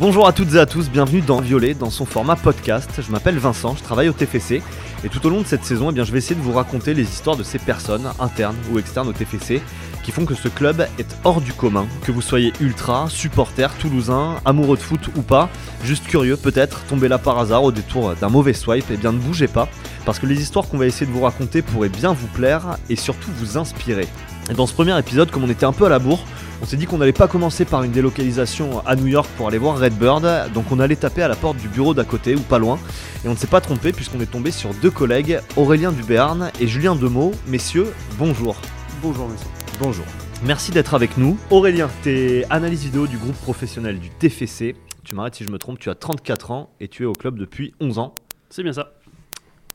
Bonjour 0.00 0.26
à 0.26 0.32
toutes 0.32 0.52
et 0.54 0.58
à 0.58 0.66
tous, 0.66 0.90
bienvenue 0.90 1.20
dans 1.20 1.40
Violet, 1.40 1.72
dans 1.72 1.88
son 1.88 2.04
format 2.04 2.34
podcast. 2.34 2.90
Je 2.98 3.12
m'appelle 3.12 3.38
Vincent, 3.38 3.76
je 3.76 3.82
travaille 3.84 4.08
au 4.08 4.12
TFC 4.12 4.60
et 5.04 5.08
tout 5.08 5.24
au 5.24 5.30
long 5.30 5.40
de 5.40 5.46
cette 5.46 5.64
saison, 5.64 5.90
eh 5.90 5.92
bien, 5.92 6.02
je 6.02 6.10
vais 6.10 6.18
essayer 6.18 6.34
de 6.34 6.40
vous 6.40 6.52
raconter 6.52 6.94
les 6.94 7.04
histoires 7.04 7.36
de 7.36 7.44
ces 7.44 7.60
personnes, 7.60 8.10
internes 8.18 8.56
ou 8.72 8.80
externes 8.80 9.06
au 9.06 9.12
TFC, 9.12 9.62
qui 10.02 10.10
font 10.10 10.24
que 10.24 10.34
ce 10.34 10.48
club 10.48 10.84
est 10.98 11.16
hors 11.22 11.40
du 11.40 11.52
commun. 11.52 11.86
Que 12.02 12.10
vous 12.10 12.22
soyez 12.22 12.52
ultra, 12.58 13.08
supporter, 13.08 13.72
toulousain, 13.78 14.34
amoureux 14.44 14.76
de 14.76 14.82
foot 14.82 15.10
ou 15.14 15.22
pas, 15.22 15.48
juste 15.84 16.08
curieux 16.08 16.36
peut-être, 16.36 16.82
tombé 16.86 17.06
là 17.06 17.18
par 17.18 17.38
hasard 17.38 17.62
au 17.62 17.70
détour 17.70 18.16
d'un 18.16 18.28
mauvais 18.28 18.52
swipe, 18.52 18.86
eh 18.90 18.96
bien 18.96 19.12
ne 19.12 19.18
bougez 19.18 19.46
pas, 19.46 19.68
parce 20.04 20.18
que 20.18 20.26
les 20.26 20.42
histoires 20.42 20.66
qu'on 20.66 20.78
va 20.78 20.86
essayer 20.86 21.06
de 21.06 21.12
vous 21.12 21.22
raconter 21.22 21.62
pourraient 21.62 21.88
bien 21.88 22.12
vous 22.12 22.26
plaire 22.26 22.78
et 22.90 22.96
surtout 22.96 23.30
vous 23.38 23.58
inspirer. 23.58 24.08
Et 24.50 24.54
dans 24.54 24.66
ce 24.66 24.74
premier 24.74 24.98
épisode, 24.98 25.30
comme 25.30 25.44
on 25.44 25.50
était 25.50 25.66
un 25.66 25.72
peu 25.72 25.86
à 25.86 25.88
la 25.88 26.00
bourre, 26.00 26.24
on 26.62 26.66
s'est 26.66 26.76
dit 26.76 26.86
qu'on 26.86 26.98
n'allait 26.98 27.12
pas 27.12 27.28
commencer 27.28 27.64
par 27.64 27.82
une 27.82 27.92
délocalisation 27.92 28.86
à 28.86 28.96
New 28.96 29.06
York 29.06 29.28
pour 29.36 29.48
aller 29.48 29.58
voir 29.58 29.78
Redbird, 29.78 30.52
donc 30.52 30.70
on 30.70 30.80
allait 30.80 30.96
taper 30.96 31.22
à 31.22 31.28
la 31.28 31.36
porte 31.36 31.56
du 31.58 31.68
bureau 31.68 31.94
d'à 31.94 32.04
côté 32.04 32.34
ou 32.34 32.40
pas 32.40 32.58
loin. 32.58 32.78
Et 33.24 33.28
on 33.28 33.32
ne 33.32 33.36
s'est 33.36 33.46
pas 33.46 33.60
trompé 33.60 33.92
puisqu'on 33.92 34.20
est 34.20 34.30
tombé 34.30 34.50
sur 34.50 34.72
deux 34.74 34.90
collègues, 34.90 35.40
Aurélien 35.56 35.92
Duberne 35.92 36.50
et 36.60 36.66
Julien 36.66 36.96
Demeaux. 36.96 37.32
Messieurs, 37.46 37.92
bonjour. 38.18 38.56
Bonjour 39.02 39.28
messieurs. 39.28 39.48
Bonjour. 39.80 40.04
Merci 40.44 40.72
d'être 40.72 40.94
avec 40.94 41.16
nous. 41.16 41.38
Aurélien, 41.50 41.88
t'es 42.02 42.44
analyse 42.50 42.84
vidéo 42.84 43.06
du 43.06 43.18
groupe 43.18 43.36
professionnel 43.36 43.98
du 43.98 44.10
TFC. 44.10 44.76
Tu 45.04 45.14
m'arrêtes 45.14 45.34
si 45.34 45.44
je 45.44 45.50
me 45.50 45.58
trompe, 45.58 45.78
tu 45.78 45.90
as 45.90 45.94
34 45.94 46.50
ans 46.50 46.70
et 46.80 46.88
tu 46.88 47.02
es 47.02 47.06
au 47.06 47.12
club 47.12 47.38
depuis 47.38 47.74
11 47.80 47.98
ans. 47.98 48.14
C'est 48.50 48.62
bien 48.62 48.72
ça. 48.72 48.92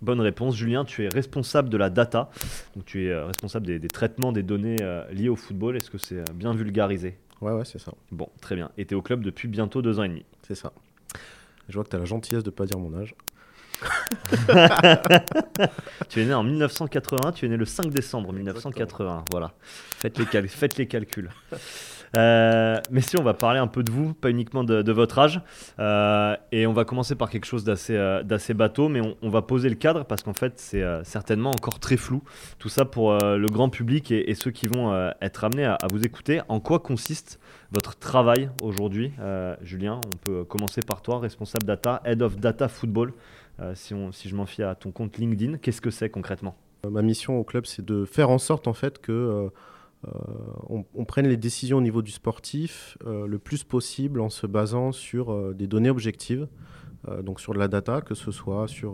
Bonne 0.02 0.22
réponse. 0.22 0.56
Julien, 0.56 0.86
tu 0.86 1.04
es 1.04 1.10
responsable 1.10 1.70
de 1.70 1.78
la 1.78 1.90
data. 1.90 2.30
Donc 2.76 2.86
tu 2.86 3.06
es 3.06 3.10
euh, 3.10 3.26
responsable 3.26 3.66
des, 3.66 3.88
traitements 3.90 4.32
des 4.32 4.44
données 4.44 4.78
euh, 4.82 5.04
liées 5.12 5.30
au 5.30 5.36
football. 5.36 5.76
Est-ce 5.76 5.90
que 5.90 5.98
c'est 5.98 6.20
euh, 6.20 6.24
bien 6.34 6.54
vulgarisé? 6.54 7.18
Ouais, 7.42 7.52
ouais, 7.52 7.66
c'est 7.66 7.80
ça. 7.80 7.94
Bon, 8.12 8.30
très 8.42 8.56
bien. 8.56 8.72
Et 8.78 8.86
tu 8.86 8.94
es 8.94 8.98
au 8.98 9.02
club 9.02 9.24
depuis 9.24 9.48
bientôt 9.48 9.82
deux 9.82 10.00
ans 10.00 10.04
et 10.04 10.10
demi? 10.10 10.26
C'est 10.48 10.56
ça. 10.56 10.72
Je 11.68 11.76
vois 11.76 11.84
que 11.84 11.90
tu 11.90 11.96
as 11.96 12.00
la 12.00 12.06
gentillesse 12.06 12.44
de 12.44 12.50
ne 12.50 12.56
pas 12.56 12.66
dire 12.66 12.80
mon 12.80 12.98
âge. 12.98 13.14
tu 16.10 16.22
es 16.22 16.26
né 16.26 16.34
en 16.34 16.44
1980, 16.44 17.32
tu 17.32 17.46
es 17.46 17.50
né 17.50 17.56
le 17.56 17.64
5 17.66 17.90
décembre 17.90 18.34
1980. 18.34 19.26
Voilà. 19.32 19.54
Faites 19.62 20.18
les, 20.18 20.48
faites 20.48 20.78
les 20.78 20.88
calculs. 20.88 21.30
Euh, 22.18 22.78
mais 22.92 23.02
si 23.02 23.20
on 23.20 23.24
va 23.24 23.34
parler 23.34 23.60
un 23.60 23.68
peu 23.68 23.84
de 23.84 23.92
vous, 23.92 24.14
pas 24.14 24.30
uniquement 24.30 24.64
de, 24.64 24.92
votre 24.92 25.20
âge. 25.20 25.42
Euh, 25.80 26.36
et 26.52 26.66
on 26.68 26.74
va 26.74 26.86
commencer 26.86 27.16
par 27.16 27.30
quelque 27.30 27.46
chose 27.46 27.64
d'assez 27.64 27.96
euh, 27.96 28.54
bateau, 28.56 28.90
mais 28.90 29.02
on, 29.22 29.30
va 29.30 29.42
poser 29.42 29.70
le 29.70 29.76
cadre 29.76 30.06
parce 30.06 30.24
qu'en 30.24 30.34
fait, 30.34 30.54
c'est 30.58 30.84
certainement 31.04 31.52
encore 31.52 31.80
très 31.80 31.98
flou. 31.98 32.24
Tout 32.58 32.70
ça 32.70 32.86
pour 32.86 33.14
le 33.14 33.48
grand 33.48 33.70
public 33.70 34.12
et, 34.12 34.34
ceux 34.34 34.52
qui 34.52 34.68
vont 34.68 35.12
être 35.22 35.44
amenés 35.44 35.66
à, 35.66 35.78
vous 35.92 36.04
écouter. 36.04 36.42
En 36.48 36.60
quoi 36.60 36.80
consiste 36.80 37.40
votre 37.72 37.98
travail 37.98 38.50
aujourd'hui 38.64 39.12
Julien, 39.62 40.02
on 40.06 40.18
peut 40.18 40.44
commencer 40.44 40.82
par 40.82 41.02
toi, 41.02 41.20
responsable 41.20 41.66
data, 41.66 42.02
Head 42.06 42.22
of 42.22 42.38
Data 42.38 42.68
Football. 42.68 43.14
si, 43.76 43.94
si 44.12 44.30
je 44.30 44.36
m'en 44.36 44.46
fie 44.46 44.64
à 44.64 44.76
ton 44.76 44.92
compte 44.92 45.18
LinkedIn, 45.18 45.58
qu'est-ce 45.58 45.82
que 45.82 45.92
c'est 45.92 46.10
concrètement? 46.10 46.56
Ma 46.90 47.02
mission 47.02 47.38
au 47.38 47.44
club, 47.44 47.66
c'est 47.66 47.86
de 47.86 48.06
faire 48.06 48.30
en 48.30 48.38
sorte 48.38 48.68
en 48.68 48.74
fait 48.74 49.00
que 49.00 49.52
on, 50.70 50.86
on, 50.96 51.06
prenne 51.06 51.28
les 51.28 51.38
décisions 51.38 51.78
au 51.78 51.82
niveau 51.82 52.02
du 52.02 52.12
sportif 52.12 52.98
euh, 53.06 53.28
le 53.28 53.38
plus 53.38 53.64
possible 53.64 54.22
en 54.22 54.30
se 54.30 54.48
basant 54.48 54.92
sur 54.92 55.32
euh, 55.32 55.54
des 55.54 55.68
données 55.68 55.90
objectives, 55.90 56.48
donc 57.24 57.40
sur 57.40 57.54
de 57.54 57.60
la 57.60 57.70
data, 57.70 58.02
que 58.02 58.14
ce 58.14 58.30
soit 58.30 58.68
sur 58.68 58.94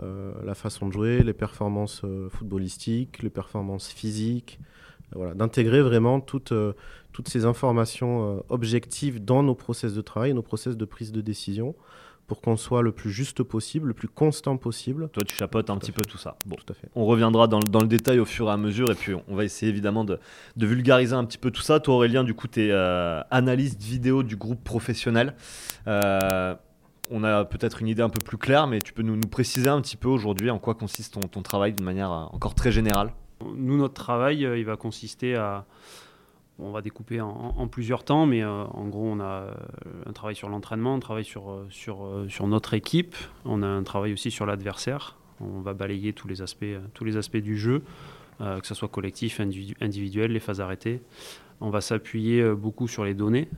la 0.00 0.54
façon 0.54 0.86
de 0.86 0.92
jouer, 0.92 1.24
les 1.24 1.32
performances 1.32 2.02
footballistiques, 2.30 3.20
les 3.20 3.30
performances 3.30 3.88
physiques, 3.88 4.60
voilà, 5.10 5.34
d'intégrer 5.34 5.82
vraiment 5.82 6.20
toutes, 6.20 6.52
toutes 7.12 7.28
ces 7.28 7.44
informations 7.44 8.44
objectives 8.48 9.24
dans 9.24 9.42
nos 9.42 9.56
process 9.56 9.92
de 9.92 10.02
travail, 10.02 10.34
nos 10.34 10.42
process 10.42 10.76
de 10.76 10.84
prise 10.84 11.10
de 11.10 11.20
décision, 11.20 11.74
pour 12.26 12.40
qu'on 12.40 12.56
soit 12.56 12.82
le 12.82 12.92
plus 12.92 13.10
juste 13.10 13.42
possible, 13.42 13.88
le 13.88 13.94
plus 13.94 14.08
constant 14.08 14.56
possible. 14.56 15.08
Toi, 15.10 15.22
tu 15.26 15.36
chapotes 15.36 15.70
un 15.70 15.78
petit 15.78 15.92
peu 15.92 16.02
tout 16.02 16.18
ça. 16.18 16.36
Bon, 16.46 16.56
tout 16.56 16.72
à 16.72 16.74
fait. 16.74 16.88
On 16.94 17.06
reviendra 17.06 17.46
dans, 17.46 17.60
le 17.60 17.86
détail 17.86 18.18
au 18.18 18.24
fur 18.24 18.48
et 18.48 18.52
à 18.52 18.56
mesure, 18.56 18.90
et 18.90 18.94
puis 18.94 19.14
on 19.28 19.36
va 19.36 19.44
essayer 19.44 19.70
évidemment 19.70 20.04
de, 20.04 20.18
vulgariser 20.56 21.14
un 21.14 21.24
petit 21.24 21.38
peu 21.38 21.50
tout 21.50 21.62
ça. 21.62 21.78
Toi, 21.78 21.94
Aurélien, 21.94 22.24
du 22.24 22.34
coup, 22.34 22.48
tu 22.48 22.66
es 22.66 22.70
euh, 22.72 23.20
analyste 23.30 23.80
vidéo 23.80 24.22
du 24.22 24.36
groupe 24.36 24.62
professionnel. 24.64 25.34
Euh, 25.86 26.54
on 27.10 27.22
a 27.22 27.44
peut-être 27.44 27.80
une 27.80 27.88
idée 27.88 28.02
un 28.02 28.08
peu 28.08 28.22
plus 28.24 28.38
claire, 28.38 28.66
mais 28.66 28.80
tu 28.80 28.92
peux 28.92 29.02
nous, 29.02 29.20
préciser 29.20 29.68
un 29.68 29.80
petit 29.80 29.96
peu 29.96 30.08
aujourd'hui 30.08 30.50
en 30.50 30.58
quoi 30.58 30.74
consiste 30.74 31.14
ton, 31.14 31.20
ton 31.20 31.42
travail 31.42 31.72
d'une 31.72 31.84
manière 31.84 32.10
euh, 32.10 32.24
encore 32.32 32.56
très 32.56 32.72
générale? 32.72 33.12
Nous, 33.54 33.76
notre 33.76 33.94
travail, 33.94 34.38
il 34.40 34.64
va 34.64 34.76
consister 34.76 35.36
à 35.36 35.66
on 36.58 36.70
va 36.70 36.80
découper 36.80 37.20
en, 37.20 37.68
plusieurs 37.68 38.04
temps, 38.04 38.24
mais 38.24 38.42
euh, 38.42 38.64
en 38.64 38.88
gros, 38.88 39.04
on 39.04 39.20
a 39.20 39.24
euh, 39.24 39.54
un 40.06 40.12
travail 40.12 40.34
sur 40.34 40.48
l'entraînement, 40.48 40.94
un 40.94 41.00
travail 41.00 41.24
sur, 41.24 41.50
euh, 41.50 41.66
sur, 41.68 42.46
notre 42.46 42.74
équipe, 42.74 43.14
on 43.44 43.62
a 43.62 43.66
un 43.66 43.82
travail 43.82 44.12
aussi 44.12 44.30
sur 44.30 44.46
l'adversaire. 44.46 45.16
On 45.40 45.60
va 45.60 45.74
balayer 45.74 46.14
tous 46.14 46.28
les 46.28 46.40
aspects, 46.40 47.36
du 47.36 47.58
jeu, 47.58 47.82
que 48.38 48.66
ce 48.66 48.74
soit 48.74 48.88
collectif, 48.88 49.38
individuel, 49.38 50.32
les 50.32 50.40
phases 50.40 50.62
arrêtées. 50.62 51.02
On 51.60 51.68
va 51.68 51.82
s'appuyer 51.82 52.42
beaucoup 52.54 52.88
sur 52.88 53.04
les 53.04 53.12
données, 53.12 53.50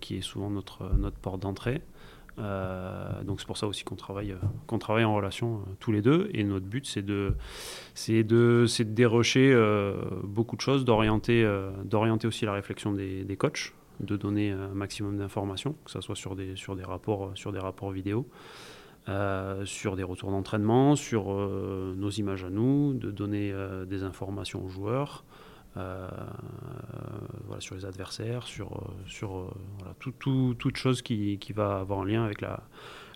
qui 0.00 0.16
est 0.16 0.20
souvent 0.20 0.50
notre 0.50 0.90
porte 1.22 1.40
d'entrée. 1.40 1.80
Euh, 2.38 3.22
donc 3.24 3.40
c'est 3.40 3.46
pour 3.46 3.56
ça 3.56 3.66
aussi 3.66 3.84
qu'on 3.84 3.96
travaille, 3.96 4.32
euh, 4.32 4.78
travaille 4.78 5.04
en 5.04 5.14
relation 5.14 5.56
euh, 5.56 5.72
tous 5.80 5.92
les 5.92 6.02
deux. 6.02 6.30
Et 6.32 6.44
notre 6.44 6.66
but, 6.66 6.86
c'est 6.86 7.02
de, 7.02 7.34
de, 8.08 8.22
de 8.22 8.82
dérocher 8.84 9.56
beaucoup 10.22 10.56
de 10.56 10.60
choses, 10.60 10.84
d'orienter, 10.84 11.46
aussi 12.24 12.44
la 12.44 12.52
réflexion 12.52 12.92
des, 12.92 13.24
des, 13.24 13.36
coachs, 13.36 13.72
de 14.00 14.16
donner 14.16 14.50
un 14.50 14.68
maximum 14.68 15.18
d'informations, 15.18 15.74
que 15.84 15.90
ce 15.90 16.00
soit 16.00 16.16
sur 16.16 16.36
des, 16.36 16.56
sur 16.56 16.76
des 16.76 16.84
rapports, 16.84 17.32
sur 17.34 17.52
des 17.52 17.58
rapports 17.58 17.90
vidéo. 17.90 18.26
sur 19.64 19.96
des 19.96 20.02
retours 20.02 20.30
d'entraînement, 20.30 20.96
sur 20.96 21.30
nos 21.30 22.10
images 22.10 22.44
à 22.44 22.50
nous, 22.50 22.94
de 22.94 23.10
donner 23.10 23.54
des 23.86 24.02
informations 24.02 24.64
aux 24.64 24.68
joueurs, 24.68 25.24
voilà, 25.74 27.60
sur 27.60 27.74
les 27.74 27.84
adversaires, 27.84 28.42
sur, 28.44 28.72
euh, 28.72 28.90
sur 29.06 29.36
euh, 29.36 29.50
tout, 29.98 30.12
tout, 30.18 30.54
toute 30.58 30.76
chose 30.76 31.02
qui, 31.02 31.38
qui, 31.38 31.52
va 31.52 31.78
avoir 31.80 32.00
un 32.00 32.06
lien 32.06 32.24
avec 32.24 32.40
la, 32.40 32.60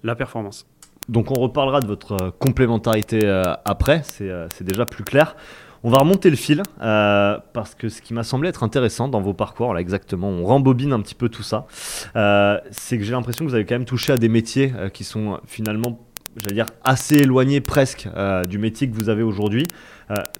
la 0.03 0.15
performance. 0.15 0.67
Donc 1.09 1.31
on 1.31 1.41
reparlera 1.41 1.81
de 1.81 1.87
votre 1.87 2.31
complémentarité 2.39 3.29
après, 3.65 4.03
c'est 4.05 4.63
déjà 4.63 4.87
plus 4.87 5.03
clair. 5.03 5.35
On 5.83 5.91
va 5.91 5.99
remonter 5.99 6.31
le 6.31 6.37
fil 6.37 6.63
parce 6.79 7.75
que 7.77 7.89
ce 7.89 8.01
qui 8.01 8.15
m'a 8.15 8.23
semblé 8.23 8.49
être 8.49 8.63
intéressant 8.63 9.09
dans 9.09 9.21
vos 9.21 9.35
parcours, 9.35 9.75
là 9.75 9.81
exactement, 9.81 10.29
on 10.29 10.45
rembobine 10.45 10.93
un 10.93 11.01
petit 11.01 11.17
peu 11.17 11.29
tout 11.29 11.43
ça, 11.43 11.67
c'est 12.71 12.99
que 12.99 13.03
j'ai 13.03 13.11
l'impression 13.11 13.45
que 13.45 13.51
vous 13.51 13.57
avez 13.57 13.67
quand 13.67 13.75
même 13.75 13.85
touché 13.85 14.13
à 14.13 14.17
des 14.17 14.29
métiers 14.29 14.73
qui 14.95 15.03
sont 15.03 15.41
finalement, 15.45 15.99
j'allais 16.37 16.55
dire, 16.55 16.67
assez 16.85 17.17
éloignés 17.17 17.61
presque 17.61 18.09
du 18.49 18.59
métier 18.59 18.89
que 18.89 18.95
vous 18.95 19.09
avez 19.09 19.25
aujourd'hui. 19.25 19.67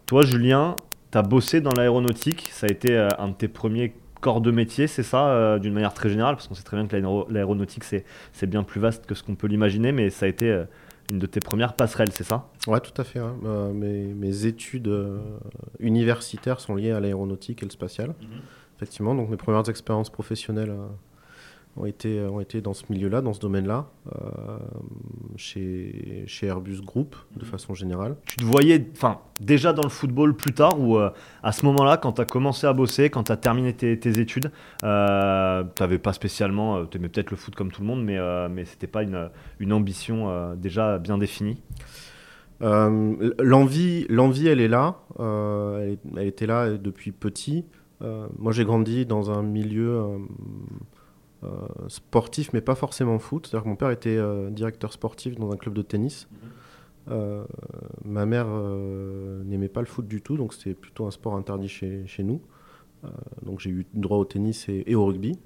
toi, 0.07 0.23
Julien, 0.23 0.77
tu 1.13 1.19
as 1.19 1.23
bossé 1.23 1.61
dans 1.61 1.73
l'aéronautique, 1.73 2.49
ça 2.53 2.67
a 2.67 2.71
été 2.71 2.97
euh, 2.97 3.09
un 3.19 3.29
de 3.29 3.35
tes 3.35 3.49
premiers 3.49 3.95
corps 4.21 4.41
de 4.41 4.51
métier, 4.51 4.87
c'est 4.87 5.03
ça, 5.03 5.29
euh, 5.29 5.59
d'une 5.59 5.75
manière 5.75 5.93
très 5.93 6.09
générale, 6.09 6.37
parce 6.37 6.49
qu'on 6.49 6.55
sait 6.55 6.63
très 6.63 6.77
bien 6.77 6.87
que 6.87 6.97
l'aéronautique, 7.33 7.85
c'est 7.85 8.47
bien 8.47 8.63
plus 8.63 8.81
vaste 8.81 9.07
que 9.07 9.15
ce 9.15 9.23
qu'on 9.23 9.35
peut 9.35 9.47
l'imaginer, 9.47 9.93
mais 9.93 10.11
ça 10.11 10.27
a 10.27 10.29
été 10.29 10.51
euh, 10.51 10.65
une 11.11 11.19
de 11.19 11.27
tes 11.27 11.41
premières 11.41 11.75
passerelles, 11.75 12.13
c'est 12.13 12.25
ça? 12.25 12.49
Ouais, 12.67 12.81
tout 12.81 12.99
à 13.01 13.05
fait. 13.05 13.19
Hein. 13.19 13.35
mes, 13.75 14.47
études 14.47 14.91
universitaires 15.81 16.61
sont 16.61 16.75
liées 16.75 16.93
à 16.93 17.01
l'aéronautique 17.01 17.63
et 17.63 17.67
le 17.67 17.73
spatial. 17.73 18.11
Mhm. 18.21 18.27
Effectivement, 18.77 19.15
donc 19.15 19.29
mes 19.29 19.37
premières 19.37 19.69
expériences 19.69 20.11
professionnelles 20.11 20.73
ont 21.77 21.87
été, 21.87 22.21
ont 22.21 22.41
été 22.41 22.61
dans 22.61 22.75
ce 22.75 22.85
milieu-là, 22.91 23.23
dans 23.23 23.33
ce 23.33 23.41
domaine-là, 23.41 23.87
euh, 24.09 24.59
chez, 25.37 26.25
chez 26.27 26.47
Airbus 26.47 26.83
Group 26.83 27.17
de 27.37 27.45
façon 27.45 27.75
générale. 27.75 28.17
Tu 28.27 28.37
te 28.37 28.45
voyais 28.45 28.87
enfin, 28.95 29.21
déjà 29.41 29.73
dans 29.73 29.83
le 29.83 29.89
football 29.89 30.37
plus 30.37 30.53
tard 30.53 30.79
ou 30.79 30.99
euh, 30.99 31.11
à 31.43 31.53
ce 31.53 31.65
moment-là, 31.67 31.97
quand 31.97 32.13
tu 32.13 32.21
as 32.21 32.27
commencé 32.27 32.67
à 32.67 32.73
bosser, 32.75 33.09
quand 33.09 33.25
tu 33.25 33.33
as 33.33 33.37
terminé 33.39 33.73
tes, 33.73 33.99
tes 33.99 34.21
études, 34.21 34.51
euh, 34.85 35.65
tu 35.75 35.83
n'avais 35.83 35.99
pas 35.99 36.13
spécialement, 36.13 36.85
tu 36.87 36.99
aimais 36.99 37.09
peut-être 37.09 37.31
le 37.31 37.37
foot 37.37 37.55
comme 37.55 37.73
tout 37.73 37.81
le 37.81 37.87
monde, 37.87 38.05
mais, 38.05 38.19
mais 38.51 38.65
ce 38.67 38.73
n'était 38.73 38.87
pas 38.87 39.03
une, 39.03 39.31
une 39.59 39.73
ambition 39.73 40.55
déjà 40.57 40.99
bien 40.99 41.19
définie? 41.19 41.63
L'envie, 42.61 44.07
l'envie, 44.09 44.47
elle 44.47 44.61
est 44.61 44.69
là. 44.69 44.99
Elle, 45.19 45.99
elle, 46.17 46.27
était 46.27 46.47
là 46.47 46.77
depuis 46.77 47.11
petit. 47.11 47.65
moi, 48.01 48.53
j'ai 48.53 48.65
grandi 48.65 49.05
dans 49.05 49.33
un 49.33 49.43
milieu 49.43 50.21
sportif, 51.89 52.53
mais 52.53 52.61
pas 52.61 52.75
forcément 52.75 53.19
foot. 53.19 53.47
C'est-à-dire 53.47 53.65
que 53.65 53.69
mon 53.69 53.77
père 53.77 53.91
était 53.91 54.17
euh, 54.17 54.51
directeur 54.51 54.93
sportif 54.93 55.37
dans 55.37 55.51
un 55.51 55.57
club 55.57 55.75
de 55.75 55.83
tennis. 55.83 56.29
Mhm. 56.31 56.39
Euh, 57.11 57.45
ma 58.05 58.27
mère 58.27 58.47
n'aimait 59.45 59.69
pas 59.69 59.81
le 59.81 59.87
foot 59.87 60.07
du 60.07 60.23
tout, 60.23 60.37
donc 60.37 60.55
c'était 60.55 60.75
plutôt 60.75 61.07
un 61.07 61.11
sport 61.11 61.35
interdit 61.35 61.69
chez, 61.69 62.07
chez 62.07 62.23
nous. 62.23 62.41
donc 63.43 63.59
j'ai 63.59 63.71
eu 63.71 63.87
droit 63.93 64.19
au 64.19 64.25
tennis 64.25 64.69
et, 64.69 64.95
au 64.95 65.07
rugby. 65.07 65.39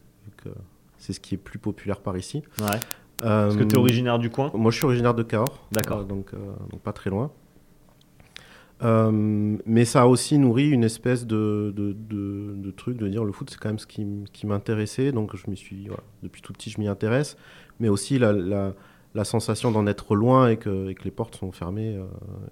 C'est 0.99 1.13
ce 1.13 1.21
qui 1.21 1.35
est 1.35 1.39
plus 1.39 1.59
populaire 1.59 2.01
par 2.01 2.17
ici. 2.17 2.43
Ouais. 2.61 2.77
Est-ce 3.23 3.57
que 3.57 3.65
tu 3.65 3.75
es 3.75 3.79
originaire 3.79 4.19
du 4.19 4.29
coin? 4.29 4.51
Moi 4.53 4.71
je 4.71 4.77
suis 4.77 4.85
originaire 4.85 5.15
de 5.15 5.23
Cahors. 5.23 5.67
D'accord. 5.73 6.05
donc, 6.05 6.33
donc, 6.71 6.81
pas 6.83 6.93
très 6.93 7.09
loin. 7.09 7.31
Mais 8.83 9.85
ça 9.85 10.03
a 10.03 10.07
aussi 10.07 10.39
nourri 10.39 10.69
une 10.69 10.85
espèce 10.85 11.27
de, 11.27 11.73
de, 11.75 11.95
de, 11.95 12.71
truc 12.71 12.97
de 12.99 13.09
dire 13.09 13.25
le 13.25 13.33
foot, 13.33 13.51
c'est 13.51 13.59
quand 13.59 13.69
même 13.69 13.79
ce 13.79 13.87
qui, 13.87 14.07
qui 14.33 14.47
m'intéressait. 14.47 15.13
Donc, 15.13 15.35
je 15.37 15.49
m'y 15.51 15.57
suis, 15.57 15.89
depuis 16.23 16.43
tout 16.43 16.53
petit, 16.53 16.71
je 16.71 16.81
m'y 16.81 16.89
intéresse. 16.89 17.37
Mais 17.81 17.89
aussi 17.89 18.19
la, 18.19 18.33
la, 18.33 18.75
la 19.15 19.25
sensation 19.25 19.71
d'en 19.71 19.87
être 19.87 20.15
loin 20.15 20.49
et 20.49 20.57
que, 20.57 20.89
et 20.91 20.95
que, 20.95 21.05
les 21.05 21.11
portes 21.11 21.37
sont 21.37 21.53
fermées, 21.53 21.99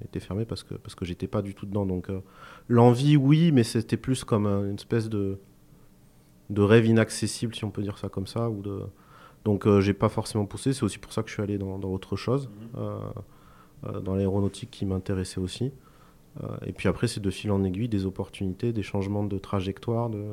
étaient 0.05 0.21
fermées 0.21 0.45
parce 0.45 0.63
que, 0.63 0.75
parce 0.75 0.95
que 0.95 1.05
j'étais 1.05 1.27
pas 1.27 1.43
du 1.43 1.55
tout 1.55 1.67
dedans. 1.67 1.87
Donc, 1.87 2.09
l'envie, 2.69 3.17
oui, 3.17 3.53
mais 3.53 3.63
c'était 3.63 3.97
plus 3.99 4.25
comme 4.25 4.47
une 4.47 4.77
espèce 4.77 5.09
de, 5.09 5.39
de 6.51 6.63
rêve 6.63 6.87
inaccessible, 6.87 7.55
si 7.55 7.65
on 7.65 7.71
peut 7.71 7.83
dire 7.83 7.99
ça 7.99 8.09
comme 8.09 8.27
ça. 8.27 8.49
Ou 8.49 8.63
de... 8.63 8.81
Donc, 9.45 9.69
j'ai 9.81 9.95
pas 9.95 10.09
forcément 10.09 10.47
poussé. 10.47 10.73
C'est 10.73 10.85
aussi 10.85 10.99
pour 10.99 11.13
ça 11.13 11.23
que 11.23 11.29
je 11.29 11.35
suis 11.35 11.43
allé 11.43 11.59
dans, 11.59 11.79
dans 11.79 11.91
autre 11.91 12.17
chose. 12.17 12.49
Mmh. 12.75 12.79
Euh, 13.87 14.01
dans 14.01 14.15
l'aéronautique 14.15 14.71
qui 14.71 14.87
m'intéressait 14.87 15.41
aussi. 15.41 15.73
Euh, 16.43 16.49
et 16.67 16.73
puis 16.73 16.89
après, 16.89 17.07
c'est 17.07 17.21
de 17.21 17.31
fil 17.31 17.51
en 17.51 17.63
aiguille 17.65 17.89
des 17.89 18.07
opportunités, 18.07 18.73
des 18.73 18.83
changements 18.83 19.25
de 19.25 19.39
trajectoire, 19.39 20.11
de, 20.11 20.25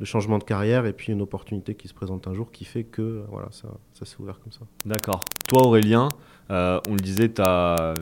de 0.00 0.04
changement 0.04 0.38
de 0.38 0.44
carrière 0.44 0.86
et 0.86 0.92
puis 0.92 1.12
une 1.12 1.22
opportunité 1.22 1.74
qui 1.74 1.88
se 1.88 1.94
présente 1.94 2.26
un 2.26 2.34
jour 2.34 2.50
qui 2.50 2.64
fait 2.64 2.84
que 2.84 3.24
voilà, 3.30 3.48
ça, 3.50 3.68
ça 3.94 4.04
s'est 4.04 4.16
ouvert 4.18 4.40
comme 4.40 4.52
ça. 4.52 4.60
D'accord. 4.84 5.20
Toi, 5.48 5.66
Aurélien, 5.66 6.08
euh, 6.50 6.80
on 6.88 6.92
le 6.92 7.00
disait, 7.00 7.32
tu 7.32 7.42
as 7.42 7.94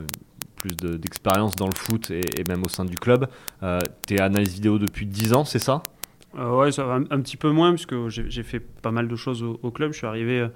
plus 0.55 0.75
d'expérience 0.75 1.55
dans 1.55 1.67
le 1.67 1.75
foot 1.75 2.09
et, 2.09 2.21
même 2.47 2.63
au 2.65 2.69
sein 2.69 2.85
du 2.85 2.95
club. 2.95 3.27
tu 4.07 4.15
es 4.15 4.21
analyse 4.21 4.53
vidéo 4.53 4.79
depuis 4.79 5.05
10 5.05 5.33
ans, 5.33 5.45
c'est 5.45 5.59
ça? 5.59 5.83
Ouais, 6.35 6.71
ça 6.71 6.83
va 6.83 6.95
un, 6.95 7.21
petit 7.21 7.37
peu 7.37 7.51
moins, 7.51 7.71
puisque 7.73 8.07
j'ai 8.09 8.43
fait 8.43 8.59
pas 8.59 8.91
mal 8.91 9.07
de 9.07 9.15
choses 9.15 9.43
au, 9.43 9.59
au 9.61 9.71
club. 9.71 9.91
Je 9.91 9.97
suis 9.99 10.07
arrivé 10.07 10.47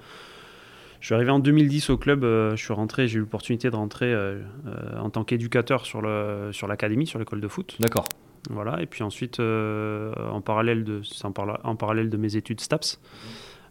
je 1.01 1.07
suis 1.07 1.15
arrivé 1.15 1.31
en 1.31 1.39
2010 1.39 1.89
au 1.89 1.97
club, 1.97 2.23
euh, 2.23 2.55
je 2.55 2.63
suis 2.63 2.73
rentré, 2.73 3.07
j'ai 3.07 3.17
eu 3.17 3.21
l'opportunité 3.21 3.71
de 3.71 3.75
rentrer 3.75 4.13
euh, 4.13 4.39
euh, 4.67 4.99
en 4.99 5.09
tant 5.09 5.23
qu'éducateur 5.23 5.87
sur 5.87 5.99
l'académie, 6.01 7.07
sur 7.07 7.17
l'école 7.17 7.41
de 7.41 7.47
foot. 7.47 7.75
D'accord. 7.79 8.07
Voilà, 8.51 8.81
et 8.81 8.85
puis 8.85 9.03
ensuite, 9.03 9.39
en, 9.39 10.41
parallèle 10.41 10.83
de, 10.83 11.01
en, 11.23 11.33
en, 11.63 11.75
parallèle 11.75 12.09
de 12.09 12.17
mes 12.17 12.35
études 12.35 12.61
STAPS, 12.61 12.99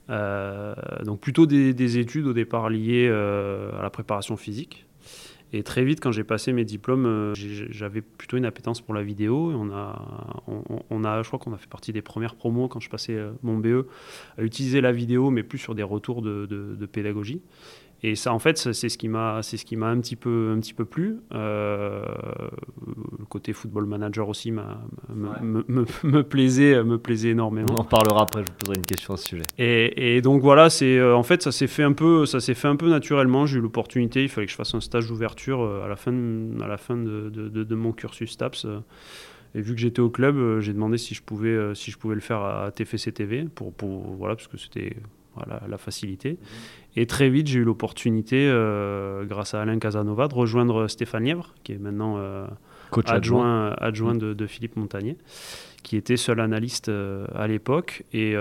donc 0.08 1.20
plutôt 1.20 1.46
des, 1.46 1.72
des, 1.72 1.98
études 1.98 2.26
au 2.26 2.32
départ 2.32 2.68
liées 2.68 3.08
à 3.08 3.82
la 3.82 3.90
préparation 3.90 4.36
physique. 4.36 4.86
Et 5.52 5.62
très 5.62 5.84
vite, 5.84 6.00
quand 6.00 6.12
j'ai 6.12 6.24
passé 6.24 6.52
mes 6.52 6.64
diplômes, 6.64 7.06
euh, 7.06 7.34
j'avais 7.34 8.02
plutôt 8.02 8.36
une 8.36 8.44
appétence 8.44 8.80
pour 8.80 8.94
la 8.94 9.02
vidéo. 9.02 9.52
On 9.52 9.70
a, 9.72 10.42
on, 10.90 11.04
a, 11.04 11.22
je 11.22 11.28
crois 11.28 11.38
qu'on 11.40 11.52
a 11.52 11.58
fait 11.58 11.68
partie 11.68 11.92
des 11.92 12.02
premières 12.02 12.36
promos 12.36 12.68
quand 12.68 12.80
je 12.80 12.88
passais 12.88 13.16
euh, 13.16 13.32
mon 13.42 13.58
BE 13.58 13.86
à 14.38 14.42
utiliser 14.42 14.80
la 14.80 14.92
vidéo, 14.92 15.30
mais 15.30 15.42
plus 15.42 15.58
sur 15.58 15.74
des 15.74 15.82
retours 15.82 16.22
de 16.22 16.86
pédagogie. 16.86 17.42
Et 18.02 18.14
ça, 18.14 18.32
en 18.32 18.38
fait, 18.38 18.56
c'est 18.56 18.88
ce 18.88 18.96
qui 18.96 19.08
m'a, 19.08 19.42
c'est 19.42 19.58
ce 19.58 19.66
qui 19.66 19.76
m'a 19.76 19.88
un 19.88 20.00
petit 20.00 20.16
peu, 20.16 20.54
un 20.56 20.60
petit 20.60 20.72
peu 20.72 20.86
plu. 20.86 21.18
Euh, 21.34 22.02
le 23.18 23.26
côté 23.26 23.52
football 23.52 23.84
manager 23.84 24.28
aussi 24.28 24.50
m'a, 24.52 24.80
me, 25.14 25.64
me, 25.68 26.22
plaisait, 26.22 26.82
me 26.82 26.96
plaisait 26.96 27.30
énormément. 27.30 27.74
On 27.76 27.80
en 27.80 27.84
parlera 27.84 28.22
après. 28.22 28.42
Je 28.42 28.48
vous 28.48 28.56
poserai 28.58 28.76
une 28.78 28.86
question 28.86 29.12
à 29.12 29.16
ce 29.18 29.28
sujet. 29.28 29.42
Et, 29.58 30.16
et 30.16 30.22
donc 30.22 30.40
voilà, 30.40 30.70
c'est, 30.70 30.96
euh, 30.96 31.14
en 31.14 31.22
fait, 31.22 31.42
ça 31.42 31.52
s'est 31.52 31.66
fait 31.66 31.82
un 31.82 31.92
peu, 31.92 32.24
ça 32.24 32.40
s'est 32.40 32.54
fait 32.54 32.68
un 32.68 32.76
peu 32.76 32.88
naturellement. 32.88 33.44
J'ai 33.44 33.58
eu 33.58 33.62
l'opportunité. 33.62 34.22
Il 34.22 34.30
fallait 34.30 34.46
que 34.46 34.52
je 34.52 34.56
fasse 34.56 34.74
un 34.74 34.80
stage 34.80 35.08
d'ouverture 35.08 35.60
euh, 35.60 35.84
à 35.84 35.88
la 35.88 35.96
fin, 35.96 36.12
à 36.62 36.66
la 36.66 36.78
fin 36.78 36.96
de, 36.96 37.28
de, 37.28 37.48
de, 37.48 37.74
mon 37.74 37.92
cursus 37.92 38.34
TAPS. 38.38 38.66
Et 39.54 39.60
vu 39.60 39.74
que 39.74 39.80
j'étais 39.80 40.00
au 40.00 40.10
club, 40.10 40.60
j'ai 40.60 40.72
demandé 40.72 40.96
si 40.96 41.14
je 41.14 41.22
pouvais, 41.22 41.74
si 41.74 41.90
je 41.90 41.98
pouvais 41.98 42.14
le 42.14 42.20
faire 42.20 42.40
à 42.40 42.70
TFC 42.70 43.12
TV 43.12 43.46
pour, 43.52 43.72
pour 43.74 44.14
voilà, 44.16 44.36
parce 44.36 44.46
que 44.46 44.56
c'était 44.56 44.96
voilà, 45.34 45.62
la 45.68 45.78
facilité. 45.78 46.38
Et 46.96 47.06
très 47.06 47.30
vite, 47.30 47.46
j'ai 47.46 47.60
eu 47.60 47.64
l'opportunité, 47.64 48.48
euh, 48.48 49.24
grâce 49.24 49.54
à 49.54 49.62
Alain 49.62 49.78
Casanova, 49.78 50.28
de 50.28 50.34
rejoindre 50.34 50.88
Stéphane 50.88 51.24
Lièvre, 51.24 51.54
qui 51.62 51.72
est 51.72 51.78
maintenant 51.78 52.16
euh, 52.18 52.46
adjoint, 53.06 53.70
adjoint 53.78 54.14
de, 54.14 54.46
Philippe 54.46 54.76
Montagnier, 54.76 55.16
qui 55.82 55.96
était 55.96 56.16
seul 56.16 56.40
analyste 56.40 56.88
euh, 56.88 57.26
à 57.34 57.46
l'époque. 57.46 58.04
Et 58.12 58.34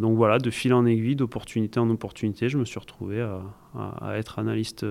donc 0.00 0.16
voilà, 0.16 0.38
de 0.38 0.50
fil 0.50 0.74
en 0.74 0.86
aiguille, 0.86 1.16
d'opportunité 1.16 1.78
en 1.78 1.88
opportunité, 1.90 2.48
je 2.48 2.58
me 2.58 2.64
suis 2.64 2.80
retrouvé 2.80 3.20
à, 3.20 3.40
à 3.74 4.16
être 4.16 4.38
analyste, 4.38 4.84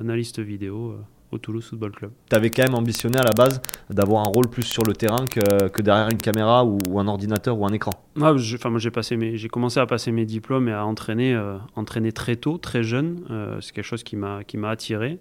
analyste 0.00 0.40
vidéo 0.40 0.96
au 1.36 1.38
Toulouse 1.38 1.64
Football 1.64 1.92
Club. 1.92 2.10
Tu 2.28 2.36
avais 2.36 2.50
quand 2.50 2.64
même 2.64 2.74
ambitionné 2.74 3.18
à 3.18 3.22
la 3.22 3.32
base 3.32 3.62
d'avoir 3.88 4.26
un 4.26 4.30
rôle 4.30 4.48
plus 4.48 4.62
sur 4.62 4.82
le 4.82 4.92
terrain 4.92 5.24
que, 5.26 5.68
que 5.68 5.82
derrière 5.82 6.08
une 6.10 6.18
caméra 6.18 6.64
ou, 6.64 6.98
un 6.98 7.06
ordinateur 7.06 7.58
ou 7.58 7.66
un 7.66 7.72
écran 7.72 7.92
ah, 8.20 8.32
moi, 8.32 8.78
j'ai, 8.78 8.90
passé 8.90 9.16
mes, 9.16 9.36
j'ai 9.36 9.48
commencé 9.48 9.78
à 9.78 9.86
passer 9.86 10.10
mes 10.10 10.24
diplômes 10.24 10.68
et 10.68 10.72
à 10.72 10.84
entraîner, 10.84 11.34
euh, 11.34 11.58
entraîner 11.76 12.12
très 12.12 12.36
tôt, 12.36 12.58
très 12.58 12.82
jeune. 12.82 13.20
Euh, 13.30 13.60
c'est 13.60 13.72
quelque 13.72 13.84
chose 13.84 14.02
qui 14.02 14.16
m'a, 14.16 14.42
qui 14.44 14.56
m'a 14.56 14.70
attiré. 14.70 15.18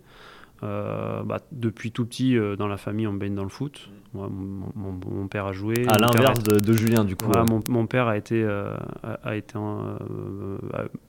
Euh, 0.64 1.22
bah, 1.24 1.40
depuis 1.52 1.92
tout 1.92 2.06
petit, 2.06 2.38
dans 2.58 2.68
la 2.68 2.78
famille, 2.78 3.06
on 3.08 3.14
baigne 3.14 3.36
dans 3.36 3.44
le 3.44 3.50
foot. 3.50 3.90
mon, 4.14 5.28
père 5.28 5.46
a 5.46 5.54
joué. 5.54 5.86
À 5.90 6.00
l'inverse 6.00 6.42
de, 6.42 6.74
Julien, 6.74 7.04
du 7.04 7.16
coup. 7.16 7.30
mon, 7.50 7.60
mon, 7.68 7.86
père 7.86 8.08
a 8.08 8.18
été, 8.18 8.44
a, 8.44 9.36
été 9.36 9.56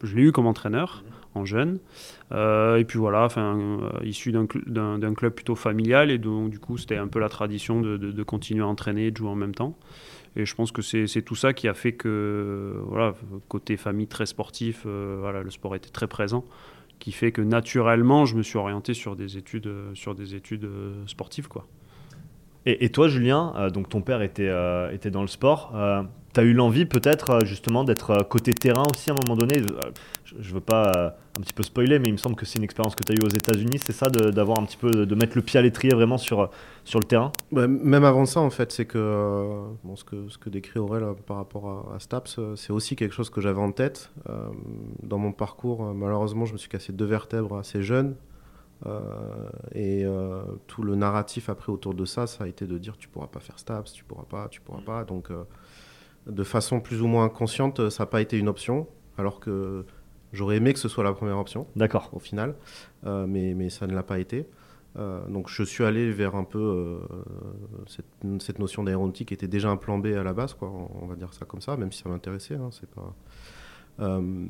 je 0.03 0.17
l'ai 0.17 0.23
eu 0.23 0.32
comme 0.32 0.47
entraîneur 0.47 1.05
en 1.37 1.44
jeune. 1.44 1.79
Euh, 2.33 2.77
et 2.77 2.85
puis 2.85 2.99
voilà, 2.99 3.25
enfin, 3.25 3.59
euh, 3.59 4.05
issu 4.05 4.33
d'un, 4.33 4.47
club 4.47 5.33
plutôt 5.33 5.55
familial, 5.55 6.11
et 6.11 6.19
donc 6.19 6.50
du 6.50 6.59
coup, 6.59 6.77
c'était 6.79 6.97
un 6.97 7.09
peu 7.09 7.21
la 7.21 7.29
tradition 7.29 7.81
de, 7.81 8.23
continuer 8.23 8.62
à 8.62 8.67
entraîner 8.67 9.06
et 9.06 9.11
de 9.11 9.17
jouer 9.17 9.29
en 9.29 9.37
même 9.37 9.55
temps. 9.55 9.77
Et 10.35 10.44
je 10.44 10.55
pense 10.55 10.71
que 10.71 10.83
c'est, 10.83 11.23
tout 11.23 11.37
ça 11.37 11.53
qui 11.53 11.69
a 11.69 11.75
fait 11.75 11.93
que, 11.93 12.75
voilà, 12.88 13.15
côté 13.49 13.77
famille 13.77 14.06
très 14.06 14.27
sportif, 14.27 14.83
euh, 14.87 15.19
voilà, 15.21 15.43
le 15.43 15.50
sport 15.50 15.75
était 15.77 15.91
très 15.91 16.09
présent, 16.09 16.44
qui 16.99 17.12
fait 17.12 17.33
que 17.33 17.43
naturellement, 17.43 18.25
je 18.25 18.37
me 18.37 18.43
suis 18.43 18.59
orienté 18.59 18.93
sur 18.93 19.17
des 19.17 19.39
études, 19.39 19.71
sur 19.94 20.15
des 20.15 20.35
études 20.35 20.69
sportives, 21.06 21.49
quoi. 21.49 21.67
Et, 22.69 22.89
toi, 22.89 23.06
Julien, 23.06 23.69
donc 23.73 23.89
ton 23.89 24.03
père 24.03 24.23
était, 24.23 24.50
était 24.93 25.12
dans 25.12 25.21
le 25.21 25.29
sport. 25.29 25.73
tu 26.35 26.41
as 26.41 26.43
eu 26.43 26.53
l'envie 26.53 26.85
peut-être 26.85 27.47
justement 27.47 27.85
d'être 27.85 28.27
côté 28.29 28.53
terrain 28.53 28.82
aussi 28.93 29.09
à 29.09 29.12
un 29.12 29.17
moment 29.25 29.37
donné 29.37 29.62
je, 30.26 30.55
veux 30.55 30.61
pas 30.61 30.93
euh, 30.96 31.11
un 31.37 31.40
petit 31.40 31.52
peu 31.52 31.62
spoiler, 31.62 31.99
mais 31.99 32.08
il 32.08 32.12
me 32.12 32.17
semble 32.17 32.37
que 32.37 32.44
c'est 32.44 32.58
une 32.58 32.64
expérience 32.64 32.94
que 32.94 33.05
tu 33.05 33.12
as 33.12 33.14
eue 33.14 33.25
aux 33.25 33.34
États-Unis, 33.34 33.78
c'est 33.84 33.93
ça, 33.93 34.08
d'avoir 34.08 34.58
un 34.58 34.64
petit 34.64 34.76
peu, 34.76 35.06
de 35.06 35.14
mettre 35.14 35.37
le 35.37 35.43
pied 35.43 35.58
à 35.58 35.62
l'étrier 35.62 35.94
vraiment 35.94 36.19
sur, 36.19 36.50
sur 36.84 36.99
le 36.99 37.05
terrain? 37.05 37.32
Bah, 37.52 37.69
Même 37.69 38.05
avant 38.05 38.26
ça, 38.26 38.40
en 38.40 38.50
fait, 38.50 38.73
c'est 38.73 38.87
que, 38.87 38.99
euh, 38.99 39.94
ce 39.94 40.05
que 40.05 40.28
ce 40.28 40.38
que 40.38 40.50
décrit 40.50 40.78
Aurel 40.78 41.02
euh, 41.02 41.12
par 41.14 41.37
rapport 41.37 41.93
à, 41.94 42.00
Staps, 42.00 42.40
c'est 42.56 42.73
aussi 42.73 42.96
quelque 42.96 43.14
chose 43.14 43.31
que 43.31 43.40
j'avais 43.40 43.61
en 43.61 43.73
tête. 43.73 44.11
dans 45.02 45.19
mon 45.19 45.32
parcours, 45.32 45.82
malheureusement, 45.94 46.44
je 46.44 46.52
me 46.52 46.58
suis 46.58 46.69
cassé 46.69 46.93
deux 46.93 47.05
vertèbres 47.05 47.56
assez 47.56 47.82
jeune. 47.82 48.17
et 49.75 50.05
tout 50.67 50.82
le 50.82 50.94
narratif 50.94 51.49
après 51.49 51.72
autour 51.72 51.94
de 51.94 52.05
ça, 52.05 52.26
ça 52.26 52.44
a 52.44 52.46
été 52.46 52.67
de 52.67 52.79
dire 52.79 52.96
tu 52.96 53.08
pourras 53.08 53.29
pas 53.29 53.40
faire 53.40 53.58
Staps, 53.58 53.93
tu 53.93 54.05
pourras 54.05 54.25
pas, 54.29 54.49
tu 54.49 54.61
pourras 54.61 54.82
pas. 54.82 55.05
Donc, 55.05 55.31
de 56.26 56.44
façon 56.44 56.81
plus 56.81 57.00
ou 57.00 57.06
moins 57.06 57.29
consciente, 57.29 57.88
ça 57.88 58.02
n'a 58.02 58.06
pas 58.06 58.20
été 58.20 58.37
une 58.38 58.49
option. 58.49 58.87
Alors 59.19 59.40
que 59.40 59.84
J'aurais 60.32 60.56
aimé 60.56 60.73
que 60.73 60.78
ce 60.78 60.88
soit 60.88 61.05
la 61.05 61.12
première 61.12 61.39
option. 61.39 61.67
D'accord. 61.77 62.10
Au 62.12 62.19
final, 62.19 62.55
euh, 63.05 63.27
mais, 63.27 63.55
mais 63.55 63.70
ça 63.70 63.86
ne 63.86 63.94
l'a 63.94 64.03
pas 64.03 64.19
été. 64.19 64.46
Euh, 64.98 65.27
donc 65.29 65.51
je 65.51 65.62
suis 65.62 65.84
allé 65.84 66.10
vers 66.10 66.36
un 66.36 66.44
peu 66.44 66.58
euh, 66.58 66.98
cette, 67.86 68.06
cette, 68.41 68.58
notion 68.58 68.82
d'aéronautique 68.82 69.29
qui 69.29 69.34
était 69.34 69.46
déjà 69.46 69.69
un 69.69 69.77
plan 69.77 69.98
B 69.98 70.06
à 70.06 70.22
la 70.22 70.32
base, 70.32 70.55
quoi, 70.55 70.70
on, 70.70 71.06
va 71.06 71.17
dire 71.17 71.34
ça 71.34 71.44
comme 71.44 71.60
ça, 71.60 71.77
même 71.77 71.93
si 71.93 72.03
ça 72.03 72.08
m'intéressait. 72.08 72.55
Hein, 72.55 72.70
c'est 72.70 72.89
pas. 72.89 73.15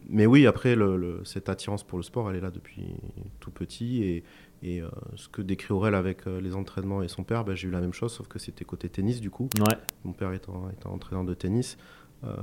mais 0.08 0.26
oui, 0.26 0.46
après, 0.46 0.76
le, 0.76 1.20
cette 1.24 1.48
attirance 1.48 1.82
pour 1.82 1.98
le 1.98 2.04
sport, 2.04 2.30
elle 2.30 2.36
est 2.36 2.40
là 2.40 2.50
depuis 2.50 2.94
tout 3.40 3.50
petit. 3.50 4.04
Et, 4.04 4.24
et 4.62 4.82
ce 5.16 5.28
que 5.28 5.42
décrit 5.42 5.74
Aurel 5.74 5.94
avec 5.94 6.26
les 6.26 6.54
entraînements 6.54 7.02
et 7.02 7.08
son 7.08 7.24
père, 7.24 7.44
ben, 7.44 7.54
j'ai 7.54 7.68
eu 7.68 7.70
la 7.72 7.80
même 7.80 7.92
chose, 7.92 8.12
sauf 8.12 8.28
que 8.28 8.38
c'était 8.38 8.64
côté 8.64 8.88
tennis 8.88 9.20
du 9.20 9.30
coup. 9.30 9.48
Ouais. 9.58 9.76
Mon 10.04 10.12
père 10.12 10.32
étant, 10.32 10.70
étant 10.70 10.92
entraîneur 10.92 11.24
de 11.24 11.34
tennis. 11.34 11.76
Euh, 12.24 12.34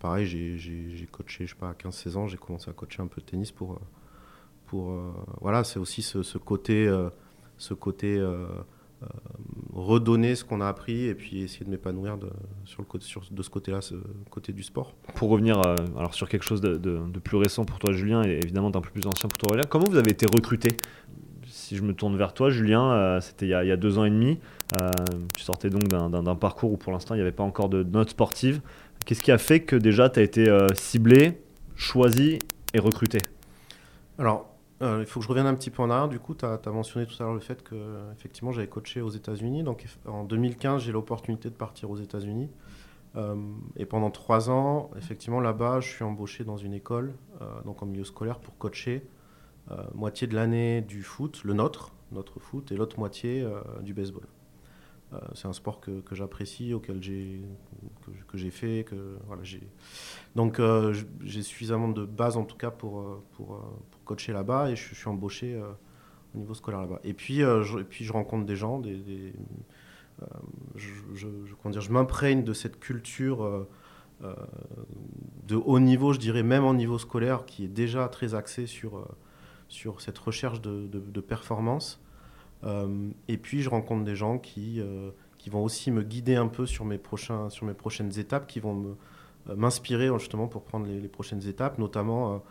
pareil, 0.00 0.26
j'ai 0.26 1.06
coaché, 1.10 1.46
je 1.46 1.50
sais 1.50 1.58
pas, 1.58 1.70
à 1.70 1.72
15-16 1.72 2.16
ans, 2.16 2.26
j'ai 2.26 2.36
commencé 2.36 2.68
à 2.70 2.72
coacher 2.72 3.02
un 3.02 3.06
peu 3.06 3.20
de 3.20 3.26
tennis 3.26 3.50
pour. 3.50 3.72
Euh, 3.72 3.78
pour 4.66 4.92
euh, 4.92 5.12
voilà, 5.40 5.64
c'est 5.64 5.78
aussi 5.78 6.02
ce, 6.02 6.38
côté. 6.38 6.88
ce 7.58 7.74
côté 7.74 8.24
redonner 9.72 10.34
ce 10.34 10.44
qu'on 10.44 10.60
a 10.60 10.68
appris 10.68 11.06
et 11.06 11.14
puis 11.14 11.42
essayer 11.42 11.64
de 11.64 11.70
m'épanouir 11.70 12.18
de, 12.18 12.28
sur 12.66 12.84
sur, 13.00 13.22
de 13.30 13.42
ce 13.42 13.50
côté-là, 13.50 13.80
ce 13.80 13.94
côté 14.30 14.52
du 14.52 14.62
sport. 14.62 14.94
Pour 15.14 15.30
revenir 15.30 15.60
alors 15.96 16.14
sur 16.14 16.28
quelque 16.28 16.44
chose 16.44 16.60
de, 16.60 16.76
de, 16.76 17.18
plus 17.18 17.36
récent 17.36 17.64
pour 17.64 17.78
toi, 17.78 17.92
Julien, 17.92 18.22
et 18.22 18.38
évidemment 18.42 18.70
d'un 18.70 18.80
peu 18.80 18.90
plus 18.90 19.06
ancien 19.06 19.28
pour 19.28 19.38
toi, 19.38 19.48
Aurélien, 19.50 19.66
comment 19.68 19.86
vous 19.86 19.96
avez 19.96 20.10
été 20.10 20.26
recruté? 20.26 20.76
Si 21.46 21.76
je 21.76 21.82
me 21.82 21.92
tourne 21.92 22.16
vers 22.16 22.32
toi, 22.32 22.50
Julien, 22.50 23.18
c'était 23.20 23.46
il, 23.46 23.58
il, 23.62 23.68
y 23.68 23.72
a 23.72 23.76
deux 23.76 23.98
ans 23.98 24.04
et 24.04 24.10
demi. 24.10 24.38
tu 25.34 25.42
sortais 25.42 25.70
donc 25.70 25.88
d'un 25.88 26.36
parcours 26.36 26.70
où 26.70 26.76
pour 26.76 26.92
l'instant 26.92 27.14
il 27.14 27.18
n'y 27.18 27.22
avait 27.22 27.32
pas 27.32 27.42
encore 27.42 27.70
de 27.70 27.82
notes 27.82 28.10
sportives. 28.10 28.60
Qu'est-ce 29.10 29.24
qui 29.24 29.32
a 29.32 29.38
fait 29.38 29.58
que 29.58 29.74
déjà 29.74 30.08
tu 30.08 30.20
as 30.20 30.22
été 30.22 30.48
euh, 30.48 30.68
ciblé, 30.74 31.42
choisi 31.74 32.38
et 32.74 32.78
recruté 32.78 33.18
Alors, 34.20 34.54
euh, 34.82 34.98
il 35.00 35.06
faut 35.06 35.18
que 35.18 35.24
je 35.24 35.28
revienne 35.28 35.48
un 35.48 35.54
petit 35.56 35.70
peu 35.70 35.82
en 35.82 35.90
arrière. 35.90 36.08
Du 36.08 36.20
coup, 36.20 36.36
tu 36.36 36.44
as, 36.44 36.60
mentionné 36.66 37.06
tout 37.06 37.20
à 37.20 37.24
l'heure 37.24 37.34
le 37.34 37.40
fait 37.40 37.60
que 37.64 37.74
effectivement 38.16 38.52
j'avais 38.52 38.68
coaché 38.68 39.00
aux 39.00 39.10
États-Unis. 39.10 39.64
Donc 39.64 39.84
en 40.06 40.22
2015, 40.22 40.82
j'ai 40.82 40.92
l'opportunité 40.92 41.50
de 41.50 41.54
partir 41.54 41.90
aux 41.90 41.96
États-Unis. 41.96 42.50
Euh, 43.16 43.34
et 43.76 43.84
pendant 43.84 44.12
trois 44.12 44.48
ans, 44.48 44.92
effectivement, 44.96 45.40
là-bas, 45.40 45.80
je 45.80 45.88
suis 45.88 46.04
embauché 46.04 46.44
dans 46.44 46.56
une 46.56 46.72
école, 46.72 47.12
donc 47.64 47.82
en 47.82 47.86
milieu 47.86 48.04
scolaire, 48.04 48.38
pour 48.38 48.56
coacher 48.58 49.02
moitié 49.92 50.28
de 50.28 50.36
l'année 50.36 50.82
du 50.82 51.02
foot, 51.02 51.42
le 51.42 51.54
nôtre, 51.54 51.90
notre 52.12 52.38
foot, 52.38 52.70
et 52.70 52.76
l'autre 52.76 53.00
moitié 53.00 53.44
du 53.82 53.92
baseball. 53.92 54.22
C'est 55.34 55.48
un 55.48 55.52
sport 55.52 55.80
que, 55.80 56.00
que 56.00 56.14
j'apprécie, 56.14 56.72
auquel 56.72 57.02
j'ai 57.02 57.40
que, 58.28 58.38
j'ai 58.38 58.50
fait, 58.50 58.84
que 58.84 59.16
voilà 59.26 59.42
j'ai 59.42 59.62
donc 60.36 60.60
j'ai 61.22 61.42
suffisamment 61.42 61.88
de 61.88 62.04
base 62.04 62.36
en 62.36 62.44
tout 62.44 62.56
cas 62.56 62.70
pour 62.70 63.22
pour, 63.32 63.60
pour 63.90 64.04
coacher 64.04 64.32
là-bas 64.32 64.70
et 64.70 64.76
je, 64.76 64.94
suis 64.94 65.08
embauché 65.08 65.60
au 66.34 66.38
niveau 66.38 66.54
scolaire 66.54 66.80
là-bas. 66.80 67.00
Et 67.02 67.14
puis 67.14 67.38
je, 67.38 67.78
et 67.78 67.84
puis 67.84 68.04
je 68.04 68.12
rencontre 68.12 68.46
des 68.46 68.56
gens, 68.56 68.78
des, 68.78 69.32
je, 70.76 70.88
je, 71.14 71.28
je 71.80 71.90
m'imprègne 71.90 72.44
de 72.44 72.52
cette 72.52 72.78
culture 72.78 73.66
euh, 74.22 74.34
de 75.46 75.56
haut 75.56 75.80
niveau, 75.80 76.12
je 76.12 76.18
dirais 76.18 76.42
même 76.42 76.64
en 76.64 76.74
niveau 76.74 76.98
scolaire, 76.98 77.44
qui 77.46 77.64
est 77.64 77.68
déjà 77.68 78.06
très 78.08 78.34
axé 78.34 78.66
sur, 78.66 78.98
euh, 78.98 79.04
sur 79.68 80.00
cette 80.00 80.18
recherche 80.18 80.60
de, 80.60 80.86
de, 80.86 81.20
performance. 81.20 82.00
Euh, 82.64 83.10
et 83.28 83.36
puis 83.36 83.62
je 83.62 83.70
rencontre 83.70 84.04
des 84.04 84.16
gens 84.16 84.38
qui, 84.38 84.80
qui 85.38 85.50
vont 85.50 85.64
aussi 85.64 85.90
me 85.90 86.02
guider 86.02 86.36
un 86.36 86.48
peu 86.48 86.66
sur 86.66 86.84
mes, 86.84 86.98
prochains, 86.98 87.50
sur 87.50 87.66
mes 87.66 87.74
prochaines 87.74 88.18
étapes, 88.18 88.46
qui 88.46 88.60
vont 88.60 88.96
m'inspirer 89.56 90.08
justement 90.18 90.46
pour 90.46 90.62
prendre 90.62 90.86
les, 90.86 91.08
prochaines 91.08 91.46
étapes, 91.46 91.78
notamment 91.78 92.42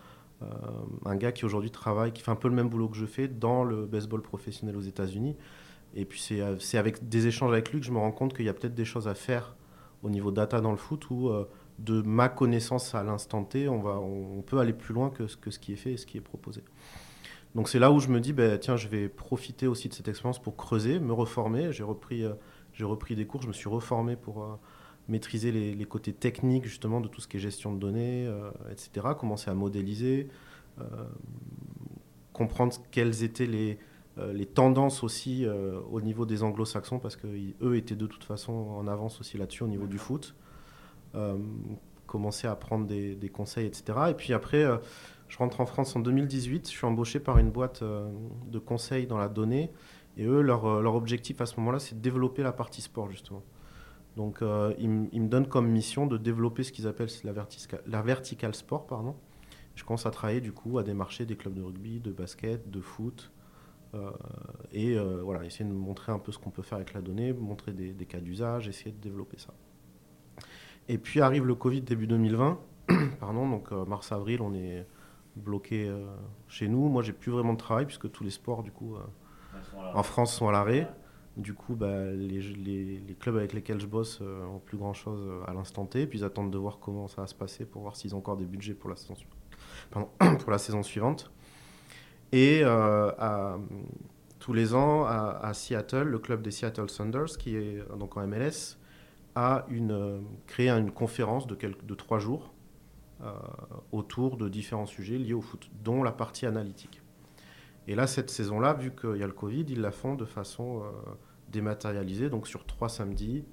un 1.05 1.15
gars 1.15 1.31
qui 1.31 1.45
aujourd'hui 1.45 1.71
travaille, 1.71 2.11
qui 2.11 2.21
fait 2.21 2.31
un 2.31 2.35
peu 2.35 2.47
le 2.47 2.55
même 2.55 2.69
boulot 2.69 2.89
que 2.89 2.97
je 2.97 3.05
fais 3.05 3.27
dans 3.27 3.63
le 3.63 3.85
baseball 3.85 4.21
professionnel 4.21 4.75
aux 4.75 4.81
États-Unis. 4.81 5.35
Et 5.95 6.05
puis 6.05 6.19
c'est 6.19 6.77
avec 6.77 7.07
des 7.07 7.27
échanges 7.27 7.51
avec 7.51 7.71
lui 7.71 7.79
que 7.79 7.85
je 7.85 7.91
me 7.91 7.99
rends 7.99 8.11
compte 8.11 8.35
qu'il 8.35 8.45
y 8.45 8.49
a 8.49 8.53
peut-être 8.53 8.75
des 8.75 8.85
choses 8.85 9.07
à 9.07 9.15
faire 9.15 9.55
au 10.01 10.09
niveau 10.09 10.31
data 10.31 10.61
dans 10.61 10.71
le 10.71 10.77
foot 10.77 11.09
où 11.09 11.29
de 11.79 12.01
ma 12.01 12.29
connaissance 12.29 12.93
à 12.93 13.03
l'instant 13.03 13.43
T, 13.43 13.67
on, 13.69 13.79
va, 13.79 14.01
peut 14.45 14.59
aller 14.59 14.73
plus 14.73 14.93
loin 14.93 15.09
que, 15.09 15.23
que 15.35 15.51
ce 15.51 15.59
qui 15.59 15.73
est 15.73 15.77
fait 15.77 15.93
et 15.93 15.97
ce 15.97 16.05
qui 16.05 16.17
est 16.17 16.21
proposé. 16.21 16.61
Donc 17.55 17.67
c'est 17.67 17.79
là 17.79 17.91
où 17.91 17.99
je 17.99 18.09
me 18.09 18.19
dis, 18.19 18.33
ben, 18.33 18.59
tiens, 18.59 18.75
je 18.75 18.87
vais 18.87 19.09
profiter 19.09 19.67
aussi 19.67 19.89
de 19.89 19.93
cette 19.93 20.07
expérience 20.07 20.39
pour 20.39 20.55
creuser, 20.55 20.99
me 20.99 21.13
reformer. 21.13 21.71
J'ai 21.71 21.83
repris, 21.83 22.23
euh, 22.23 22.33
j'ai 22.73 22.83
repris 22.85 23.15
des 23.15 23.25
cours, 23.25 23.41
je 23.41 23.47
me 23.47 23.53
suis 23.53 23.69
reformé 23.69 24.15
pour 24.15 24.43
euh, 24.43 24.55
maîtriser 25.07 25.51
les, 25.51 25.85
côtés 25.85 26.13
techniques 26.13 26.65
justement 26.65 27.01
de 27.01 27.07
tout 27.07 27.21
ce 27.21 27.27
qui 27.27 27.37
est 27.37 27.39
gestion 27.39 27.73
de 27.73 27.79
données, 27.79 28.27
euh, 28.27 28.51
etc. 28.71 29.07
Commencer 29.17 29.49
à 29.49 29.53
modéliser, 29.53 30.27
comprendre 32.31 32.73
quelles 32.91 33.23
étaient 33.23 33.45
les, 33.45 33.79
les 34.31 34.45
tendances 34.45 35.03
aussi 35.03 35.45
au 35.91 35.99
niveau 35.99 36.25
des 36.25 36.41
anglo-saxons, 36.41 36.99
parce 36.99 37.17
qu'eux 37.17 37.75
étaient 37.75 37.97
de 37.97 38.07
toute 38.07 38.23
façon 38.23 38.53
en 38.53 38.87
avance 38.87 39.19
aussi 39.19 39.37
là-dessus 39.37 39.63
au 39.63 39.67
niveau 39.67 39.87
du 39.87 39.97
foot. 39.97 40.35
Commencer 42.07 42.47
à 42.47 42.55
prendre 42.55 42.87
des, 42.87 43.29
conseils, 43.33 43.65
etc. 43.65 43.99
Et 44.11 44.13
puis 44.13 44.31
après, 44.31 44.65
je 45.29 45.38
rentre 45.38 45.62
en 45.62 45.65
France 45.65 45.95
en 45.95 46.00
2018. 46.00 46.67
Je 46.67 46.71
suis 46.71 46.86
embauché 46.86 47.19
par 47.19 47.38
une 47.38 47.50
boîte 47.50 47.81
euh, 47.81 48.12
de 48.48 48.59
conseils 48.59 49.07
dans 49.07 49.17
la 49.17 49.29
donnée. 49.29 49.71
Et 50.17 50.25
eux, 50.25 50.41
leur, 50.41 50.81
leur 50.81 50.95
objectif 50.95 51.39
à 51.39 51.45
ce 51.45 51.57
moment-là, 51.59 51.79
c'est 51.79 51.95
de 51.95 52.01
développer 52.01 52.43
la 52.43 52.51
partie 52.51 52.81
sport, 52.81 53.09
justement. 53.09 53.43
Donc, 54.17 54.43
ils, 54.79 54.89
me 54.89 55.27
donnent 55.27 55.48
comme 55.48 55.69
mission 55.69 56.05
de 56.05 56.17
développer 56.17 56.63
ce 56.63 56.74
qu'ils 56.74 56.88
appellent 56.88 57.07
la, 57.24 57.31
vertical, 57.31 57.81
la 57.88 58.01
vertical 58.01 58.53
sport. 58.53 58.86
Pardon. 58.86 59.15
Je 59.75 59.86
commence 59.86 60.05
à 60.05 60.12
travailler, 60.12 60.41
du 60.41 60.51
coup, 60.51 60.77
à 60.77 60.83
démarcher 60.83 61.25
des 61.25 61.38
clubs 61.38 61.53
de 61.53 61.62
rugby, 61.62 62.01
de 62.01 62.12
basket, 62.12 62.69
de 62.69 62.81
foot. 62.81 63.31
et 64.74 64.98
voilà, 65.24 65.45
essayer 65.45 65.63
de 65.63 65.74
montrer 65.74 66.12
un 66.12 66.19
peu 66.19 66.33
ce 66.33 66.39
qu'on 66.39 66.50
peut 66.50 66.63
faire 66.63 66.79
avec 66.79 66.93
la 66.93 67.01
donnée, 67.01 67.31
montrer 67.31 67.71
des, 67.71 67.93
des 67.93 68.05
cas 68.05 68.19
d'usage, 68.19 68.67
essayer 68.67 68.91
de 68.91 69.00
développer 69.00 69.38
ça. 69.38 69.53
Et 70.89 70.98
puis 70.98 71.21
arrive 71.21 71.45
le 71.45 71.53
Covid 71.55 71.81
début 71.81 72.07
2020. 72.07 72.59
Pardon, 73.19 73.48
donc 73.48 73.71
euh, 73.71 73.86
mars-avril, 73.86 74.41
on 74.41 74.55
est 74.55 74.86
bloqué 75.36 75.88
euh, 75.88 76.05
chez 76.48 76.67
nous. 76.67 76.88
Moi, 76.89 77.01
j'ai 77.03 77.13
plus 77.13 77.31
vraiment 77.31 77.53
de 77.53 77.57
travail 77.57 77.86
puisque 77.86 78.12
tous 78.12 78.24
les 78.24 78.29
sports, 78.29 78.63
du 78.63 78.71
coup, 78.71 78.95
euh, 78.95 79.00
en 79.93 80.03
France 80.03 80.33
sont 80.33 80.48
à 80.48 80.51
l'arrêt. 80.51 80.88
Du 81.38 81.53
coup, 81.53 81.75
bah, 81.75 82.12
les, 82.12 82.41
les, 82.41 83.15
clubs 83.17 83.38
avec 83.38 83.53
lesquels 83.53 83.79
je 83.79 83.88
bosse 83.88 84.19
ont 84.21 84.59
plus 84.59 84.77
grand 84.77 84.93
chose 84.93 85.25
à 85.48 85.53
l'instant 85.53 85.86
T. 85.86 86.05
Puis 86.05 86.19
ils 86.19 86.25
attendent 86.25 86.51
de 86.51 86.57
voir 86.57 86.79
comment 86.79 87.07
ça 87.07 87.21
va 87.21 87.27
se 87.27 87.36
passer 87.36 87.65
pour 87.65 87.81
voir 87.83 87.95
s'ils 87.95 88.13
ont 88.13 88.17
encore 88.17 88.36
des 88.36 88.45
budgets 88.45 88.74
pour 88.74 88.89
la 88.89 88.98
saison, 88.98 89.15
Pardon, 89.91 90.09
pour 90.39 90.51
la 90.51 90.57
saison 90.57 90.83
suivante. 90.83 91.31
Et 92.33 92.63
tous 94.39 94.53
les 94.53 94.74
ans, 94.74 95.05
à, 95.05 95.39
à, 95.41 95.53
Seattle, 95.53 96.03
le 96.03 96.19
club 96.19 96.41
des 96.41 96.51
Seattle 96.51 96.89
Saunders, 96.89 97.38
qui 97.38 97.55
est 97.55 97.83
donc 97.98 98.17
en 98.17 98.27
MLS, 98.27 98.77
a 99.36 99.65
une, 99.69 99.91
euh, 99.91 100.19
créé 100.48 100.69
une 100.69 100.91
conférence 100.91 101.48
de, 101.48 101.55
quelques, 101.55 101.86
de 101.86 101.95
trois 101.95 102.19
jours 102.19 102.41
euh, 102.43 102.58
autour 103.91 104.38
de 104.38 104.47
différents 104.47 104.85
sujets 104.85 105.17
liés 105.17 105.33
au 105.33 105.41
foot, 105.41 105.69
dont 105.83 106.03
la 106.03 106.11
partie 106.11 106.45
analytique. 106.45 107.01
Et 107.88 107.95
là, 107.95 108.07
cette 108.07 108.29
saison-là, 108.29 108.73
vu 108.73 108.91
qu'il 108.91 109.17
y 109.17 109.23
a 109.23 109.27
le 109.27 109.33
Covid, 109.33 109.65
ils 109.67 109.81
la 109.81 109.91
font 109.91 110.13
de 110.13 110.25
façon 110.25 110.83
euh, 110.83 110.91
dématérialisée, 111.51 112.29
donc 112.29 112.47
sur 112.47 112.65
trois 112.65 112.88
samedis, 112.88 113.45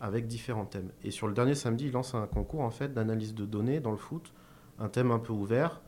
avec 0.00 0.28
différents 0.28 0.64
thèmes. 0.64 0.92
Et 1.02 1.10
sur 1.10 1.26
le 1.26 1.34
dernier 1.34 1.56
samedi, 1.56 1.86
ils 1.86 1.92
lancent 1.92 2.14
un 2.14 2.28
concours 2.28 2.60
en 2.60 2.70
fait 2.70 2.94
d'analyse 2.94 3.34
de 3.34 3.44
données 3.44 3.80
dans 3.80 3.90
le 3.90 3.96
foot, 3.96 4.32
un 4.78 4.88
thème 4.88 5.10
un 5.10 5.18
peu 5.18 5.32
ouvert, 5.32 5.82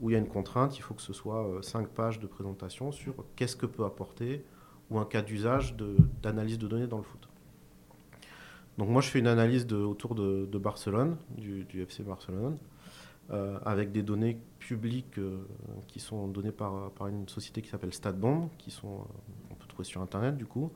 où 0.00 0.08
il 0.08 0.12
y 0.12 0.16
a 0.16 0.20
une 0.20 0.28
contrainte, 0.28 0.78
il 0.78 0.82
faut 0.82 0.94
que 0.94 1.02
ce 1.02 1.12
soit 1.12 1.58
cinq 1.62 1.88
pages 1.88 2.20
de 2.20 2.28
présentation 2.28 2.92
sur 2.92 3.26
qu'est-ce 3.34 3.56
que 3.56 3.66
peut 3.66 3.84
apporter, 3.84 4.44
ou 4.90 4.98
un 4.98 5.04
cas 5.04 5.22
d'usage 5.22 5.76
d'analyse 6.22 6.58
de 6.58 6.68
données 6.68 6.86
dans 6.86 6.98
le 6.98 7.02
foot. 7.02 7.28
Donc 8.78 8.88
moi, 8.88 9.02
je 9.02 9.08
fais 9.08 9.18
une 9.18 9.26
analyse 9.26 9.70
autour 9.72 10.14
de, 10.14 10.58
Barcelone, 10.58 11.16
du, 11.36 11.82
FC 11.82 12.04
Barcelone, 12.04 12.56
euh, 13.30 13.58
avec 13.64 13.90
des 13.90 14.02
données 14.02 14.40
publiques 14.60 15.18
euh, 15.18 15.44
qui 15.88 15.98
sont 15.98 16.28
données 16.28 16.52
par, 16.52 16.92
par 16.92 17.08
une 17.08 17.28
société 17.28 17.60
qui 17.60 17.68
s'appelle 17.68 17.92
StatBomb, 17.92 18.48
qui 18.56 18.70
sont, 18.70 19.00
euh, 19.00 19.50
on 19.50 19.54
peut 19.54 19.66
trouver 19.66 19.84
sur 19.84 20.00
Internet 20.00 20.36
du 20.36 20.46
coup. 20.46 20.70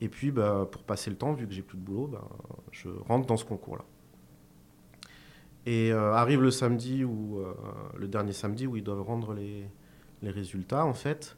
Et 0.00 0.08
puis, 0.08 0.30
bah, 0.30 0.68
pour 0.70 0.84
passer 0.84 1.10
le 1.10 1.16
temps, 1.16 1.32
vu 1.32 1.46
que 1.48 1.52
j'ai 1.52 1.62
plus 1.62 1.76
de 1.76 1.82
boulot, 1.82 2.06
bah, 2.06 2.24
je 2.70 2.88
rentre 2.88 3.26
dans 3.26 3.36
ce 3.36 3.44
concours-là. 3.44 3.84
Et 5.66 5.92
arrive 5.92 6.42
le 6.42 6.50
samedi, 6.50 7.04
le 7.04 8.08
dernier 8.08 8.32
samedi, 8.32 8.66
où 8.66 8.74
ils 8.74 8.82
doivent 8.82 9.02
rendre 9.02 9.32
les, 9.32 9.64
les 10.20 10.30
résultats, 10.30 10.84
en 10.84 10.94
fait. 10.94 11.36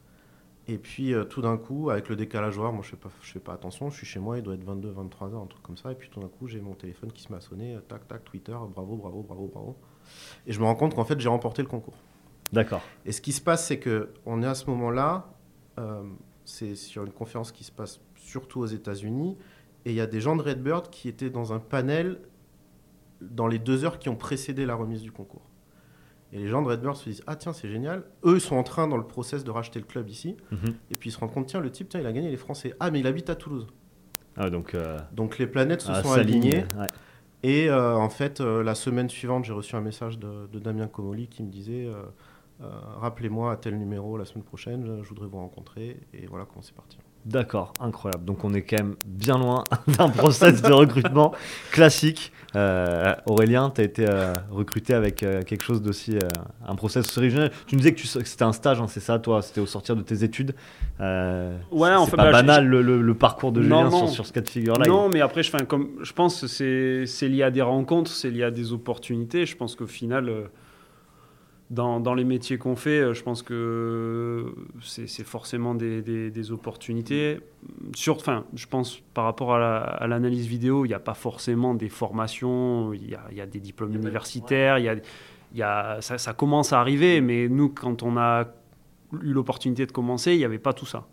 Et 0.67 0.77
puis 0.77 1.13
euh, 1.13 1.23
tout 1.25 1.41
d'un 1.41 1.57
coup, 1.57 1.89
avec 1.91 2.09
le 2.09 2.15
décalage 2.15 2.57
horaire, 2.57 2.73
moi 2.73 2.81
je 2.83 2.89
fais 2.89 2.95
pas, 2.95 3.09
je 3.21 3.31
fais 3.31 3.39
pas 3.39 3.53
attention, 3.53 3.89
je 3.91 3.97
suis 3.97 4.07
chez 4.07 4.19
moi, 4.19 4.37
il 4.37 4.43
doit 4.43 4.55
être 4.55 4.63
22, 4.63 4.89
23 4.89 5.33
heures, 5.33 5.41
un 5.41 5.45
truc 5.45 5.61
comme 5.61 5.77
ça. 5.77 5.91
Et 5.91 5.95
puis 5.95 6.09
tout 6.09 6.19
d'un 6.19 6.27
coup, 6.27 6.47
j'ai 6.47 6.59
mon 6.59 6.73
téléphone 6.73 7.11
qui 7.11 7.21
se 7.21 7.31
met 7.31 7.37
à 7.37 7.41
sonner, 7.41 7.75
euh, 7.75 7.81
tac, 7.81 8.07
tac, 8.07 8.23
Twitter, 8.23 8.55
bravo, 8.73 8.95
bravo, 8.95 9.21
bravo, 9.21 9.47
bravo. 9.53 9.75
Et 10.47 10.53
je 10.53 10.59
me 10.59 10.65
rends 10.65 10.75
compte 10.75 10.95
qu'en 10.95 11.05
fait, 11.05 11.19
j'ai 11.19 11.29
remporté 11.29 11.61
le 11.61 11.67
concours. 11.67 11.97
D'accord. 12.51 12.81
Et 13.05 13.11
ce 13.11 13.21
qui 13.21 13.31
se 13.31 13.41
passe, 13.41 13.67
c'est 13.67 13.79
que 13.79 14.09
on 14.25 14.41
est 14.41 14.47
à 14.47 14.55
ce 14.55 14.69
moment-là, 14.69 15.33
euh, 15.79 16.03
c'est 16.45 16.75
sur 16.75 17.03
une 17.03 17.13
conférence 17.13 17.51
qui 17.51 17.63
se 17.63 17.71
passe 17.71 18.01
surtout 18.15 18.61
aux 18.61 18.65
États-Unis, 18.65 19.37
et 19.85 19.91
il 19.91 19.95
y 19.95 20.01
a 20.01 20.07
des 20.07 20.21
gens 20.21 20.35
de 20.35 20.41
Redbird 20.41 20.89
qui 20.89 21.09
étaient 21.09 21.29
dans 21.29 21.53
un 21.53 21.59
panel 21.59 22.19
dans 23.21 23.47
les 23.47 23.59
deux 23.59 23.85
heures 23.85 23.99
qui 23.99 24.09
ont 24.09 24.15
précédé 24.15 24.65
la 24.65 24.75
remise 24.75 25.01
du 25.01 25.11
concours. 25.11 25.47
Et 26.33 26.39
les 26.39 26.47
gens 26.47 26.61
de 26.61 26.67
Redbird 26.67 26.95
se 26.95 27.09
disent 27.09 27.23
Ah, 27.27 27.35
tiens, 27.35 27.53
c'est 27.53 27.69
génial. 27.69 28.03
Eux, 28.25 28.35
ils 28.35 28.41
sont 28.41 28.55
en 28.55 28.63
train, 28.63 28.87
dans 28.87 28.97
le 28.97 29.05
process, 29.05 29.43
de 29.43 29.51
racheter 29.51 29.79
le 29.79 29.85
club 29.85 30.09
ici. 30.09 30.35
Mhm. 30.51 30.75
Et 30.91 30.95
puis 30.95 31.09
ils 31.09 31.13
se 31.13 31.19
rendent 31.19 31.33
compte 31.33 31.47
Tiens, 31.47 31.61
le 31.61 31.71
type, 31.71 31.89
tiens, 31.89 31.99
il 31.99 32.05
a 32.05 32.11
gagné, 32.11 32.27
il 32.27 32.33
est 32.33 32.37
français. 32.37 32.73
Ah, 32.79 32.91
mais 32.91 32.99
il 32.99 33.07
habite 33.07 33.29
à 33.29 33.35
Toulouse. 33.35 33.67
Ah, 34.37 34.49
donc, 34.49 34.73
euh, 34.73 34.99
donc 35.13 35.37
les 35.37 35.47
planètes 35.47 35.81
se 35.81 35.91
ah, 35.91 36.03
sont 36.03 36.11
alignées. 36.11 36.65
Et 37.43 37.69
euh, 37.69 37.95
en 37.95 38.09
fait, 38.09 38.41
euh, 38.41 38.63
la 38.63 38.75
semaine 38.75 39.07
suivante, 39.07 39.45
j'ai 39.45 39.53
reçu 39.53 39.75
un 39.75 39.81
message 39.81 40.17
de, 40.17 40.47
Damien 40.59 40.87
Comoli 40.87 41.27
qui 41.27 41.43
me 41.43 41.49
disait 41.49 41.87
Rappelez-moi 42.59 43.51
à 43.51 43.57
tel 43.57 43.77
numéro 43.77 44.17
la 44.17 44.25
semaine 44.25 44.43
prochaine, 44.43 45.03
je 45.03 45.09
voudrais 45.09 45.27
vous 45.27 45.37
rencontrer. 45.37 45.99
Et 46.13 46.25
voilà 46.25 46.45
comment 46.45 46.61
c'est 46.61 46.75
parti. 46.75 46.97
D'accord, 47.25 47.73
incroyable. 47.79 48.23
Donc 48.23 48.43
on 48.43 48.53
est 48.53 48.61
quand 48.61 48.77
même 48.77 48.95
bien 49.05 49.37
loin 49.39 49.63
d'un 49.87 50.09
process 50.09 50.61
de 50.61 50.71
recrutement 50.71 51.33
classique. 51.71 52.31
Euh, 52.55 53.13
Aurélien, 53.25 53.71
tu 53.73 53.81
as 53.81 53.83
été 53.83 54.05
euh, 54.07 54.33
recruté 54.49 54.93
avec 54.93 55.23
euh, 55.23 55.41
quelque 55.41 55.63
chose 55.63 55.81
d'aussi, 55.81 56.17
un 56.65 56.75
process 56.75 57.17
original. 57.17 57.51
Tu 57.67 57.75
nous 57.75 57.81
disais 57.81 57.93
que, 57.93 58.01
c'était 58.01 58.43
un 58.43 58.53
stage, 58.53 58.79
hein, 58.79 58.85
c'est 58.87 58.99
ça, 58.99 59.19
toi 59.19 59.41
C'était 59.41 59.59
au 59.59 59.65
sortir 59.65 59.95
de 59.95 60.03
tes 60.03 60.23
études 60.23 60.53
Ouais, 60.99 61.93
en 61.93 62.05
fait, 62.05 62.15
pas 62.15 62.25
bah, 62.25 62.31
banal 62.31 62.67
le, 62.67 63.13
parcours 63.15 63.51
de 63.51 63.61
Julien 63.61 63.89
Sur, 64.07 64.25
ce 64.25 64.31
cas 64.31 64.41
de 64.41 64.49
figure-là. 64.49 64.85
Non, 64.87 65.09
mais 65.09 65.21
après, 65.21 65.43
je, 65.43 65.51
comme, 65.63 65.89
je 66.01 66.13
pense 66.13 66.41
que 66.41 67.05
c'est 67.05 67.27
lié 67.27 67.43
à 67.43 67.51
des 67.51 67.63
rencontres, 67.63 68.11
c'est 68.11 68.29
lié 68.29 68.43
à 68.43 68.51
des 68.51 68.71
opportunités. 68.71 69.45
Je 69.45 69.57
pense 69.57 69.75
qu'au 69.75 69.87
final 69.87 70.31
dans, 71.71 71.99
dans, 71.99 72.13
les 72.13 72.23
métiers 72.23 72.57
qu'on 72.57 72.75
fait, 72.75 72.99
euh, 72.99 73.13
je 73.13 73.23
pense 73.23 73.41
que 73.41 74.53
c'est 74.81 75.23
forcément 75.23 75.73
des, 75.73 76.01
des, 76.01 76.51
opportunités. 76.51 77.39
Sur, 77.95 78.17
enfin, 78.17 78.45
je 78.53 78.67
pense 78.67 79.01
par 79.13 79.23
rapport 79.23 79.55
à 79.55 80.05
l'analyse 80.07 80.45
vidéo, 80.45 80.85
il 80.85 80.89
n'y 80.89 80.93
a 80.93 80.99
pas 80.99 81.15
forcément 81.15 81.73
des 81.73 81.89
formations, 81.89 82.93
il 82.93 83.09
y 83.09 83.15
a, 83.15 83.23
il 83.31 83.37
y 83.37 83.41
a 83.41 83.47
des 83.47 83.59
diplômes 83.59 83.95
universitaires, 83.95 84.77
il 84.77 84.85
y 84.85 84.89
a, 84.89 84.93
il 84.93 85.57
y 85.57 85.63
a, 85.63 85.97
ça, 86.01 86.17
ça, 86.17 86.33
commence 86.33 86.71
à 86.71 86.79
arriver, 86.79 87.21
mais 87.21 87.47
nous, 87.49 87.69
quand 87.69 88.03
on 88.03 88.17
a 88.17 88.45
eu 89.23 89.33
l'opportunité 89.33 89.85
de 89.85 89.91
commencer, 89.91 90.33
il 90.33 90.37
n'y 90.37 90.45
avait 90.45 90.59
pas 90.59 90.73
tout 90.73 90.85
ça. 90.85 91.07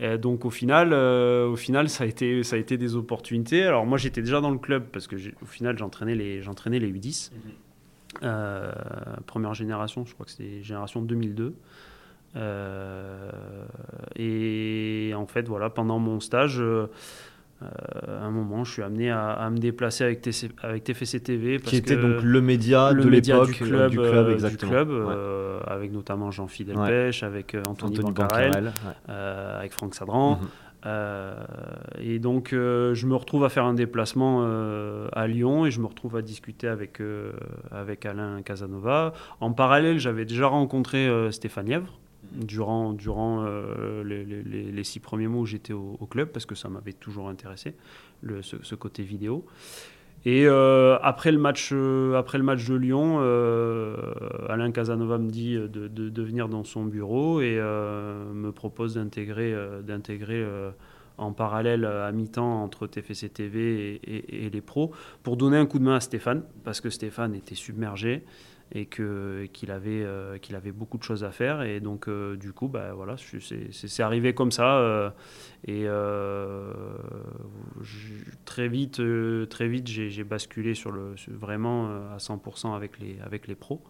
Et 0.00 0.18
donc 0.18 0.44
au 0.44 0.50
final, 0.50 0.92
euh, 0.92 1.46
au 1.46 1.56
final 1.56 1.88
ça, 1.88 2.04
a 2.04 2.06
été, 2.06 2.42
ça 2.42 2.56
a 2.56 2.58
été 2.58 2.76
des 2.76 2.96
opportunités. 2.96 3.62
Alors 3.62 3.86
moi 3.86 3.96
j'étais 3.96 4.22
déjà 4.22 4.40
dans 4.40 4.50
le 4.50 4.58
club 4.58 4.86
parce 4.92 5.06
que 5.06 5.16
au 5.42 5.46
final 5.46 5.78
j'entraînais 5.78 6.14
les, 6.14 6.40
les 6.40 6.42
U10. 6.42 7.30
Euh, 8.22 8.72
première 9.26 9.54
génération, 9.54 10.04
je 10.04 10.14
crois 10.14 10.26
que 10.26 10.32
c'était 10.32 10.62
génération 10.62 11.02
2002. 11.02 11.54
Euh, 12.36 13.30
et 14.16 15.12
en 15.14 15.26
fait, 15.26 15.46
voilà, 15.48 15.70
pendant 15.70 15.98
mon 15.98 16.20
stage, 16.20 16.60
euh, 16.60 16.86
à 17.62 18.24
un 18.24 18.30
moment, 18.30 18.64
je 18.64 18.72
suis 18.72 18.82
amené 18.82 19.10
à, 19.10 19.48
me 19.50 19.58
déplacer 19.58 20.04
avec, 20.04 20.28
avec 20.62 20.84
TFC 20.84 21.20
TV. 21.20 21.58
Parce 21.58 21.70
qui 21.70 21.76
était 21.76 21.96
donc 21.96 22.22
le 22.22 22.40
média 22.40 22.92
de 22.92 23.08
l'époque 23.08 23.52
du 23.52 23.64
club, 23.64 23.90
du 23.90 23.98
club, 23.98 24.30
exactement. 24.30 24.84
Du 24.84 24.86
club 24.86 25.08
avec 25.66 25.92
notamment 25.92 26.30
Jean-Fidel 26.30 26.76
Pêche, 26.76 27.22
avec 27.22 27.56
Anthony, 27.68 27.98
Anthony 27.98 28.12
Bancarel, 28.12 28.72
avec 29.08 29.72
Franck 29.72 29.94
Sadran. 29.94 30.40
Mhm. 30.40 30.48
Et 30.84 32.18
donc, 32.18 32.52
euh, 32.52 32.94
je 32.94 33.06
me 33.06 33.14
retrouve 33.14 33.44
à 33.44 33.48
faire 33.48 33.64
un 33.64 33.74
déplacement 33.74 34.40
euh, 34.42 35.08
à 35.12 35.26
Lyon 35.26 35.64
et 35.64 35.70
je 35.70 35.80
me 35.80 35.86
retrouve 35.86 36.16
à 36.16 36.22
discuter 36.22 36.68
avec, 36.68 37.00
avec 37.70 38.06
Alain 38.06 38.42
Casanova. 38.42 39.12
En 39.40 39.52
parallèle, 39.52 39.98
j'avais 39.98 40.24
déjà 40.24 40.46
rencontré 40.46 41.08
Stéphane 41.30 41.68
Yèvre 41.68 41.98
durant, 42.32 42.92
durant 42.92 43.46
les, 44.04 44.84
six 44.84 45.00
premiers 45.00 45.28
mois 45.28 45.42
où 45.42 45.46
j'étais 45.46 45.72
au, 45.72 46.06
club 46.10 46.28
parce 46.28 46.46
que 46.46 46.54
ça 46.54 46.68
m'avait 46.68 46.92
toujours 46.92 47.28
intéressé, 47.28 47.74
le, 48.22 48.42
ce, 48.42 48.74
côté 48.74 49.02
vidéo. 49.02 49.44
Et 50.26 50.46
euh, 50.46 50.96
après, 51.02 51.32
le 51.32 51.38
match, 51.38 51.70
euh, 51.72 52.14
après 52.14 52.38
le 52.38 52.44
match 52.44 52.66
de 52.66 52.74
Lyon, 52.74 53.18
euh, 53.20 53.94
Alain 54.48 54.70
Casanova 54.72 55.18
me 55.18 55.30
dit 55.30 55.56
de, 55.56 56.22
venir 56.22 56.48
dans 56.48 56.64
son 56.64 56.84
bureau 56.84 57.40
et 57.42 57.56
me 57.56 58.50
propose 58.50 58.94
d'intégrer, 58.94 59.54
d'intégrer 59.82 60.46
en 61.18 61.32
parallèle 61.32 61.84
à 61.84 62.10
mi-temps 62.12 62.62
entre 62.62 62.86
TFC 62.86 63.28
TV 63.28 64.00
et, 64.02 64.46
et, 64.46 64.50
les 64.50 64.60
pros. 64.62 64.92
Pour 65.22 65.36
donner 65.36 65.58
un 65.58 65.66
coup 65.66 65.78
de 65.78 65.84
main 65.84 65.96
à 65.96 66.00
Stéphane, 66.00 66.42
parce 66.64 66.80
que 66.80 66.88
Stéphane 66.88 67.34
était 67.34 67.54
submergé 67.54 68.24
et 68.74 68.86
que 68.86 69.46
qu'il 69.52 69.70
avait 69.70 70.02
euh, 70.02 70.36
qu'il 70.38 70.56
avait 70.56 70.72
beaucoup 70.72 70.98
de 70.98 71.02
choses 71.04 71.22
à 71.22 71.30
faire. 71.30 71.62
Et 71.62 71.80
donc 71.80 72.08
euh, 72.08 72.36
du 72.36 72.52
coup 72.52 72.68
bah 72.68 72.92
voilà 72.92 73.16
c'est 73.16 74.02
arrivé 74.02 74.34
comme 74.34 74.50
ça 74.50 74.78
euh, 74.78 75.10
et 75.66 75.86
très 78.44 78.68
vite 78.68 79.00
très 79.48 79.68
vite 79.68 79.86
j'ai 79.86 80.24
basculé 80.24 80.74
sur 80.74 80.90
le 80.90 81.14
vraiment 81.28 81.88
à 82.12 82.18
100% 82.18 82.74
avec 82.74 82.98
les 82.98 83.18
avec 83.24 83.46
les 83.46 83.54
pros 83.54 83.80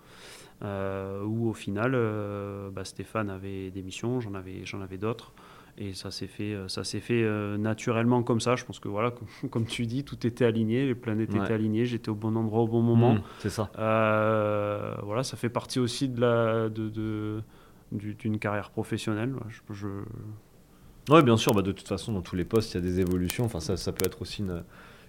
où 0.62 1.48
au 1.48 1.54
final 1.54 1.92
bah, 2.72 2.84
Stéphane 2.84 3.30
avait 3.30 3.70
des 3.70 3.82
missions 3.82 4.20
j'en 4.20 4.34
avais 4.34 4.64
j'en 4.64 4.80
avais 4.80 4.98
d'autres 4.98 5.32
et 5.76 5.92
ça 5.92 6.10
s'est 6.10 6.28
fait, 6.28 6.54
euh, 6.54 6.68
ça 6.68 6.84
s'est 6.84 7.00
fait 7.00 7.22
euh, 7.22 7.56
naturellement 7.56 8.22
comme 8.22 8.40
ça. 8.40 8.54
Je 8.54 8.64
pense 8.64 8.78
que 8.78 8.88
voilà, 8.88 9.12
comme, 9.50 9.66
tu 9.66 9.86
dis, 9.86 10.04
tout 10.04 10.26
était 10.26 10.44
aligné, 10.44 10.86
les 10.86 10.94
planètes 10.94 11.34
étaient 11.34 11.52
alignées, 11.52 11.84
j'étais 11.84 12.10
au 12.10 12.14
bon 12.14 12.36
endroit 12.36 12.62
au 12.62 12.68
bon 12.68 12.82
moment. 12.82 13.14
Mmh, 13.14 13.22
c'est 13.40 13.50
ça. 13.50 13.70
Euh, 13.78 14.94
voilà, 15.02 15.24
ça 15.24 15.36
fait 15.36 15.48
partie 15.48 15.80
aussi 15.80 16.08
de 16.08 16.20
la, 16.20 16.68
de, 16.68 17.42
d'une 17.90 18.38
carrière 18.38 18.70
professionnelle. 18.70 19.34
Je, 19.70 19.86
Oui, 21.10 21.22
bien 21.22 21.36
sûr. 21.36 21.52
Bah, 21.52 21.62
de 21.62 21.72
toute 21.72 21.88
façon, 21.88 22.12
dans 22.12 22.22
tous 22.22 22.36
les 22.36 22.44
postes, 22.44 22.74
il 22.74 22.76
y 22.76 22.78
a 22.78 22.82
des 22.82 23.00
évolutions. 23.00 23.44
Enfin, 23.44 23.60
ça, 23.60 23.76
ça 23.76 23.90
peut 23.92 24.06
être 24.06 24.22
aussi 24.22 24.42
une, 24.42 24.62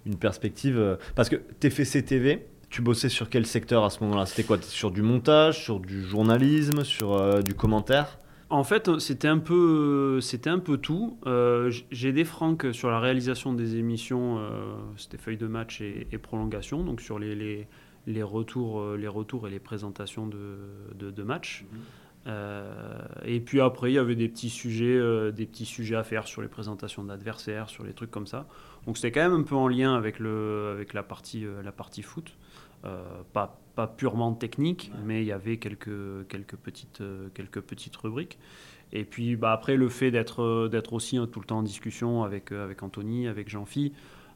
une 0.04 0.16
perspective. 0.16 0.98
Parce 1.14 1.28
que 1.28 1.36
TFC 1.36 2.04
TV, 2.04 2.48
tu 2.70 2.82
bossais 2.82 3.08
sur 3.08 3.30
quel 3.30 3.46
secteur 3.46 3.84
à 3.84 3.90
ce 3.90 4.02
moment-là? 4.02 4.26
C'était 4.26 4.42
quoi? 4.42 4.60
Sur 4.60 4.90
du 4.90 5.02
montage, 5.02 5.62
sur 5.62 5.78
du 5.78 6.02
journalisme, 6.02 6.82
sur 6.82 7.40
du 7.44 7.54
commentaire? 7.54 8.18
En 8.48 8.62
fait, 8.62 9.00
c'était 9.00 9.28
un 9.28 9.38
peu, 9.38 10.20
c'était 10.20 10.50
un 10.50 10.60
peu 10.60 10.76
tout. 10.76 11.18
Euh, 11.26 11.72
j'ai 11.90 12.10
aidé 12.10 12.24
Franck 12.24 12.66
sur 12.72 12.90
la 12.90 13.00
réalisation 13.00 13.52
des 13.52 13.76
émissions, 13.76 14.38
euh, 14.38 14.76
c'était 14.96 15.18
feuille 15.18 15.36
de 15.36 15.48
match 15.48 15.80
et, 15.80 16.18
prolongation, 16.18 16.84
donc 16.84 17.00
sur 17.00 17.18
les, 17.18 17.66
les, 18.06 18.22
retours, 18.22 18.80
euh, 18.80 18.96
les 18.96 19.08
retours 19.08 19.48
et 19.48 19.50
les 19.50 19.58
présentations 19.58 20.28
de, 20.28 20.58
de, 20.94 21.22
matchs. 21.24 21.64
Mhm. 21.72 22.30
et 23.24 23.40
puis 23.40 23.60
après, 23.60 23.90
il 23.90 23.94
y 23.94 23.98
avait 23.98 24.16
des 24.16 24.28
petits 24.28 24.50
sujets, 24.50 25.32
des 25.32 25.46
petits 25.46 25.66
sujets 25.66 25.96
à 25.96 26.04
faire 26.04 26.28
sur 26.28 26.40
les 26.40 26.48
présentations 26.48 27.02
d'adversaires, 27.02 27.68
sur 27.68 27.82
les 27.82 27.94
trucs 27.94 28.12
comme 28.12 28.28
ça. 28.28 28.46
Donc 28.86 28.96
c'était 28.96 29.10
quand 29.10 29.28
même 29.28 29.40
un 29.40 29.42
peu 29.42 29.56
en 29.56 29.66
lien 29.66 29.96
avec 29.96 30.20
le, 30.20 30.70
avec 30.72 30.94
la 30.94 31.02
partie, 31.02 31.44
la 31.64 31.72
partie 31.72 32.02
foot, 32.02 32.36
pas 33.32 33.60
pas 33.76 33.86
purement 33.86 34.32
technique, 34.32 34.90
mais 35.04 35.22
il 35.22 35.26
y 35.26 35.32
avait 35.32 35.58
quelques, 35.58 36.26
quelques, 36.28 36.56
petites, 36.56 37.02
euh, 37.02 37.28
quelques 37.34 37.60
petites 37.60 37.96
rubriques. 37.96 38.38
Et 38.92 39.04
puis 39.04 39.36
bah, 39.36 39.52
après, 39.52 39.76
le 39.76 39.88
fait 39.88 40.10
d'être, 40.10 40.42
euh, 40.42 40.68
d'être 40.68 40.94
aussi 40.94 41.18
hein, 41.18 41.28
tout 41.30 41.40
le 41.40 41.46
temps 41.46 41.58
en 41.58 41.62
discussion 41.62 42.24
avec, 42.24 42.50
euh, 42.50 42.64
avec 42.64 42.82
Anthony, 42.82 43.28
avec 43.28 43.48
Jean-Phi, 43.48 43.92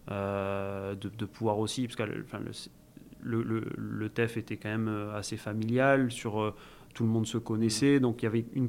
de, 0.09 0.95
de, 0.95 1.25
pouvoir 1.25 1.59
aussi, 1.59 1.87
parce 1.87 1.97
que 1.97 2.03
le, 2.03 3.43
le, 3.43 3.65
le, 3.77 4.09
TEF 4.09 4.37
était 4.37 4.57
quand 4.57 4.69
même 4.69 5.11
assez 5.15 5.37
familial, 5.37 6.11
sur, 6.11 6.53
tout 6.95 7.05
le 7.05 7.09
monde 7.09 7.27
se 7.27 7.39
connaissait, 7.39 8.01
donc 8.01 8.23
il 8.23 8.25
y 8.25 8.29
avait 8.29 8.45
une, 8.55 8.69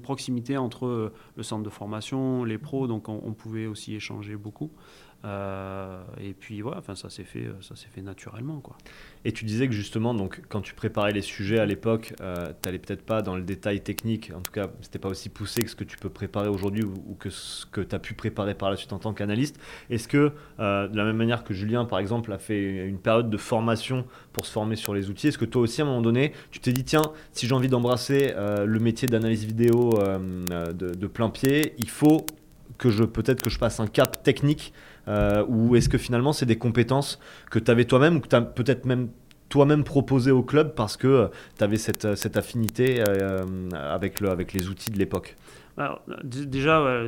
proximité 0.00 0.56
entre 0.56 1.12
le 1.36 1.42
centre 1.42 1.62
de 1.62 1.70
formation, 1.70 2.44
les 2.44 2.58
pros, 2.58 2.86
donc 2.86 3.08
on, 3.08 3.32
pouvait 3.32 3.66
aussi 3.66 3.94
échanger 3.94 4.36
beaucoup. 4.36 4.70
Euh, 5.24 6.02
et 6.20 6.32
puis 6.32 6.62
voilà, 6.62 6.78
enfin 6.78 6.96
ça 6.96 7.08
s'est 7.08 7.22
fait, 7.22 7.46
ça 7.60 7.76
s'est 7.76 7.86
fait 7.86 8.02
naturellement 8.02 8.58
quoi. 8.58 8.76
Et 9.24 9.30
tu 9.30 9.44
disais 9.44 9.68
que 9.68 9.72
justement, 9.72 10.14
donc 10.14 10.42
quand 10.48 10.62
tu 10.62 10.74
préparais 10.74 11.12
les 11.12 11.22
sujets 11.22 11.60
à 11.60 11.66
l'époque, 11.66 12.12
euh, 12.20 12.52
tu 12.60 12.68
n'allais 12.68 12.80
peut-être 12.80 13.04
pas 13.06 13.22
dans 13.22 13.36
le 13.36 13.42
détail 13.42 13.80
technique. 13.80 14.32
En 14.34 14.40
tout 14.40 14.50
cas, 14.50 14.68
c'était 14.80 14.98
pas 14.98 15.08
aussi 15.08 15.28
poussé 15.28 15.62
que 15.62 15.70
ce 15.70 15.76
que 15.76 15.84
tu 15.84 15.96
peux 15.96 16.08
préparer 16.08 16.48
aujourd'hui 16.48 16.82
ou, 16.82 17.14
que 17.18 17.30
ce 17.30 17.66
que 17.66 17.80
tu 17.80 17.94
as 17.94 18.00
pu 18.00 18.14
préparer 18.14 18.54
par 18.54 18.70
la 18.70 18.76
suite 18.76 18.92
en 18.92 18.98
tant 18.98 19.14
qu'analyste. 19.14 19.60
Est-ce 19.90 20.08
que 20.08 20.32
euh, 20.58 20.88
de 20.88 20.96
la 20.96 21.04
même 21.04 21.16
manière 21.16 21.44
que 21.44 21.54
Julien, 21.54 21.84
par 21.84 22.00
exemple, 22.00 22.32
a 22.32 22.38
fait 22.38 22.84
une 22.88 22.98
période 22.98 23.30
de 23.30 23.36
formation 23.36 24.06
pour 24.32 24.44
se 24.44 24.50
former 24.50 24.76
sur 24.76 24.92
les 24.92 25.08
outils, 25.08 25.28
est-ce 25.28 25.38
que 25.38 25.44
toi 25.44 25.62
aussi 25.62 25.82
à 25.82 25.84
un 25.84 25.88
moment 25.88 26.02
donné, 26.02 26.32
tu 26.50 26.58
t'es 26.58 26.72
dit 26.72 26.84
tiens, 26.84 27.02
si 27.32 27.46
j'ai 27.46 27.54
envie 27.54 27.68
d'embrasser 27.68 28.34
le 28.36 28.78
métier 28.78 29.08
d'analyse 29.08 29.44
vidéo 29.44 29.98
de, 30.48 30.94
de 30.94 31.06
plein 31.06 31.30
pied, 31.30 31.74
il 31.78 31.88
faut 31.88 32.26
que 32.78 32.90
je 32.90 33.04
peut-être 33.04 33.42
que 33.42 33.50
je 33.50 33.58
passe 33.58 33.80
un 33.80 33.86
cap 33.86 34.22
technique 34.22 34.72
euh, 35.08 35.44
ou 35.48 35.76
est-ce 35.76 35.88
que 35.88 35.98
finalement 35.98 36.32
c'est 36.32 36.46
des 36.46 36.58
compétences 36.58 37.18
que 37.50 37.58
tu 37.58 37.70
avais 37.70 37.84
toi-même 37.84 38.16
ou 38.16 38.20
que 38.20 38.28
tu 38.28 38.36
as 38.36 38.42
peut-être 38.42 38.84
même 38.84 39.08
toi-même 39.48 39.84
proposé 39.84 40.30
au 40.30 40.42
club 40.42 40.74
parce 40.74 40.96
que 40.96 41.06
euh, 41.06 41.26
tu 41.58 41.64
avais 41.64 41.76
cette, 41.76 42.04
euh, 42.04 42.16
affinité 42.34 43.02
avec 43.72 44.52
les 44.52 44.68
outils 44.68 44.90
de 44.90 44.98
l'époque? 44.98 45.36
Déjà, 46.24 47.06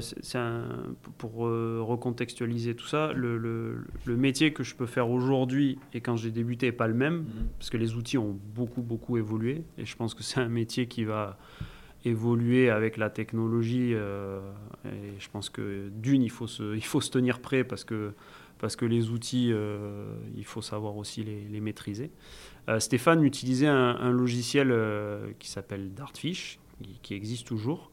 pour 1.18 1.32
recontextualiser 1.32 2.74
tout 2.74 2.86
ça, 2.86 3.12
le, 3.12 3.36
le, 3.36 3.84
le, 4.04 4.16
métier 4.16 4.52
que 4.52 4.62
je 4.62 4.74
peux 4.74 4.86
faire 4.86 5.10
aujourd'hui 5.10 5.78
et 5.92 6.00
quand 6.00 6.16
j'ai 6.16 6.30
débuté 6.30 6.66
n'est 6.66 6.72
pas 6.72 6.86
le 6.86 6.94
même, 6.94 7.22
mm-hmm. 7.22 7.58
parce 7.58 7.70
que 7.70 7.76
les 7.76 7.94
outils 7.94 8.18
ont 8.18 8.38
beaucoup, 8.54 8.82
beaucoup 8.82 9.18
évolué, 9.18 9.64
et 9.78 9.84
je 9.84 9.96
pense 9.96 10.14
que 10.14 10.22
c'est 10.22 10.40
un 10.40 10.48
métier 10.48 10.86
qui 10.86 11.04
va, 11.04 11.38
évoluer 12.04 12.70
avec 12.70 12.96
la 12.96 13.10
technologie. 13.10 13.90
Euh, 13.92 14.40
et 14.84 15.18
je 15.18 15.28
pense 15.30 15.48
que 15.48 15.88
d'une, 15.88 16.22
il 16.22 16.30
faut 16.30 16.46
se, 16.46 16.74
il 16.76 16.84
faut 16.84 17.00
se 17.00 17.10
tenir 17.10 17.40
prêt 17.40 17.64
parce 17.64 17.84
que, 17.84 18.12
parce 18.58 18.76
que 18.76 18.84
les 18.84 19.10
outils, 19.10 19.50
euh, 19.52 20.14
il 20.36 20.44
faut 20.44 20.62
savoir 20.62 20.96
aussi 20.96 21.22
les, 21.24 21.44
les 21.44 21.60
maîtriser. 21.60 22.10
Euh, 22.68 22.80
Stéphane 22.80 23.22
utilisait 23.24 23.66
un, 23.66 24.10
logiciel 24.10 24.72
qui 25.38 25.50
s'appelle 25.50 25.92
Dartfish, 25.92 26.58
qui, 27.02 27.14
existe 27.14 27.46
toujours. 27.46 27.90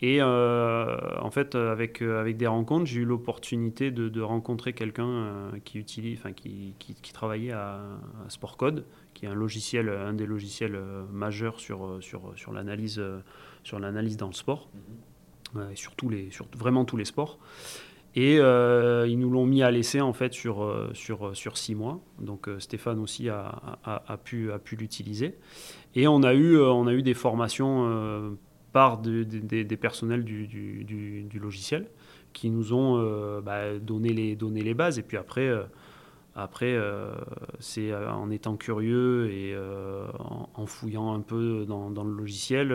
Et 0.00 0.22
en 0.22 1.30
fait, 1.32 1.56
avec, 1.56 2.02
avec 2.02 2.36
des 2.36 2.46
rencontres, 2.46 2.86
j'ai 2.86 3.00
eu 3.00 3.04
l'opportunité 3.04 3.90
de, 3.90 4.08
de, 4.08 4.20
rencontrer 4.20 4.72
quelqu'un 4.72 5.50
qui, 5.64 5.78
utilise, 5.78 6.18
enfin, 6.20 6.32
qui, 6.32 6.74
qui, 6.78 6.94
qui, 6.94 7.12
travaillait 7.12 7.50
à, 7.50 7.80
à 8.24 8.30
Sportcode, 8.30 8.84
qui 9.14 9.26
est 9.26 9.28
un 9.28 9.34
logiciel, 9.34 9.88
un 9.88 10.12
des 10.12 10.26
logiciels 10.26 10.78
majeurs 11.12 11.58
sur, 11.58 11.98
sur, 12.00 12.32
sur 12.36 12.52
l'analyse 12.52 13.02
sur 13.68 13.78
l'analyse 13.78 14.16
dans 14.16 14.28
le 14.28 14.32
sport, 14.32 14.68
mhm. 14.74 15.60
euh, 15.60 15.70
et 15.70 15.76
sur, 15.76 15.92
les, 16.10 16.30
sur 16.30 16.46
vraiment 16.56 16.84
tous 16.84 16.96
les 16.96 17.04
sports. 17.04 17.38
Et 18.14 18.38
euh, 18.40 19.06
ils 19.06 19.18
nous 19.18 19.30
l'ont 19.30 19.46
mis 19.46 19.62
à 19.62 19.70
l'essai 19.70 20.00
en 20.00 20.14
fait 20.14 20.32
sur, 20.32 20.64
euh, 20.64 20.90
sur, 20.94 21.36
sur 21.36 21.56
six 21.58 21.74
mois. 21.74 22.00
Donc 22.18 22.48
Stéphane 22.58 22.98
aussi 22.98 23.28
a, 23.28 23.78
a, 23.84 24.16
pu, 24.16 24.50
a 24.50 24.58
pu 24.58 24.76
l'utiliser. 24.76 25.36
Et 25.94 26.08
on 26.08 26.22
a 26.22 26.34
eu, 26.34 26.58
on 26.58 26.86
a 26.86 26.94
eu 26.94 27.02
des 27.02 27.14
formations 27.14 28.36
par 28.72 28.98
des 28.98 29.76
personnels 29.76 30.24
du, 30.24 30.46
du, 30.46 30.84
du, 30.84 31.38
logiciel 31.38 31.88
qui 32.32 32.50
nous 32.50 32.72
ont 32.72 33.40
bah, 33.40 33.78
donné, 33.78 34.12
les, 34.12 34.36
donné 34.36 34.62
les 34.62 34.74
bases. 34.74 34.98
Et 34.98 35.02
puis 35.02 35.16
après, 35.16 35.50
après 36.34 36.78
c'est 37.58 37.94
en 37.94 38.30
étant 38.30 38.56
curieux 38.56 39.30
et 39.30 39.56
en, 40.54 40.66
fouillant 40.66 41.14
un 41.14 41.20
peu 41.20 41.64
dans, 41.66 41.90
dans 41.90 42.04
le 42.04 42.12
logiciel 42.12 42.68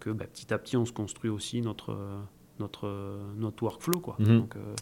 que 0.00 0.10
bah, 0.10 0.26
petit 0.26 0.52
à 0.52 0.58
petit, 0.58 0.76
on 0.76 0.84
se 0.84 0.92
construit 0.92 1.30
aussi 1.30 1.60
notre, 1.60 1.96
notre, 2.58 3.18
notre 3.36 3.62
workflow. 3.62 4.00
Quoi. 4.00 4.16
Mhm. 4.18 4.38
Donc, 4.38 4.56
euh, 4.56 4.74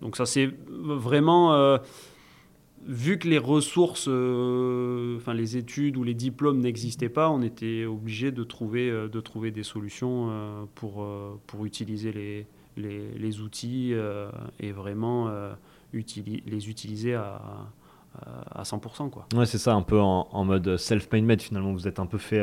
donc, 0.00 0.16
ça, 0.16 0.26
c'est 0.26 0.52
vraiment. 0.68 1.78
Euh, 2.82 2.84
vu 2.86 3.18
que 3.18 3.28
les 3.28 3.38
ressources, 3.38 4.06
euh, 4.08 5.16
enfin 5.16 5.34
les 5.34 5.56
études 5.56 5.96
ou 5.96 6.04
les 6.04 6.14
diplômes 6.14 6.60
n'existaient 6.60 7.08
pas, 7.08 7.30
on 7.30 7.42
était 7.42 7.84
obligé 7.84 8.30
de 8.30 8.44
trouver, 8.44 8.90
de 8.90 9.20
trouver 9.20 9.50
des 9.50 9.62
solutions 9.62 10.68
pour, 10.74 11.06
pour 11.46 11.64
utiliser 11.64 12.12
les, 12.12 12.46
les, 12.76 13.40
outils 13.40 13.94
et 14.60 14.72
vraiment 14.72 15.30
les 15.92 16.68
utiliser 16.68 17.14
à, 17.14 17.40
à 18.54 18.62
100%. 18.62 19.10
Quoi. 19.10 19.26
Ouais, 19.34 19.46
c'est 19.46 19.58
ça, 19.58 19.74
un 19.74 19.82
peu 19.82 20.00
en, 20.00 20.44
mode 20.44 20.76
self-made 20.76 21.42
finalement. 21.42 21.72
Vous 21.72 21.88
êtes 21.88 21.98
un 21.98 22.06
peu 22.06 22.18
fait 22.18 22.42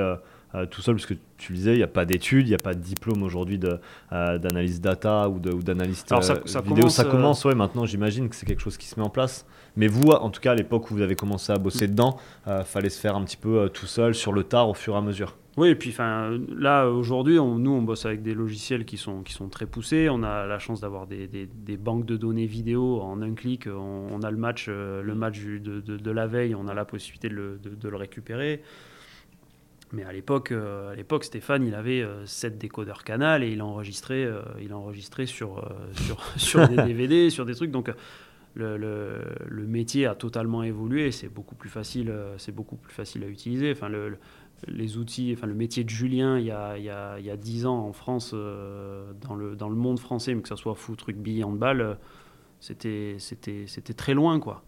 euh, 0.56 0.68
tout 0.68 0.82
seul, 0.82 0.96
parce 0.96 1.08
que 1.08 1.16
tu 1.38 1.52
le 1.52 1.58
disais, 1.58 1.74
il 1.74 1.78
n'y 1.78 1.84
a 1.84 1.88
pas 1.88 2.06
d'études, 2.06 2.46
il 2.48 2.52
n'y 2.52 2.56
a 2.56 2.60
pas 2.60 2.76
de 2.76 2.80
diplôme 2.80 3.24
aujourd'hui 3.24 3.60
euh, 4.12 4.38
d'analyse 4.38 4.82
data 4.82 5.28
ou 5.28 5.39
d'analyste 5.39 6.12
euh, 6.12 6.62
vidéo. 6.63 6.89
ça 6.89 7.04
commence, 7.06 7.44
ouais, 7.46 7.56
maintenant 7.56 7.86
j'imagine 7.86 8.30
que 8.30 8.36
c'est 8.36 8.46
quelque 8.46 8.62
chose 8.62 8.78
qui 8.78 8.86
se 8.86 9.00
met 9.00 9.06
en 9.06 9.10
place. 9.10 9.48
Mais 9.76 9.88
vous, 9.88 10.10
en 10.10 10.30
tout 10.30 10.39
cas, 10.39 10.52
à 10.52 10.56
l'époque 10.56 10.92
où 10.92 10.94
vous 10.94 11.02
avez 11.02 11.16
commencé 11.16 11.52
à 11.52 11.58
bosser 11.58 11.88
dedans, 11.88 12.18
il 12.46 12.63
fallait 12.63 12.89
se 12.89 13.00
faire 13.00 13.16
un 13.16 13.24
petit 13.24 13.38
peu 13.38 13.68
tout 13.74 13.88
seul, 13.88 14.13
sur 14.13 14.32
le 14.32 14.44
tard, 14.44 14.70
au 14.70 14.76
fur 14.76 14.94
et 14.94 14.98
à 14.98 15.02
mesure. 15.02 15.36
Oui, 15.58 15.70
et 15.70 15.76
puis 15.76 15.96
là, 16.56 16.88
aujourd'hui, 16.88 17.38
nous, 17.38 17.72
on 17.72 17.82
bosse 17.82 18.06
avec 18.06 18.22
des 18.22 18.36
logiciels 18.36 18.86
qui 18.86 18.98
sont, 18.98 19.24
qui 19.24 19.34
sont 19.34 19.50
très 19.50 19.66
poussés. 19.66 20.10
On 20.12 20.22
a 20.22 20.46
la 20.46 20.60
chance 20.60 20.82
d'avoir 20.82 21.08
des, 21.08 21.28
des, 21.28 21.78
banques 21.78 22.06
de 22.06 22.18
données 22.18 22.46
vidéo 22.46 23.02
en 23.02 23.20
un 23.24 23.34
clic. 23.34 23.68
On, 23.68 24.22
a 24.22 24.30
le 24.30 24.38
match, 24.38 24.68
le 24.68 25.16
match 25.16 25.39
de, 25.44 25.80
de, 25.80 26.12
la 26.12 26.28
veille, 26.28 26.54
on 26.54 26.68
a 26.68 26.76
la 26.76 26.86
possibilité 26.86 27.30
de 27.30 27.34
le, 27.34 27.60
de 27.63 27.89
le 27.89 27.98
récupérer. 27.98 28.62
Mais 29.93 30.03
à 30.03 30.12
l'époque, 30.12 30.51
euh, 30.51 30.91
à 30.91 30.95
l'époque, 30.95 31.23
Stéphane, 31.23 31.65
il 31.65 31.75
avait 31.75 32.03
7 32.25 32.53
euh, 32.53 32.58
décodeurs 32.58 33.03
canal 33.03 33.43
et 33.43 33.51
il 33.51 33.62
enregistrait, 33.62 34.25
euh, 34.25 34.41
il 34.60 34.73
enregistrait 34.73 35.27
sur, 35.27 35.63
sur, 35.93 36.23
sur 36.38 36.67
des 36.67 36.75
DVD, 36.84 37.29
sur 37.29 37.45
des 37.45 37.53
trucs. 37.53 37.69
Donc 37.69 37.91
le, 38.56 38.75
le, 38.77 39.67
métier 39.67 40.08
a 40.08 40.15
totalement 40.15 40.63
évolué. 40.63 41.12
C'est 41.12 41.29
beaucoup 41.29 41.53
plus 41.53 41.69
facile, 41.69 42.12
c'est 42.38 42.53
beaucoup 42.53 42.75
plus 42.75 42.91
facile 42.91 43.23
à 43.23 43.27
utiliser. 43.27 43.71
Enfin, 43.71 43.88
le, 43.88 44.17
les 44.67 44.97
outils, 44.97 45.32
enfin 45.38 45.45
le 45.45 45.53
métier 45.53 45.84
de 45.84 45.89
Julien, 45.89 46.39
il 46.39 46.45
y 46.47 46.51
a, 46.51 46.75
il 46.75 46.84
y 46.84 46.89
a, 46.89 47.19
il 47.19 47.25
y 47.25 47.29
a 47.29 47.38
10 47.38 47.67
ans 47.67 47.86
en 47.86 47.93
France, 47.93 48.34
dans, 48.34 49.36
le, 49.36 49.56
dans 49.56 49.69
le 49.69 49.75
monde 49.75 49.99
français, 49.99 50.34
mais 50.34 50.41
que 50.41 50.49
ce 50.49 50.56
soit 50.56 50.73
foot, 50.73 50.99
rugby, 51.03 51.43
handball, 51.43 51.99
c'était, 52.60 53.17
c'était, 53.19 53.65
c'était 53.67 53.93
très 53.93 54.15
loin, 54.15 54.39
quoi. 54.39 54.63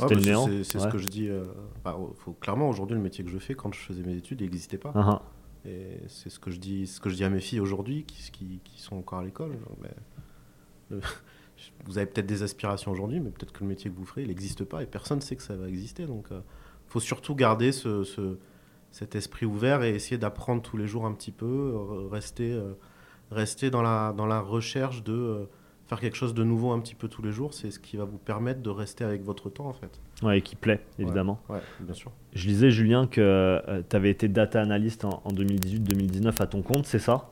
Ah, 0.00 0.06
bah, 0.08 0.16
c'est 0.64 0.78
ce 0.78 0.88
que 0.88 0.98
je 0.98 1.06
dis. 1.08 1.28
Euh, 1.28 1.44
bah, 1.84 1.96
faut, 2.16 2.32
clairement, 2.32 2.68
aujourd'hui, 2.68 2.96
le 2.96 3.02
métier 3.02 3.24
que 3.24 3.30
je 3.30 3.38
fais, 3.38 3.54
quand 3.54 3.72
je 3.72 3.80
faisais 3.80 4.02
mes 4.02 4.16
études, 4.16 4.40
il 4.40 4.44
n'existait 4.44 4.78
pas. 4.78 4.90
Uh-huh. 4.90 5.20
Et 5.68 6.00
c'est 6.08 6.30
ce 6.30 6.38
que 6.38 6.50
je 6.50 6.58
dis, 6.58 6.86
ce 6.86 7.00
que 7.00 7.08
je 7.08 7.14
dis 7.14 7.24
à 7.24 7.30
mes 7.30 7.40
filles 7.40 7.60
aujourd'hui, 7.60 8.04
qui, 8.04 8.30
qui, 8.30 8.60
qui, 8.64 8.80
sont 8.80 8.96
encore 8.96 9.20
à 9.20 9.24
l'école. 9.24 9.52
vous 11.84 11.98
avez 11.98 12.06
peut-être 12.06 12.26
des 12.26 12.42
aspirations 12.42 12.90
aujourd'hui, 12.90 13.20
mais 13.20 13.30
peut-être 13.30 13.52
que 13.52 13.60
le 13.60 13.68
métier 13.68 13.90
que 13.90 13.96
vous 13.96 14.04
ferez, 14.04 14.22
il 14.22 14.28
n'existe 14.28 14.64
pas 14.64 14.82
et 14.82 14.86
personne 14.86 15.18
ne 15.18 15.22
sait 15.22 15.36
que 15.36 15.42
ça 15.42 15.56
va 15.56 15.68
exister. 15.68 16.06
Donc, 16.06 16.26
il 16.30 16.36
euh, 16.36 16.40
faut 16.88 17.00
surtout 17.00 17.34
garder 17.34 17.72
ce, 17.72 18.04
ce, 18.04 18.38
cet 18.90 19.14
esprit 19.14 19.46
ouvert 19.46 19.82
et 19.82 19.94
essayer 19.94 20.18
d'apprendre 20.18 20.60
tous 20.60 20.76
les 20.76 20.86
jours 20.86 21.06
un 21.06 21.12
petit 21.12 21.32
peu, 21.32 21.46
euh, 21.46 22.08
rester, 22.08 22.60
rester 23.30 23.70
dans, 23.70 23.82
la, 23.82 24.12
dans 24.12 24.26
la 24.26 24.40
recherche 24.40 25.04
de 25.04 25.48
faire 25.86 26.00
quelque 26.00 26.16
chose 26.16 26.34
de 26.34 26.44
nouveau 26.44 26.72
un 26.72 26.80
petit 26.80 26.94
peu 26.94 27.08
tous 27.08 27.22
les 27.22 27.32
jours, 27.32 27.52
c'est 27.52 27.70
ce 27.70 27.78
qui 27.78 27.96
va 27.96 28.04
vous 28.04 28.18
permettre 28.18 28.60
de 28.60 28.70
rester 28.70 29.04
avec 29.04 29.22
votre 29.22 29.50
temps 29.50 29.66
en 29.66 29.74
fait. 29.74 30.00
Ouais, 30.22 30.38
et 30.38 30.42
qui 30.42 30.56
plaît, 30.56 30.80
évidemment. 30.98 31.40
Ouais, 31.48 31.60
bien 31.80 31.94
sûr. 31.94 32.10
Je 32.34 32.46
disais, 32.46 32.70
Julien, 32.70 33.06
que 33.06 33.20
euh, 33.20 33.82
tu 33.88 33.96
avais 33.96 34.10
été 34.10 34.28
data 34.28 34.60
analyst 34.60 35.04
en, 35.04 35.22
2018-2019 35.28 36.42
à 36.42 36.46
ton 36.46 36.62
compte, 36.62 36.86
c'est 36.86 36.98
ça? 36.98 37.28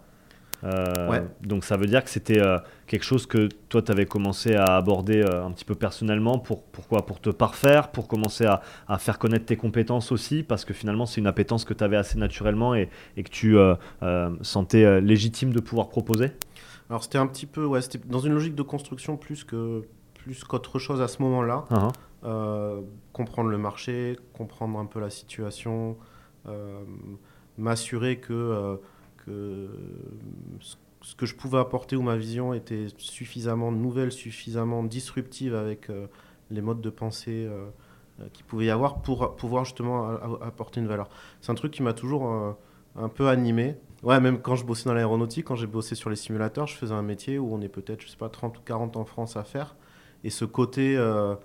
Euh, 0.64 1.10
ouais. 1.10 1.22
Donc 1.40 1.64
ça 1.64 1.76
veut 1.76 1.86
dire 1.86 2.04
que 2.04 2.10
c'était 2.10 2.40
euh, 2.40 2.56
quelque 2.86 3.02
chose 3.02 3.26
que 3.26 3.48
toi, 3.68 3.82
tu 3.82 3.90
avais 3.90 4.06
commencé 4.06 4.54
à 4.54 4.76
aborder 4.76 5.24
un 5.24 5.50
petit 5.50 5.64
peu 5.64 5.74
personnellement. 5.74 6.38
Pour, 6.38 6.62
pourquoi? 6.62 7.04
Pour 7.04 7.20
te 7.20 7.30
parfaire, 7.30 7.90
pour 7.90 8.06
commencer 8.06 8.44
à, 8.44 8.62
à, 8.86 8.98
faire 8.98 9.18
connaître 9.18 9.46
tes 9.46 9.56
compétences 9.56 10.12
aussi, 10.12 10.44
parce 10.44 10.64
que 10.64 10.72
finalement, 10.72 11.06
c'est 11.06 11.20
une 11.20 11.26
appétence 11.26 11.64
que 11.64 11.74
tu 11.74 11.82
avais 11.82 11.96
assez 11.96 12.16
naturellement 12.16 12.76
et, 12.76 12.90
et 13.16 13.24
que 13.24 13.30
tu 13.30 13.56
sentais 14.42 15.00
légitime 15.00 15.52
de 15.52 15.60
pouvoir 15.60 15.88
proposer? 15.88 16.30
Alors 16.92 17.02
c'était 17.02 17.16
un 17.16 17.26
petit 17.26 17.46
peu, 17.46 17.64
ouais, 17.64 17.80
c'était 17.80 18.06
dans 18.06 18.18
une 18.18 18.34
logique 18.34 18.54
de 18.54 18.62
construction 18.62 19.16
plus 19.16 19.44
que 19.44 19.82
plus 20.12 20.44
qu'autre 20.44 20.78
chose 20.78 21.00
à 21.00 21.08
ce 21.08 21.22
moment-là. 21.22 21.64
Uh-huh. 21.70 21.92
Euh, 22.24 22.82
comprendre 23.14 23.48
le 23.48 23.56
marché, 23.56 24.18
comprendre 24.34 24.78
un 24.78 24.84
peu 24.84 25.00
la 25.00 25.08
situation, 25.08 25.96
euh, 26.46 26.82
m'assurer 27.56 28.18
que, 28.18 28.34
euh, 28.34 28.76
que 29.24 29.70
ce 31.00 31.14
que 31.14 31.24
je 31.24 31.34
pouvais 31.34 31.56
apporter 31.56 31.96
ou 31.96 32.02
ma 32.02 32.16
vision 32.16 32.52
était 32.52 32.88
suffisamment 32.98 33.72
nouvelle, 33.72 34.12
suffisamment 34.12 34.84
disruptive 34.84 35.54
avec 35.54 35.90
les 36.50 36.60
modes 36.60 36.82
de 36.82 36.90
pensée 36.90 37.48
qu'il 38.34 38.44
pouvait 38.44 38.66
y 38.66 38.70
avoir 38.70 39.00
pour 39.00 39.34
pouvoir 39.36 39.64
justement 39.64 40.10
apporter 40.42 40.80
une 40.80 40.88
valeur. 40.88 41.08
C'est 41.40 41.52
un 41.52 41.54
truc 41.54 41.72
qui 41.72 41.82
m'a 41.82 41.94
toujours 41.94 42.54
un 42.96 43.08
peu 43.08 43.28
animé. 43.28 43.76
Ouais, 44.02 44.18
même 44.20 44.40
quand 44.42 44.56
je 44.56 44.64
bossais 44.64 44.84
dans 44.88 44.94
l'aéronautique, 44.94 45.46
quand 45.46 45.54
j'ai 45.54 45.68
bossé 45.68 45.94
sur 45.94 46.10
les 46.10 46.16
simulateurs, 46.16 46.66
je 46.66 46.74
faisais 46.74 46.94
un 46.94 47.02
métier 47.02 47.38
où 47.38 47.54
on 47.54 47.60
est 47.60 47.68
peut-être, 47.68 48.00
je 48.02 48.08
sais 48.08 48.16
pas, 48.16 48.28
30 48.28 48.58
ou 48.58 48.60
40 48.64 48.96
en 48.96 49.04
France 49.04 49.36
à 49.36 49.44
faire. 49.44 49.76
Et 50.24 50.30
ce 50.30 50.44
côté 50.44 50.96
euh, 50.96 51.36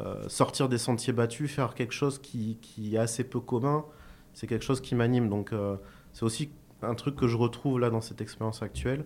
euh, 0.00 0.28
sortir 0.28 0.68
des 0.68 0.76
sentiers 0.76 1.14
battus, 1.14 1.50
faire 1.50 1.74
quelque 1.74 1.94
chose 1.94 2.18
qui, 2.18 2.58
qui 2.60 2.96
est 2.96 2.98
assez 2.98 3.24
peu 3.24 3.40
commun, 3.40 3.86
c'est 4.34 4.46
quelque 4.46 4.64
chose 4.64 4.82
qui 4.82 4.94
m'anime. 4.94 5.30
Donc 5.30 5.52
euh, 5.52 5.76
c'est 6.12 6.24
aussi 6.24 6.50
un 6.82 6.94
truc 6.94 7.16
que 7.16 7.28
je 7.28 7.36
retrouve 7.36 7.80
là 7.80 7.88
dans 7.88 8.00
cette 8.02 8.20
expérience 8.20 8.62
actuelle, 8.62 9.04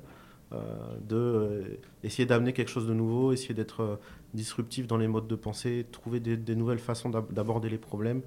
de 1.03 1.79
essayer 2.05 2.25
d'amener 2.25 2.53
quelque 2.53 2.71
chose 2.71 2.87
de 2.87 2.95
nouveau, 2.95 3.33
essayer 3.33 3.53
d'être 3.53 3.99
disruptif 4.33 4.87
dans 4.87 4.97
les 4.97 5.09
modes 5.09 5.27
de 5.27 5.35
pensée, 5.35 5.85
trouver 5.93 6.21
des, 6.21 6.37
des 6.37 6.55
nouvelles 6.55 6.79
façons 6.79 7.11
d'aborder 7.11 7.69
les 7.69 7.79
problèmes. 7.79 8.23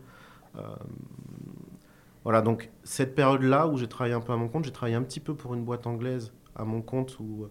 Voilà, 2.30 2.44
donc 2.44 2.70
cette 2.84 3.16
période-là 3.16 3.68
où 3.68 3.76
j'ai 3.76 3.88
travaillé 3.88 4.14
un 4.14 4.22
peu 4.22 4.34
à 4.34 4.38
mon 4.38 4.50
compte, 4.50 4.64
j'ai 4.64 4.72
travaillé 4.72 4.96
un 4.96 5.02
petit 5.02 5.20
peu 5.20 5.34
pour 5.34 5.56
une 5.56 5.64
boîte 5.64 5.88
anglaise 5.88 6.32
à 6.56 6.64
mon 6.64 6.84
compte 6.84 7.18
ou 7.20 7.48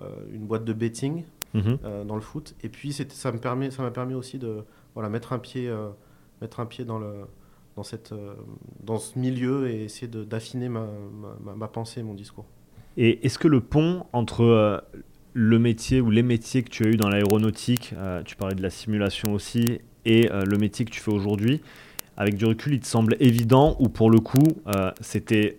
euh, 0.00 0.06
une 0.32 0.46
boîte 0.46 0.64
de 0.64 0.72
betting 0.72 1.24
mhm. 1.52 1.76
euh, 1.84 2.04
dans 2.04 2.14
le 2.14 2.22
foot. 2.22 2.54
Et 2.62 2.70
puis 2.70 2.94
ça 2.94 3.32
me 3.32 3.36
permet, 3.36 3.70
ça 3.70 3.82
m'a 3.82 3.90
permis 3.90 4.14
aussi 4.14 4.38
de 4.38 4.64
voilà 4.94 5.10
mettre 5.10 5.34
un 5.34 5.38
pied, 5.38 5.68
euh, 5.68 5.90
mettre 6.40 6.60
un 6.60 6.64
pied 6.64 6.86
dans 6.86 6.98
le 6.98 7.26
dans 7.76 7.82
cette 7.82 8.14
dans 8.82 8.96
ce 8.96 9.18
milieu 9.18 9.68
et 9.68 9.84
essayer 9.84 10.08
d'affiner 10.08 10.70
ma, 10.70 10.86
ma, 11.44 11.54
ma, 11.54 11.68
pensée, 11.68 12.02
mon 12.02 12.14
discours. 12.14 12.46
Et 12.96 13.26
est-ce 13.26 13.38
que 13.38 13.48
le 13.48 13.60
pont 13.60 14.06
entre 14.14 14.82
le 15.34 15.58
métier 15.58 16.00
ou 16.00 16.08
les 16.08 16.22
métiers 16.22 16.62
que 16.62 16.70
tu 16.70 16.86
as 16.86 16.88
eu 16.88 16.96
dans 16.96 17.10
l'aéronautique, 17.10 17.94
tu 18.24 18.36
parlais 18.36 18.54
de 18.54 18.62
la 18.62 18.70
simulation 18.70 19.34
aussi, 19.34 19.80
et 20.06 20.30
le 20.30 20.56
métier 20.56 20.86
que 20.86 20.90
tu 20.92 21.00
fais 21.00 21.12
aujourd'hui, 21.12 21.60
avec 22.16 22.36
du 22.36 22.44
recul, 22.44 22.74
il 22.74 22.80
te 22.80 22.86
semble 22.86 23.16
évident 23.20 23.76
ou 23.78 23.88
pour 23.88 24.10
le 24.10 24.20
coup, 24.20 24.46
euh, 24.68 24.90
c'était 25.00 25.58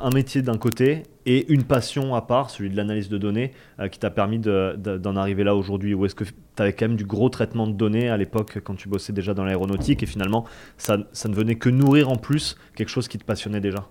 un 0.00 0.10
métier 0.10 0.42
d'un 0.42 0.58
côté 0.58 1.04
et 1.26 1.52
une 1.52 1.64
passion 1.64 2.14
à 2.14 2.22
part, 2.22 2.50
celui 2.50 2.70
de 2.70 2.76
l'analyse 2.76 3.08
de 3.08 3.18
données, 3.18 3.52
euh, 3.78 3.88
qui 3.88 3.98
t'a 3.98 4.10
permis 4.10 4.38
d'en 4.38 5.16
arriver 5.16 5.44
là 5.44 5.54
aujourd'hui? 5.54 5.94
Ou 5.94 6.06
est-ce 6.06 6.14
que 6.14 6.24
tu 6.24 6.32
avais 6.58 6.72
quand 6.72 6.88
même 6.88 6.96
du 6.96 7.04
gros 7.04 7.28
traitement 7.28 7.66
de 7.66 7.72
données 7.72 8.08
à 8.08 8.16
l'époque 8.16 8.58
quand 8.64 8.74
tu 8.74 8.88
bossais 8.88 9.12
déjà 9.12 9.34
dans 9.34 9.44
l'aéronautique 9.44 10.02
et 10.02 10.06
finalement 10.06 10.44
ça, 10.76 10.96
ne 10.96 11.34
venait 11.34 11.56
que 11.56 11.68
nourrir 11.68 12.08
en 12.08 12.16
plus 12.16 12.56
quelque 12.74 12.88
chose 12.88 13.06
qui 13.06 13.18
te 13.18 13.24
passionnait 13.24 13.60
déjà? 13.60 13.88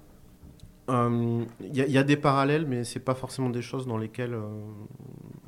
Il 0.90 0.96
euh, 0.96 1.46
y, 1.72 1.98
a 2.00 2.04
des 2.04 2.18
parallèles, 2.18 2.66
mais 2.66 2.84
c'est 2.84 3.00
pas 3.00 3.14
forcément 3.14 3.52
des 3.52 3.62
choses 3.62 3.86
dans 3.86 3.98
lesquelles 3.98 4.36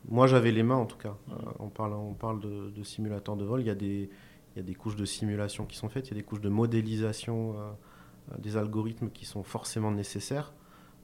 moi 0.08 0.28
j'avais 0.28 0.52
les 0.52 0.62
mains 0.62 0.76
en 0.76 0.86
tout 0.86 0.98
cas. 0.98 1.16
on 1.58 1.70
parle, 1.70 1.94
on 1.94 2.14
parle 2.14 2.40
de 2.42 2.84
simulateurs 2.84 3.38
de 3.38 3.44
vol. 3.44 3.62
Il 3.62 3.68
y 3.68 3.72
a 3.72 3.76
des, 3.76 4.12
il 4.56 4.60
y 4.60 4.62
a 4.62 4.64
des 4.64 4.76
couches 4.76 4.96
de 4.96 5.06
simulation 5.06 5.66
qui 5.66 5.78
sont 5.78 5.90
faites, 5.90 6.08
il 6.08 6.12
y 6.12 6.14
a 6.14 6.20
des 6.20 6.24
couches 6.24 6.42
de 6.42 6.50
modélisation 6.50 7.56
euh, 7.56 7.72
euh, 8.32 8.38
des 8.38 8.58
algorithmes 8.58 9.10
qui 9.10 9.26
sont 9.26 9.44
forcément 9.44 9.92
nécessaires. 9.92 10.54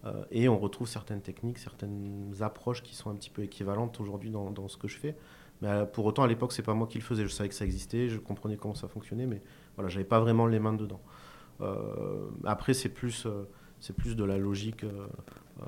Euh, 0.05 0.23
et 0.31 0.49
on 0.49 0.59
retrouve 0.59 0.87
certaines 0.87 1.21
techniques, 1.21 1.57
certaines 1.57 2.33
approches 2.41 2.83
qui 2.83 2.95
sont 2.95 3.09
un 3.09 3.15
petit 3.15 3.29
peu 3.29 3.43
équivalentes 3.43 3.99
aujourd'hui 3.99 4.29
dans, 4.29 4.67
ce 4.67 4.77
que 4.77 4.87
je 4.87 4.97
fais. 4.97 5.15
Mais 5.61 5.85
pour 5.91 6.05
autant, 6.05 6.23
à 6.23 6.27
l'époque, 6.27 6.51
c'est 6.51 6.61
pas 6.61 6.75
moi 6.75 6.87
qui 6.87 6.99
le 6.99 7.03
faisais. 7.03 7.23
Je 7.23 7.33
savais 7.33 7.49
que 7.49 7.55
ça 7.55 7.65
existait, 7.65 8.09
je 8.09 8.19
comprenais 8.19 8.57
comment 8.57 8.75
ça 8.75 8.87
fonctionnait, 8.87 9.25
mais 9.25 9.41
voilà, 9.75 9.89
j'avais 9.89 10.05
pas 10.05 10.19
vraiment 10.19 10.45
les 10.45 10.59
mains 10.59 10.73
dedans. 10.73 11.01
après, 12.45 12.75
c'est 12.75 12.89
plus, 12.89 13.25
c'est 13.79 13.95
plus 13.95 14.15
de 14.15 14.23
la 14.23 14.37
logique. 14.37 14.85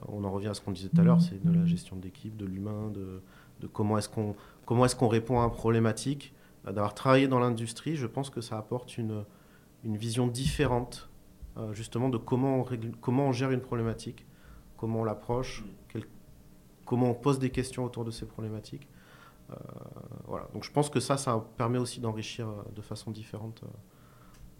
on 0.07 0.23
en 0.23 0.31
revient 0.31 0.49
à 0.49 0.53
ce 0.53 0.61
qu'on 0.61 0.73
disait 0.73 0.89
tout 0.89 1.01
à 1.01 1.03
l'heure, 1.03 1.21
c'est 1.21 1.43
de 1.43 1.51
la 1.51 1.65
gestion 1.65 1.95
d'équipe, 1.95 2.37
de 2.37 2.45
l'humain, 2.45 2.91
de, 2.91 3.67
comment 3.67 3.97
est-ce 3.97 4.09
qu'on 4.09 4.35
comment 4.67 4.85
est-ce 4.85 4.95
qu'on 4.95 5.07
répond 5.07 5.41
à 5.41 5.45
une 5.45 5.51
problématique 5.51 6.35
d'avoir 6.65 6.93
travaillé 6.93 7.27
dans 7.27 7.39
l'industrie, 7.39 7.95
je 7.95 8.07
pense 8.07 8.29
que 8.29 8.41
ça 8.41 8.57
apporte 8.57 8.97
une, 8.97 9.23
une 9.83 9.97
vision 9.97 10.27
différente 10.27 11.09
euh, 11.57 11.73
justement 11.73 12.09
de 12.09 12.17
comment 12.17 12.59
on, 12.59 12.65
comment 13.01 13.27
on 13.27 13.31
gère 13.31 13.51
une 13.51 13.61
problématique, 13.61 14.25
comment 14.77 15.01
on 15.01 15.03
l'approche, 15.03 15.63
comment 16.85 17.11
on 17.11 17.13
pose 17.13 17.39
des 17.39 17.49
questions 17.49 17.83
autour 17.83 18.05
de 18.05 18.11
ces 18.11 18.25
problématiques. 18.25 18.87
Euh, 19.51 19.55
voilà. 20.27 20.47
Donc 20.53 20.63
je 20.63 20.71
pense 20.71 20.89
que 20.89 20.99
ça, 20.99 21.17
ça 21.17 21.43
permet 21.57 21.77
aussi 21.77 21.99
d'enrichir 21.99 22.47
de 22.75 22.81
façon 22.81 23.11
différente. 23.11 23.63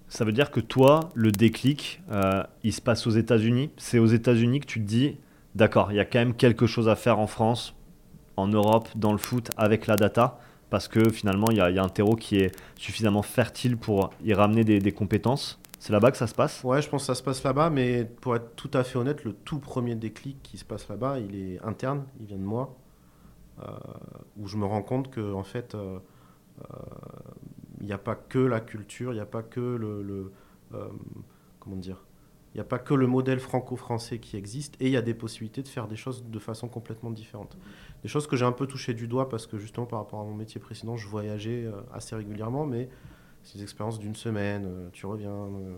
Ça 0.08 0.26
veut 0.26 0.32
dire 0.32 0.50
que 0.50 0.60
toi, 0.60 1.10
le 1.14 1.32
déclic, 1.32 2.02
il 2.64 2.74
se 2.74 2.82
passe 2.82 3.06
aux 3.06 3.12
États-Unis. 3.12 3.72
C'est 3.78 4.00
aux 4.00 4.08
États-Unis 4.08 4.60
que 4.60 4.66
tu 4.66 4.80
te 4.80 4.86
dis, 4.86 5.18
d'accord, 5.54 5.92
il 5.92 5.96
y 5.96 6.00
a 6.00 6.06
quand 6.06 6.18
même 6.18 6.34
quelque 6.34 6.66
chose 6.66 6.90
à 6.90 6.96
faire 6.96 7.20
en 7.20 7.28
France, 7.28 7.76
en 8.36 8.48
Europe, 8.48 8.90
dans 8.96 9.12
le 9.12 9.20
foot, 9.20 9.52
avec 9.56 9.86
la 9.86 9.98
data 9.98 10.40
parce 10.70 10.88
que 10.88 11.10
finalement, 11.10 11.48
il 11.50 11.58
y, 11.58 11.62
a 11.62 11.84
un 11.84 11.90
terreau 11.90 12.16
qui 12.16 12.38
est 12.38 12.56
suffisamment 12.78 13.22
fertile 13.22 13.78
pour 13.78 14.12
y 14.24 14.34
ramener 14.34 14.64
des, 14.64 14.92
compétences. 14.92 15.60
C'est 15.80 15.94
là-bas 15.94 16.12
que 16.12 16.18
ça 16.18 16.28
se 16.28 16.36
passe? 16.36 16.64
Ouais, 16.64 16.82
je 16.82 16.90
pense 16.90 17.04
que 17.04 17.08
ça 17.08 17.16
se 17.16 17.24
passe 17.24 17.44
là-bas, 17.44 17.70
mais 17.70 18.06
pour 18.06 18.36
être 18.36 18.56
tout 18.56 18.70
à 18.74 18.84
fait 18.84 18.98
honnête, 18.98 19.24
le 19.24 19.34
tout 19.34 19.60
premier 19.60 19.96
déclic 19.96 20.38
qui 20.44 20.58
se 20.58 20.66
passe 20.66 20.88
là-bas, 20.90 21.20
il 21.20 21.36
est 21.36 21.64
interne, 21.64 22.04
il 22.20 22.28
vient 22.28 22.38
de 22.38 22.44
moi, 22.44 22.76
euh, 23.62 23.66
où 24.38 24.48
je 24.48 24.58
me 24.58 24.66
rends 24.66 24.84
compte 24.84 25.10
que 25.10 25.34
en 25.34 25.44
fait, 25.44 25.74
euh, 25.74 26.00
euh, 26.60 26.76
il 27.80 27.88
n'y 27.88 27.94
a 27.94 27.98
pas 27.98 28.16
que 28.16 28.40
la 28.40 28.60
culture, 28.60 29.12
il 29.14 29.16
n'y 29.16 29.22
a 29.22 29.26
pas 29.26 29.42
que 29.42 29.60
le, 29.60 30.32
comment 31.60 31.78
dire, 31.78 32.04
n'y 32.60 32.66
a 32.66 32.70
pas 32.70 32.80
que 32.80 32.94
le 32.94 33.08
modèle 33.08 33.40
franco-français 33.40 34.20
qui 34.20 34.36
existe 34.36 34.76
et 34.80 34.88
il 34.88 34.92
y 34.92 34.98
a 34.98 35.02
des 35.02 35.14
possibilités 35.14 35.64
de 35.64 35.68
faire 35.68 35.88
des 35.88 35.96
choses 35.96 36.26
de 36.26 36.40
façon 36.40 36.68
complètement 36.68 37.12
différente. 37.12 37.58
Des 38.04 38.10
choses 38.10 38.28
que 38.28 38.36
j'ai 38.36 38.46
un 38.46 38.52
peu 38.52 38.68
touché 38.68 38.94
du 38.94 39.08
doigt 39.08 39.30
parce 39.30 39.48
que 39.48 39.58
justement 39.58 39.86
par 39.86 40.00
rapport 40.00 40.20
à 40.20 40.24
mon 40.24 40.34
métier 40.34 40.60
précédent, 40.60 40.98
je 40.98 41.08
voyageais 41.08 41.66
euh, 41.66 41.82
assez 41.94 42.16
régulièrement, 42.16 42.66
mais 42.66 42.90
c'est 43.44 43.58
des 43.58 43.64
expériences 43.64 44.00
d'une 44.00 44.16
semaine, 44.16 44.66
euh, 44.66 44.90
tu 44.92 45.06
reviens. 45.06 45.32
Euh. 45.32 45.78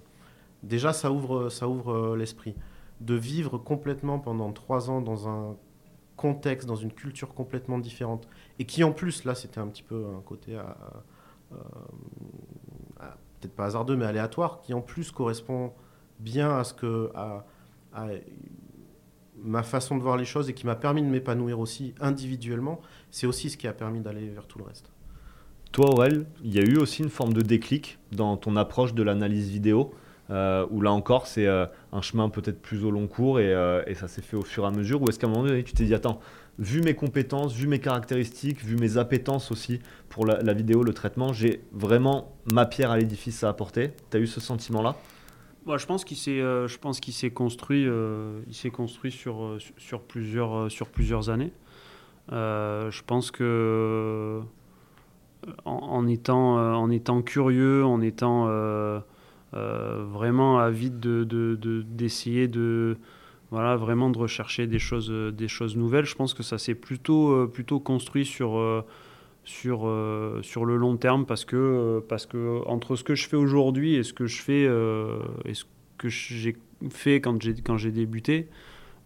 Déjà, 0.63 0.93
ça 0.93 1.11
ouvre, 1.11 1.49
ça 1.49 1.67
ouvre 1.67 2.15
l'esprit. 2.15 2.55
De 2.99 3.15
vivre 3.15 3.57
complètement 3.57 4.19
pendant 4.19 4.51
trois 4.51 4.89
ans 4.89 5.01
dans 5.01 5.27
un 5.27 5.55
contexte, 6.17 6.67
dans 6.67 6.75
une 6.75 6.91
culture 6.91 7.33
complètement 7.33 7.79
différente, 7.79 8.27
et 8.59 8.65
qui 8.65 8.83
en 8.83 8.91
plus, 8.91 9.23
là, 9.23 9.33
c'était 9.33 9.59
un 9.59 9.67
petit 9.67 9.81
peu 9.81 10.05
un 10.15 10.21
côté 10.21 10.59
peut-être 13.39 13.55
pas 13.55 13.65
hasardeux, 13.65 13.95
mais 13.95 14.05
aléatoire, 14.05 14.61
qui 14.61 14.75
en 14.75 14.81
plus 14.81 15.11
correspond 15.11 15.73
bien 16.21 16.57
à 16.57 16.63
ce 16.63 16.73
que 16.73 17.11
à, 17.15 17.45
ma 19.43 19.63
façon 19.63 19.97
de 19.97 20.01
voir 20.01 20.17
les 20.17 20.25
choses 20.25 20.49
et 20.49 20.53
qui 20.53 20.65
m'a 20.65 20.75
permis 20.75 21.01
de 21.01 21.07
m'épanouir 21.07 21.59
aussi 21.59 21.93
individuellement, 21.99 22.79
c'est 23.09 23.27
aussi 23.27 23.49
ce 23.49 23.57
qui 23.57 23.67
a 23.67 23.73
permis 23.73 23.99
d'aller 23.99 24.29
vers 24.29 24.45
tout 24.45 24.59
le 24.59 24.65
reste. 24.65 24.91
Toi, 25.71 25.89
Aurel, 25.89 26.25
il 26.43 26.53
y 26.53 26.59
a 26.59 26.63
eu 26.63 26.77
aussi 26.77 27.01
une 27.01 27.09
forme 27.09 27.33
de 27.33 27.41
déclic 27.41 27.97
dans 28.11 28.37
ton 28.37 28.55
approche 28.55 28.93
de 28.93 29.03
l'analyse 29.03 29.49
vidéo, 29.49 29.93
euh, 30.29 30.65
où 30.69 30.81
là 30.81 30.91
encore, 30.91 31.27
c'est 31.27 31.47
euh, 31.47 31.65
un 31.91 32.01
chemin 32.01 32.29
peut-être 32.29 32.61
plus 32.61 32.85
au 32.85 32.91
long 32.91 33.07
cours 33.07 33.39
et, 33.39 33.53
euh, 33.53 33.81
et 33.87 33.95
ça 33.95 34.07
s'est 34.07 34.21
fait 34.21 34.37
au 34.37 34.43
fur 34.43 34.63
et 34.63 34.67
à 34.67 34.71
mesure, 34.71 35.01
ou 35.01 35.09
est-ce 35.09 35.17
qu'à 35.17 35.27
un 35.27 35.29
moment 35.29 35.47
donné, 35.47 35.63
tu 35.63 35.73
t'es 35.73 35.85
dit, 35.85 35.93
attends, 35.93 36.19
vu 36.59 36.81
mes 36.81 36.93
compétences, 36.93 37.53
vu 37.53 37.67
mes 37.67 37.79
caractéristiques, 37.79 38.63
vu 38.63 38.75
mes 38.75 38.97
appétences 38.97 39.51
aussi 39.51 39.79
pour 40.09 40.25
la, 40.25 40.41
la 40.41 40.53
vidéo, 40.53 40.83
le 40.83 40.93
traitement, 40.93 41.33
j'ai 41.33 41.63
vraiment 41.71 42.35
ma 42.51 42.65
pierre 42.65 42.91
à 42.91 42.97
l'édifice 42.97 43.43
à 43.43 43.49
apporter? 43.49 43.93
Tu 44.11 44.17
as 44.17 44.19
eu 44.19 44.27
ce 44.27 44.39
sentiment-là? 44.39 44.95
Moi, 45.65 45.77
je 45.77 45.85
pense 45.85 46.03
qu'il 46.03 46.17
s'est, 46.17 46.41
euh, 46.41 46.67
je 46.67 46.77
pense 46.77 46.99
qu'il 46.99 47.13
s'est 47.13 47.29
construit, 47.29 47.85
euh, 47.87 48.41
il 48.47 48.55
s'est 48.55 48.71
construit 48.71 49.11
sur, 49.11 49.43
euh, 49.43 49.57
sur, 49.77 50.01
plusieurs, 50.01 50.71
sur 50.71 50.87
plusieurs 50.87 51.29
années. 51.29 51.51
je 52.29 53.01
pense 53.03 53.31
que 53.31 54.41
en, 55.65 56.07
étant, 56.07 56.55
en 56.57 56.89
étant 56.89 57.21
curieux, 57.21 57.83
en 57.83 58.01
étant 58.01 58.45
vraiment 59.53 60.59
avide 60.59 60.99
de, 60.99 61.23
de, 61.23 61.81
d'essayer 61.81 62.47
de, 62.47 62.97
voilà, 63.51 63.75
vraiment 63.75 64.09
de 64.09 64.17
rechercher 64.17 64.67
des 64.67 64.79
choses, 64.79 65.11
des 65.11 65.47
choses 65.47 65.75
nouvelles, 65.75 66.05
je 66.05 66.15
pense 66.15 66.33
que 66.33 66.43
ça 66.43 66.57
s'est 66.57 66.75
plutôt, 66.75 67.47
plutôt 67.47 67.79
construit 67.79 68.25
sur 68.25 68.83
sur, 69.43 69.87
euh, 69.87 70.41
sur 70.43 70.65
le 70.65 70.77
long 70.77 70.97
terme 70.97 71.25
parce 71.25 71.45
que, 71.45 72.03
parce 72.07 72.25
que 72.25 72.61
entre 72.67 72.95
ce 72.95 73.03
que 73.03 73.15
je 73.15 73.27
fais 73.27 73.37
aujourd'hui 73.37 73.95
et 73.95 74.03
ce 74.03 74.13
que 74.13 74.27
je 74.27 74.41
fais 74.41 74.65
euh, 74.65 75.19
et 75.45 75.53
ce 75.53 75.65
que 75.97 76.09
j'ai 76.09 76.55
fait 76.89 77.21
quand 77.21 77.41
j'ai, 77.41 77.55
quand 77.55 77.77
j'ai 77.77 77.91
débuté, 77.91 78.49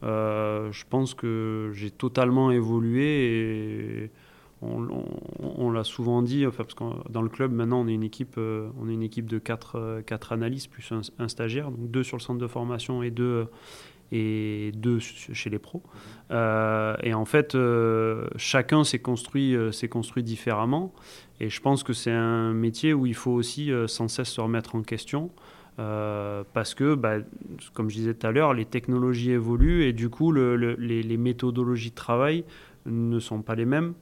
euh, 0.03 0.71
je 0.71 0.83
pense 0.89 1.13
que 1.13 1.71
j'ai 1.73 1.91
totalement 1.91 2.51
évolué 2.51 4.05
et 4.05 4.11
on, 4.61 5.69
l'a 5.69 5.83
souvent 5.83 6.23
dit, 6.23 6.47
enfin, 6.47 6.63
parce 6.63 6.73
que 6.73 7.11
dans 7.11 7.21
le 7.21 7.29
club 7.29 7.51
maintenant 7.51 7.81
on 7.81 7.87
est 7.87 7.93
une 7.93 8.03
équipe, 8.03 8.37
on 8.37 8.89
est 8.89 8.93
une 8.93 9.03
équipe 9.03 9.27
de 9.27 9.37
quatre, 9.37 10.01
quatre 10.07 10.31
analystes 10.31 10.71
plus 10.71 10.91
un, 10.91 11.01
un, 11.19 11.27
stagiaire, 11.27 11.69
donc 11.69 11.91
deux 11.91 12.03
sur 12.03 12.17
le 12.17 12.21
centre 12.21 12.39
de 12.39 12.47
formation 12.47 13.03
et 13.03 13.11
deux, 13.11 13.47
et 14.15 14.71
deux 14.73 14.99
chez 14.99 15.49
les 15.49 15.59
pros. 15.59 15.83
Euh, 16.31 16.95
et 17.03 17.13
en 17.13 17.25
fait, 17.25 17.55
euh, 17.55 18.27
chacun 18.37 18.83
s'est 18.83 18.99
construit, 18.99 19.55
euh, 19.55 19.71
construit 19.89 20.23
différemment. 20.23 20.93
Et 21.39 21.49
je 21.49 21.61
pense 21.61 21.83
que 21.83 21.93
c'est 21.93 22.11
un 22.11 22.53
métier 22.53 22.93
où 22.93 23.05
il 23.05 23.13
faut 23.13 23.31
aussi 23.31 23.71
sans 23.87 24.07
cesse 24.07 24.29
se 24.29 24.41
remettre 24.41 24.75
en 24.75 24.83
question. 24.83 25.31
parce 25.77 26.73
que, 26.73 26.95
bah, 26.95 27.17
comme 27.73 27.89
je 27.89 27.95
disais 27.95 28.13
tout 28.13 28.25
à 28.25 28.31
l'heure, 28.31 28.53
les 28.53 28.63
technologies 28.63 29.31
évoluent 29.31 29.83
et 29.83 29.91
du 29.91 30.09
coup, 30.09 30.31
les, 30.31 31.17
méthodologies 31.17 31.89
de 31.89 31.95
travail 31.95 32.45
ne 32.85 33.19
sont 33.19 33.41
pas 33.41 33.55
les 33.55 33.65
mêmes. 33.65 33.93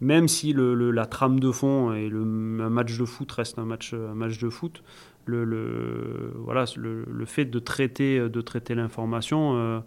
Même 0.00 0.28
si 0.28 0.54
la 0.56 1.06
trame 1.06 1.40
de 1.40 1.50
fond 1.50 1.92
et 1.92 2.08
le 2.08 2.20
un 2.20 2.70
match 2.70 2.96
de 2.96 3.04
foot 3.04 3.30
reste 3.32 3.58
un 3.58 3.64
match, 3.64 3.94
un 3.94 4.14
match 4.14 4.38
de 4.38 4.48
foot, 4.48 4.82
le, 5.28 6.32
voilà, 6.36 6.64
le, 6.76 7.24
fait 7.24 7.44
de 7.44 7.58
traiter, 7.58 8.28
de 8.28 8.40
traiter 8.40 8.74
l'information 8.74 9.56
euh, 9.56 9.80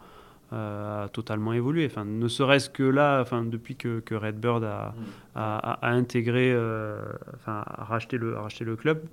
euh, 0.53 1.05
a 1.05 1.09
totalement 1.09 1.53
évolué. 1.53 1.85
Enfin, 1.85 2.05
ne 2.05 2.27
serait-ce 2.27 2.69
que 2.69 2.83
là, 2.83 3.21
enfin, 3.21 3.43
depuis 3.43 3.75
que, 3.75 3.99
que 3.99 4.15
Redbird 4.15 4.63
a, 4.63 4.93
a, 5.35 5.89
intégré, 5.89 6.51
euh, 6.51 7.01
enfin, 7.35 7.63
a 7.65 7.83
racheté 7.83 8.17
le, 8.17 8.37
racheté 8.37 8.65
le 8.65 8.75
club, 8.75 9.03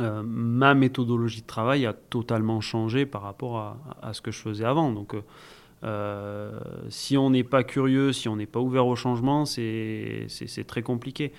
ma 0.00 0.74
méthodologie 0.74 1.42
de 1.42 1.46
travail 1.46 1.86
a 1.86 1.92
totalement 1.92 2.60
changé 2.60 3.06
par 3.06 3.22
rapport 3.22 3.58
à, 3.58 3.76
à 4.02 4.12
ce 4.12 4.20
que 4.20 4.32
je 4.32 4.38
faisais 4.38 4.64
avant. 4.64 4.90
Donc, 4.90 5.14
si 6.88 7.16
on 7.16 7.30
n'est 7.30 7.44
pas 7.44 7.64
curieux, 7.64 8.12
si 8.12 8.28
on 8.28 8.36
n'est 8.36 8.46
pas 8.46 8.60
ouvert 8.60 8.86
au 8.86 8.96
changement, 8.96 9.44
c'est 9.44 10.28
très 10.66 10.82
compliqué. 10.82 11.32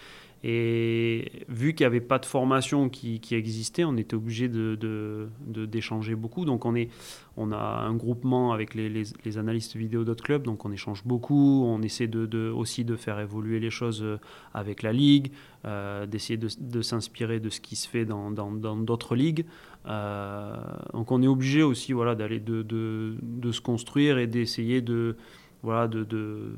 Et 0.45 1.31
vu 1.47 1.73
qu'il 1.73 1.85
n'y 1.85 1.87
avait 1.87 2.01
pas 2.01 2.19
de 2.19 2.25
formation 2.25 2.89
qui, 2.89 3.21
existait, 3.31 3.85
on 3.85 3.95
était 3.95 4.15
obligé 4.15 4.49
d'échanger 4.49 6.11
de, 6.11 6.15
beaucoup. 6.17 6.43
Donc 6.43 6.65
on, 6.65 7.51
a 7.53 7.57
un 7.57 7.95
groupement 7.95 8.51
avec 8.51 8.75
les, 8.75 9.37
analystes 9.37 9.77
vidéo 9.77 10.03
d'autres 10.03 10.23
clubs, 10.23 10.43
donc 10.43 10.65
on 10.65 10.73
échange 10.73 11.03
beaucoup. 11.05 11.63
On 11.65 11.81
essaie 11.81 12.09
aussi 12.53 12.83
de 12.83 12.97
faire 12.97 13.21
évoluer 13.21 13.61
les 13.61 13.69
choses 13.69 14.03
euh, 14.03 14.19
avec 14.53 14.83
la 14.83 14.91
ligue, 14.91 15.31
euh, 15.63 16.05
d'essayer 16.05 16.37
de, 16.37 16.81
s'inspirer 16.81 17.39
de 17.39 17.49
ce 17.49 17.61
qui 17.61 17.77
se 17.77 17.87
fait 17.87 18.03
dans 18.03 18.31
d'autres 18.31 19.15
ligues. 19.15 19.45
Euh, 19.85 20.55
donc 20.93 21.11
on 21.11 21.21
est 21.21 21.27
obligé 21.27 21.61
aussi 21.61 21.93
voilà, 21.93 22.15
d'aller 22.15 22.39
de, 22.39 23.15
se 23.51 23.61
construire 23.61 24.17
et 24.17 24.27
d'essayer 24.27 24.81
de 24.81 25.17
voilà, 25.61 25.87
de, 25.87 26.03
de 26.03 26.53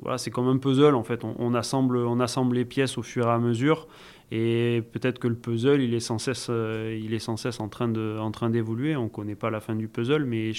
voilà, 0.00 0.18
c'est 0.18 0.30
comme 0.30 0.48
un 0.48 0.58
puzzle 0.58 0.94
en 0.94 1.04
fait. 1.04 1.24
On, 1.24 1.54
assemble, 1.54 1.98
on 1.98 2.18
assemble 2.18 2.56
les 2.56 2.64
pièces 2.64 2.98
au 2.98 3.02
fur 3.02 3.26
et 3.26 3.30
à 3.30 3.38
mesure, 3.38 3.86
et 4.32 4.82
peut-être 4.92 5.20
que 5.20 5.28
le 5.28 5.36
puzzle, 5.36 5.80
il 5.80 5.94
est 5.94 6.00
sans 6.00 6.18
cesse, 6.18 6.48
euh, 6.50 6.98
il 7.00 7.14
est 7.14 7.20
sans 7.20 7.36
cesse 7.36 7.60
en 7.60 7.68
train 7.68 7.88
de, 7.88 8.16
en 8.18 8.32
train 8.32 8.50
d'évoluer. 8.50 8.96
On 8.96 9.08
connaît 9.08 9.36
pas 9.36 9.50
la 9.50 9.60
fin 9.60 9.76
du 9.76 9.86
puzzle, 9.86 10.24
mais 10.24 10.50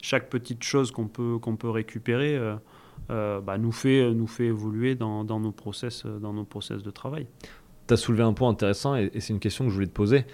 chaque 0.00 0.30
petite 0.30 0.62
chose 0.62 0.90
qu'on 0.90 1.06
peut, 1.06 1.38
qu'on 1.38 1.56
peut 1.56 1.70
récupérer. 1.70 2.38
Euh, 3.10 3.40
bah, 3.40 3.58
nous, 3.58 3.72
fait, 3.72 4.10
nous 4.14 4.26
fait 4.26 4.46
évoluer 4.46 4.94
dans, 4.94 5.22
dans, 5.22 5.38
nos 5.38 5.52
process, 5.52 6.06
dans 6.06 6.32
nos 6.32 6.44
process 6.44 6.82
de 6.82 6.90
travail. 6.90 7.26
Tu 7.88 7.94
as 7.94 7.98
soulevé 7.98 8.22
un 8.22 8.32
point 8.32 8.48
intéressant 8.48 8.96
et, 8.96 9.10
c'est 9.20 9.34
une 9.34 9.38
question 9.38 9.64
que 9.64 9.70
je 9.70 9.74
voulais 9.74 9.86
te 9.86 9.92
poser 9.92 10.24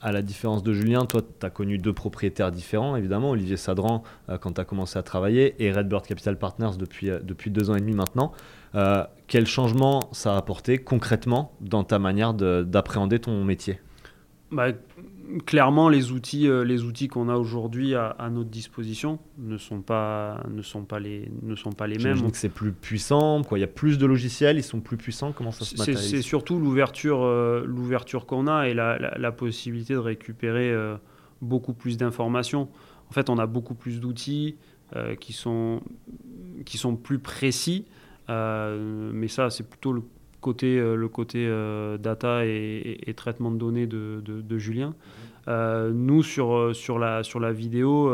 à 0.00 0.12
la 0.12 0.22
différence 0.22 0.62
de 0.62 0.72
Julien, 0.72 1.06
toi, 1.06 1.22
tu 1.22 1.44
as 1.44 1.50
connu 1.50 1.78
deux 1.78 1.92
propriétaires 1.92 2.52
différents, 2.52 2.96
évidemment, 2.96 3.30
Olivier 3.30 3.56
Sadran 3.56 4.04
euh, 4.28 4.38
quand 4.38 4.52
tu 4.52 4.60
as 4.60 4.64
commencé 4.64 4.98
à 4.98 5.02
travailler 5.02 5.54
et 5.62 5.72
Redbird 5.72 6.06
Capital 6.06 6.38
Partners 6.38 6.76
depuis, 6.78 7.10
euh, 7.10 7.18
depuis 7.20 7.50
deux 7.50 7.70
ans 7.70 7.74
et 7.74 7.80
demi 7.80 7.94
maintenant. 7.94 8.32
Euh, 8.74 9.04
quel 9.26 9.46
changement 9.46 10.08
ça 10.12 10.34
a 10.34 10.36
apporté 10.36 10.78
concrètement 10.78 11.52
dans 11.60 11.84
ta 11.84 11.98
manière 11.98 12.34
d'appréhender 12.34 13.18
ton 13.18 13.44
métier? 13.44 13.80
Bah, 14.52 14.68
clairement, 15.44 15.88
les 15.88 16.12
outils, 16.12 16.48
euh, 16.48 16.64
les 16.64 16.84
outils 16.84 17.08
qu'on 17.08 17.28
a 17.28 17.36
aujourd'hui 17.36 17.94
à, 17.94 18.28
notre 18.30 18.50
disposition 18.50 19.18
ne 19.38 19.56
sont 19.56 19.80
pas, 19.80 20.42
ne 20.50 20.62
sont 20.62 20.84
pas 20.84 20.98
les, 20.98 21.30
ne 21.42 21.54
sont 21.54 21.72
pas 21.72 21.86
les 21.86 21.98
mêmes. 21.98 22.30
que 22.30 22.36
c'est 22.36 22.48
plus 22.48 22.72
puissant. 22.72 23.42
Quoi, 23.42 23.58
il 23.58 23.60
y 23.60 23.64
a 23.64 23.68
plus 23.68 23.98
de 23.98 24.06
logiciels, 24.06 24.56
ils 24.56 24.62
sont 24.62 24.80
plus 24.80 24.96
puissants. 24.96 25.32
Comment 25.32 25.52
ça 25.52 25.64
se 25.64 25.76
matérialise 25.76 26.10
C'est 26.10 26.22
surtout 26.22 26.58
l'ouverture, 26.58 27.22
euh, 27.22 27.64
l'ouverture 27.66 28.26
qu'on 28.26 28.46
a 28.46 28.68
et 28.68 28.74
la, 28.74 28.98
la, 28.98 29.32
possibilité 29.32 29.94
de 29.94 29.98
récupérer 29.98 30.70
euh, 30.70 30.96
beaucoup 31.42 31.74
plus 31.74 31.96
d'informations. 31.96 32.68
En 33.10 33.12
fait, 33.12 33.30
on 33.30 33.38
a 33.38 33.46
beaucoup 33.46 33.74
plus 33.74 34.00
d'outils 34.00 34.56
qui 35.20 35.34
sont, 35.34 35.82
qui 36.64 36.78
sont 36.78 36.96
plus 36.96 37.18
précis. 37.18 37.84
mais 38.28 39.28
ça, 39.28 39.50
c'est 39.50 39.68
plutôt 39.68 39.92
le 39.92 40.02
côté, 40.40 40.78
euh, 40.78 40.94
le 40.94 41.08
côté 41.08 41.46
euh, 41.46 41.98
data 41.98 42.44
et, 42.44 43.12
traitement 43.16 43.50
de 43.50 43.58
données 43.58 43.86
de, 43.86 44.22
de, 44.24 44.58
Julien. 44.58 44.94
Euh, 45.48 45.90
nous, 45.92 46.22
sur, 46.22 46.74
sur, 46.74 46.98
la, 46.98 47.22
sur 47.22 47.40
la 47.40 47.52
vidéo, 47.52 48.12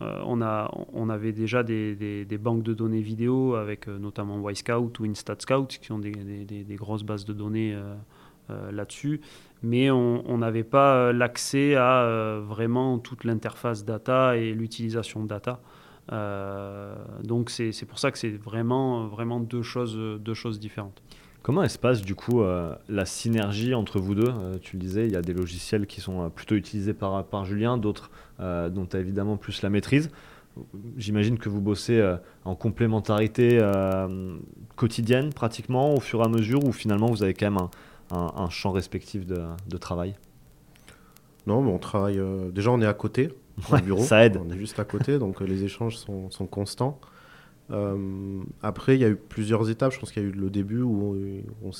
on, 0.00 0.42
a, 0.42 0.70
on 0.92 1.08
avait 1.08 1.32
déjà 1.32 1.62
des, 1.62 1.94
des, 2.24 2.38
banques 2.38 2.62
de 2.62 2.74
données 2.74 3.00
vidéo 3.00 3.54
avec 3.54 3.86
notamment 3.86 4.42
Scout 4.54 4.98
ou 4.98 5.04
InstatScout 5.04 5.66
qui 5.66 5.86
sont 5.86 5.98
des, 5.98 6.12
des, 6.12 6.76
grosses 6.76 7.04
bases 7.04 7.24
de 7.24 7.32
données 7.32 7.76
là-dessus. 8.48 9.20
Mais 9.62 9.90
on 9.90 10.38
n'avait 10.38 10.64
pas 10.64 11.12
l'accès 11.12 11.76
à 11.76 12.40
vraiment 12.44 12.98
toute 12.98 13.24
l'interface 13.24 13.84
data 13.84 14.36
et 14.36 14.52
l'utilisation 14.52 15.24
data. 15.24 15.60
donc 17.22 17.50
c'est 17.50 17.86
pour 17.86 18.00
ça 18.00 18.10
que 18.10 18.18
c'est 18.18 18.36
vraiment, 18.36 19.06
vraiment 19.06 19.38
deux, 19.38 19.62
choses, 19.62 19.96
deux 19.96 20.34
choses 20.34 20.58
différentes. 20.58 21.02
Comment 21.44 21.62
elle 21.62 21.68
se 21.68 21.78
passe 21.78 22.00
du 22.00 22.14
coup 22.14 22.40
euh, 22.40 22.74
la 22.88 23.04
synergie 23.04 23.74
entre 23.74 24.00
vous 24.00 24.14
deux? 24.14 24.30
Euh, 24.30 24.54
Tu 24.62 24.76
le 24.76 24.80
disais, 24.80 25.06
il 25.06 25.12
y 25.12 25.16
a 25.16 25.20
des 25.20 25.34
logiciels 25.34 25.86
qui 25.86 26.00
sont 26.00 26.22
euh, 26.22 26.28
plutôt 26.30 26.54
utilisés 26.54 26.94
par, 26.94 27.22
par 27.22 27.44
Julien, 27.44 27.76
d'autres 27.76 28.10
dont 28.38 28.86
tu 28.86 28.96
as 28.96 29.00
évidemment 29.00 29.36
plus 29.36 29.62
la 29.62 29.68
maîtrise. 29.68 30.10
J'imagine 30.96 31.38
que 31.38 31.48
vous 31.50 31.60
bossez 31.60 32.02
en 32.44 32.56
complémentarité 32.56 33.60
quotidienne 34.74 35.32
pratiquement 35.32 35.94
au 35.94 36.00
fur 36.00 36.20
et 36.20 36.24
à 36.24 36.28
mesure 36.28 36.64
ou 36.64 36.72
finalement 36.72 37.06
vous 37.06 37.22
avez 37.22 37.32
quand 37.32 37.48
même 37.48 37.68
un, 38.10 38.50
champ 38.50 38.72
respectif 38.72 39.24
de, 39.24 39.76
travail? 39.76 40.16
Non, 41.46 41.62
mais 41.62 41.70
on 41.70 41.78
travaille. 41.78 42.20
déjà, 42.52 42.72
on 42.72 42.80
est 42.80 42.86
à 42.86 42.94
côté. 42.94 43.28
bureau. 43.84 44.02
Ça 44.02 44.24
aide. 44.24 44.40
On 44.44 44.50
est 44.50 44.58
juste 44.58 44.80
à 44.80 44.84
côté, 44.84 45.20
donc 45.20 45.40
les 45.40 45.62
échanges 45.62 45.96
sont, 45.96 46.28
sont 46.30 46.46
constants. 46.46 46.98
Après, 48.62 48.96
il 48.96 49.00
y 49.00 49.04
a 49.04 49.08
eu 49.08 49.16
plusieurs 49.16 49.70
étapes. 49.70 49.92
Je 49.92 49.98
pense 49.98 50.12
qu'il 50.12 50.22
y 50.22 50.26
a 50.26 50.28
eu 50.28 50.32
le 50.32 50.50
début 50.50 50.82
où 50.82 51.42
on, 51.62 51.72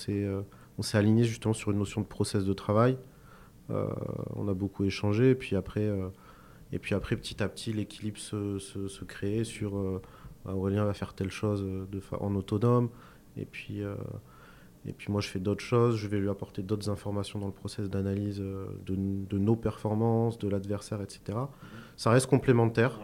on 0.78 0.82
s'est 0.82 0.98
aligné 0.98 1.24
justement 1.24 1.54
sur 1.54 1.70
une 1.70 1.78
notion 1.78 2.00
de 2.00 2.06
process 2.06 2.44
de 2.44 2.52
travail. 2.52 2.96
on 3.68 4.48
a 4.48 4.54
beaucoup 4.54 4.84
échangé. 4.84 5.30
Et 5.30 5.34
puis 5.34 5.56
après, 5.56 5.90
et 6.74 6.78
puis 6.80 6.96
après, 6.96 7.16
petit 7.16 7.40
à 7.40 7.48
petit, 7.48 7.72
l'équilibre 7.72 8.18
se, 8.18 8.58
se, 8.58 9.04
crée 9.04 9.44
sur 9.44 9.76
euh, 9.76 10.02
Aurélien 10.44 10.84
va 10.84 10.92
faire 10.92 11.14
telle 11.14 11.30
chose 11.30 11.62
euh, 11.62 11.86
de 11.86 12.02
en 12.18 12.34
autonome. 12.34 12.88
Et 13.36 13.44
puis, 13.44 13.84
euh, 13.84 13.94
et 14.84 14.92
puis 14.92 15.12
moi, 15.12 15.20
je 15.20 15.28
fais 15.28 15.38
d'autres 15.38 15.62
choses. 15.62 15.96
Je 15.96 16.08
vais 16.08 16.18
lui 16.18 16.28
apporter 16.28 16.62
d'autres 16.62 16.90
informations 16.90 17.38
dans 17.38 17.46
le 17.46 17.52
process 17.52 17.88
d'analyse 17.88 18.40
de, 18.40 18.74
de, 18.86 19.38
nos 19.38 19.54
performances, 19.54 20.36
de 20.36 20.48
l'adversaire, 20.48 21.00
etc. 21.00 21.38
Ça 21.96 22.10
reste 22.10 22.26
complémentaire. 22.26 22.98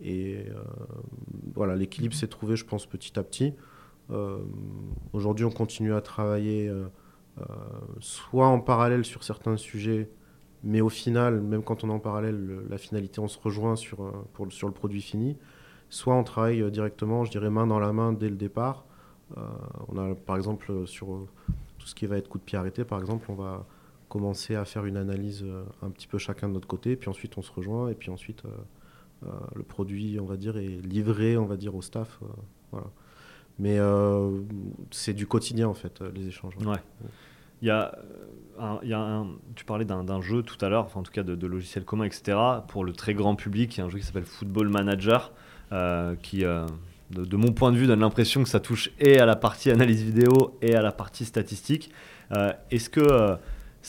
Et 0.00 0.46
voilà, 1.54 1.74
l'équilibre 1.74 2.14
s'est 2.14 2.28
trouvé, 2.28 2.56
je 2.56 2.64
pense, 2.64 2.86
petit 2.86 3.18
à 3.18 3.22
petit. 3.22 3.54
Aujourd'hui, 5.12 5.44
on 5.44 5.50
continue 5.50 5.92
à 5.94 6.00
travailler 6.00 6.72
soit 8.00 8.46
en 8.46 8.60
parallèle 8.60 9.04
sur 9.04 9.24
certains 9.24 9.56
sujets 9.56 10.08
mais 10.64 10.80
au 10.80 10.88
final, 10.88 11.40
même 11.40 11.62
quand 11.62 11.84
on 11.84 11.88
est 11.88 11.92
en 11.92 12.00
parallèle, 12.00 12.62
la 12.68 12.78
finalité, 12.78 13.20
on 13.20 13.28
se 13.28 13.38
rejoint 13.38 13.76
sur, 13.76 14.02
euh, 14.02 14.12
pour, 14.32 14.52
sur 14.52 14.66
le 14.66 14.74
produit 14.74 15.02
fini. 15.02 15.36
Soit 15.88 16.14
on 16.14 16.24
travaille 16.24 16.62
euh, 16.62 16.70
directement, 16.70 17.24
je 17.24 17.30
dirais 17.30 17.50
main 17.50 17.66
dans 17.66 17.78
la 17.78 17.92
main 17.92 18.12
dès 18.12 18.28
le 18.28 18.36
départ. 18.36 18.84
Euh, 19.36 19.42
on 19.88 19.98
a 19.98 20.14
par 20.14 20.36
exemple 20.36 20.86
sur 20.86 21.06
tout 21.78 21.86
ce 21.86 21.94
qui 21.94 22.06
va 22.06 22.16
être 22.16 22.28
coup 22.28 22.38
de 22.38 22.42
pied 22.42 22.58
arrêté, 22.58 22.84
par 22.84 22.98
exemple, 23.00 23.26
on 23.30 23.34
va 23.34 23.66
commencer 24.08 24.54
à 24.54 24.64
faire 24.64 24.86
une 24.86 24.96
analyse 24.96 25.44
un 25.82 25.90
petit 25.90 26.06
peu 26.06 26.16
chacun 26.16 26.48
de 26.48 26.54
notre 26.54 26.66
côté, 26.66 26.96
puis 26.96 27.10
ensuite 27.10 27.36
on 27.36 27.42
se 27.42 27.52
rejoint, 27.52 27.90
et 27.90 27.94
puis 27.94 28.10
ensuite 28.10 28.42
le 29.22 29.62
produit, 29.62 30.18
on 30.20 30.26
va 30.26 30.36
dire, 30.36 30.56
est 30.56 30.80
livré, 30.86 31.36
on 31.36 31.46
va 31.46 31.56
dire, 31.56 31.74
au 31.74 31.82
staff. 31.82 32.20
voilà. 32.70 32.86
Mais 33.58 33.78
c'est 34.90 35.14
du 35.14 35.26
quotidien 35.26 35.68
en 35.68 35.74
fait, 35.74 36.00
les 36.14 36.28
échanges. 36.28 36.54
Ouais. 36.64 36.78
Il 37.60 37.68
y 37.68 37.70
a, 37.70 37.92
euh, 38.60 38.76
il 38.82 38.88
y 38.88 38.94
a 38.94 39.24
tu 39.56 39.64
parlais 39.64 39.84
d'un 39.84 40.20
jeu 40.20 40.42
tout 40.42 40.62
à 40.64 40.68
l'heure, 40.68 40.84
enfin, 40.84 41.00
en 41.00 41.02
tout 41.02 41.12
cas 41.12 41.22
de, 41.22 41.34
de, 41.34 41.46
logiciels 41.46 41.84
communs, 41.84 42.04
etc. 42.04 42.38
Pour 42.68 42.84
le 42.84 42.92
très 42.92 43.14
grand 43.14 43.34
public, 43.34 43.76
il 43.76 43.78
y 43.78 43.82
a 43.82 43.86
un 43.86 43.88
jeu 43.88 43.98
qui 43.98 44.04
s'appelle 44.04 44.24
Football 44.24 44.68
Manager, 44.68 45.32
euh, 45.72 46.14
qui, 46.22 46.44
euh, 46.44 46.66
de, 47.10 47.36
mon 47.36 47.52
point 47.52 47.72
de 47.72 47.76
vue, 47.76 47.86
donne 47.86 48.00
l'impression 48.00 48.42
que 48.42 48.48
ça 48.48 48.60
touche 48.60 48.90
et 49.00 49.18
à 49.18 49.26
la 49.26 49.34
partie 49.34 49.70
analyse 49.70 50.02
vidéo 50.02 50.56
et 50.62 50.74
à 50.74 50.82
la 50.82 50.92
partie 50.92 51.24
statistique. 51.24 51.90
est-ce 52.70 52.90
que 52.90 53.36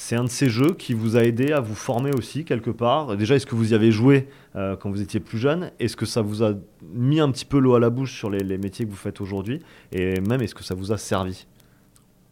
c'est 0.02 0.16
un 0.16 0.24
de 0.24 0.30
ces 0.30 0.48
jeux 0.48 0.74
qui 0.74 0.94
vous 0.94 1.18
a 1.18 1.24
aidé 1.24 1.52
à 1.52 1.60
vous 1.60 1.76
former 1.76 2.12
aussi 2.14 2.46
quelque 2.46 2.72
part 2.72 3.18
Déjà, 3.18 3.36
est-ce 3.36 3.46
que 3.46 3.56
vous 3.56 3.74
y 3.74 3.76
avez 3.76 3.92
joué 3.92 4.30
quand 4.54 4.90
vous 4.90 5.02
étiez 5.02 5.20
plus 5.20 5.38
jeune? 5.38 5.72
Est-ce 5.80 5.98
que 5.98 6.06
ça 6.06 6.22
vous 6.22 6.42
a 6.42 6.54
mis 6.94 7.20
un 7.20 7.30
petit 7.32 7.46
peu 7.46 7.60
l'eau 7.60 7.76
à 7.76 7.80
la 7.80 7.90
bouche 7.90 8.18
sur 8.18 8.30
les, 8.30 8.40
les 8.40 8.58
métiers 8.58 8.86
que 8.86 8.92
vous 8.92 8.96
faites 8.96 9.20
aujourd'hui? 9.20 9.62
Et 9.92 10.22
même, 10.22 10.42
est-ce 10.42 10.56
que 10.56 10.64
ça 10.64 10.74
vous 10.74 10.94
a 10.94 10.98
servi? 10.98 11.46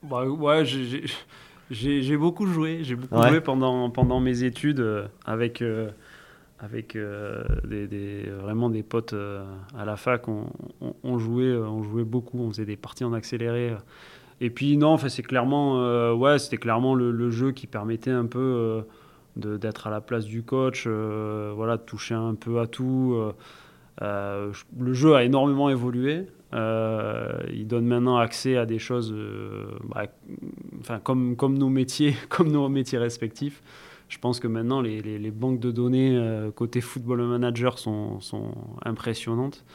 Bah, 0.04 0.26
ouais, 0.26 0.64
j'ai 1.70 2.18
beaucoup 2.18 2.46
joué. 2.46 2.80
J'ai 2.84 2.96
beaucoup 2.96 3.22
joué 3.22 3.42
pendant, 3.42 3.90
pendant 3.90 4.20
mes 4.20 4.44
études 4.44 4.80
euh, 4.80 5.08
avec, 5.26 5.62
euh, 5.62 5.90
avec 6.60 6.96
euh, 6.96 7.44
des, 7.66 8.30
vraiment 8.42 8.70
des 8.70 8.84
potes 8.84 9.16
à 9.78 9.86
la 9.86 9.98
fac. 9.98 10.28
On, 10.28 10.46
on, 11.04 11.18
jouait, 11.18 11.54
on 11.54 11.84
jouait 11.84 12.06
beaucoup, 12.06 12.40
on 12.40 12.50
faisait 12.50 12.66
des 12.66 12.78
parties 12.78 13.04
en 13.04 13.14
accéléré. 13.14 13.76
Et 14.40 14.50
puis 14.50 14.78
non, 14.78 14.98
c'est 14.98 15.24
clairement, 15.24 16.14
ouais, 16.14 16.38
c'était 16.38 16.58
clairement 16.58 16.94
le, 16.94 17.32
jeu 17.32 17.52
qui 17.52 17.66
permettait 17.66 18.12
un 18.12 18.26
peu 18.26 18.84
d'être 19.36 19.88
à 19.88 19.90
la 19.90 20.00
place 20.00 20.26
du 20.26 20.44
coach, 20.44 20.86
voilà, 20.86 21.78
de 21.78 21.82
toucher 21.82 22.14
un 22.14 22.36
peu 22.36 22.60
à 22.60 22.68
tout. 22.68 23.20
le 24.00 24.94
jeu 24.94 25.16
a 25.16 25.24
énormément 25.24 25.70
évolué. 25.70 26.28
Euh, 26.54 27.40
il 27.52 27.68
donne 27.68 27.86
maintenant 27.86 28.18
accès 28.18 28.56
à 28.56 28.66
des 28.66 28.80
choses, 28.80 29.12
euh, 29.14 29.66
bah, 29.84 30.06
enfin, 30.80 31.00
comme, 31.00 31.36
comme 31.36 31.58
nos 31.58 31.70
métiers, 31.70 32.16
comme 32.30 32.52
nos 32.52 32.70
métiers 32.70 32.98
respectifs. 32.98 33.62
Je 34.10 34.18
pense 34.20 34.40
que 34.40 34.48
maintenant, 34.48 34.82
les, 34.82 35.02
les, 35.02 35.32
banques 35.32 35.60
de 35.60 35.70
données 35.70 36.18
euh, 36.18 36.50
côté 36.52 36.80
football 36.80 37.22
manager 37.24 37.78
sont, 37.78 38.22
sont 38.22 38.52
impressionnantes. 38.86 39.66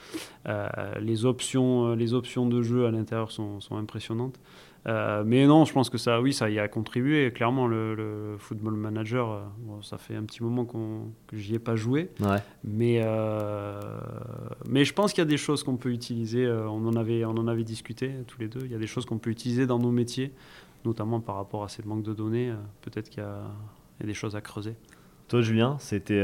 les, 1.00 1.24
options, 1.24 1.94
les 1.94 2.14
options 2.14 2.46
de 2.46 2.62
jeu 2.62 2.86
à 2.86 2.90
l'intérieur 2.90 3.30
sont, 3.30 3.60
sont 3.60 3.76
impressionnantes. 3.76 4.38
Euh, 4.88 5.22
mais 5.24 5.46
non, 5.46 5.64
je 5.64 5.72
pense 5.72 5.90
que 5.90 5.98
ça, 5.98 6.20
oui, 6.20 6.32
ça 6.32 6.50
y 6.50 6.58
a 6.58 6.66
contribué. 6.68 7.30
Clairement, 7.32 7.66
le, 7.66 8.36
Football 8.38 8.74
Manager, 8.74 9.30
euh, 9.30 9.40
ça 9.82 9.98
fait 9.98 10.16
un 10.16 10.24
petit 10.24 10.42
moment 10.42 10.64
qu'on, 10.64 11.12
que 11.28 11.36
j'y 11.36 11.54
ai 11.54 11.58
pas 11.58 11.76
joué. 11.76 12.10
Mais, 12.64 13.00
euh, 13.04 13.80
mais 14.68 14.84
je 14.84 14.92
pense 14.92 15.12
qu'il 15.12 15.20
y 15.20 15.26
a 15.26 15.30
des 15.30 15.36
choses 15.36 15.62
qu'on 15.62 15.76
peut 15.76 15.92
utiliser. 15.92 16.50
on, 16.50 16.86
en 16.86 16.96
avait, 16.96 17.24
on 17.24 17.32
en 17.32 17.46
avait 17.46 17.64
discuté 17.64 18.12
tous 18.26 18.40
les 18.40 18.48
deux. 18.48 18.62
Il 18.64 18.72
y 18.72 18.74
a 18.74 18.78
des 18.78 18.86
choses 18.86 19.06
qu'on 19.06 19.18
peut 19.18 19.30
utiliser 19.30 19.66
dans 19.66 19.78
nos 19.78 19.92
métiers, 19.92 20.32
notamment 20.84 21.20
par 21.20 21.36
rapport 21.36 21.62
à 21.62 21.68
cette 21.68 21.86
banque 21.86 22.02
de 22.02 22.12
données. 22.12 22.52
peut-être 22.80 23.08
qu'il 23.08 23.22
y 23.22 23.26
a, 23.26 23.42
il 24.02 24.06
y 24.06 24.10
a, 24.10 24.12
des 24.12 24.14
choses 24.14 24.36
à 24.36 24.40
creuser. 24.40 24.74
Toi, 25.28 25.42
Julien, 25.42 25.76
c'était 25.78 26.22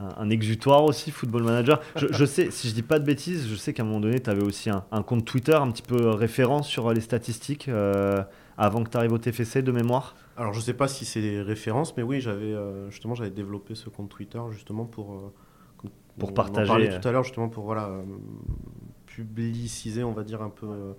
un, 0.00 0.30
exutoire 0.30 0.84
aussi, 0.84 1.10
Football 1.10 1.44
Manager. 1.44 1.80
Je, 1.96 2.24
sais, 2.26 2.50
si 2.50 2.68
je 2.68 2.74
dis 2.74 2.82
pas 2.82 2.98
de 2.98 3.04
bêtises, 3.04 3.48
je 3.48 3.54
sais 3.54 3.72
qu'à 3.72 3.82
un 3.82 3.86
moment 3.86 4.00
donné, 4.00 4.20
tu 4.20 4.30
avais 4.30 4.42
aussi 4.42 4.70
un, 4.70 5.02
compte 5.02 5.24
Twitter 5.24 5.54
un 5.54 5.70
petit 5.70 5.82
peu 5.82 6.10
référent 6.10 6.62
sur 6.62 6.92
les 6.92 7.00
statistiques 7.00 7.68
euh, 7.68 8.22
avant 8.58 8.84
que 8.84 8.90
tu 8.90 8.96
arrives 8.96 9.12
au 9.12 9.18
TFC 9.18 9.62
de 9.62 9.72
mémoire. 9.72 10.16
Alors 10.36 10.52
je 10.52 10.60
sais 10.60 10.74
pas 10.74 10.88
si 10.88 11.04
c'est 11.06 11.22
des 11.22 11.40
références, 11.40 11.96
mais 11.96 12.02
oui, 12.02 12.20
j'avais 12.20 12.52
euh, 12.52 12.90
justement 12.90 13.14
j'avais 13.14 13.30
développé 13.30 13.74
ce 13.74 13.88
compte 13.88 14.10
Twitter 14.10 14.40
justement 14.50 14.84
pour 14.84 15.14
euh, 15.14 15.88
pour 16.18 16.34
partager. 16.34 16.98
tout 17.00 17.08
à 17.08 17.12
l'heure 17.12 17.24
justement 17.24 17.48
pour 17.48 17.64
voilà 17.64 17.90
publiciser, 19.06 20.04
on 20.04 20.12
va 20.12 20.24
dire 20.24 20.42
un 20.42 20.50
peu. 20.50 20.94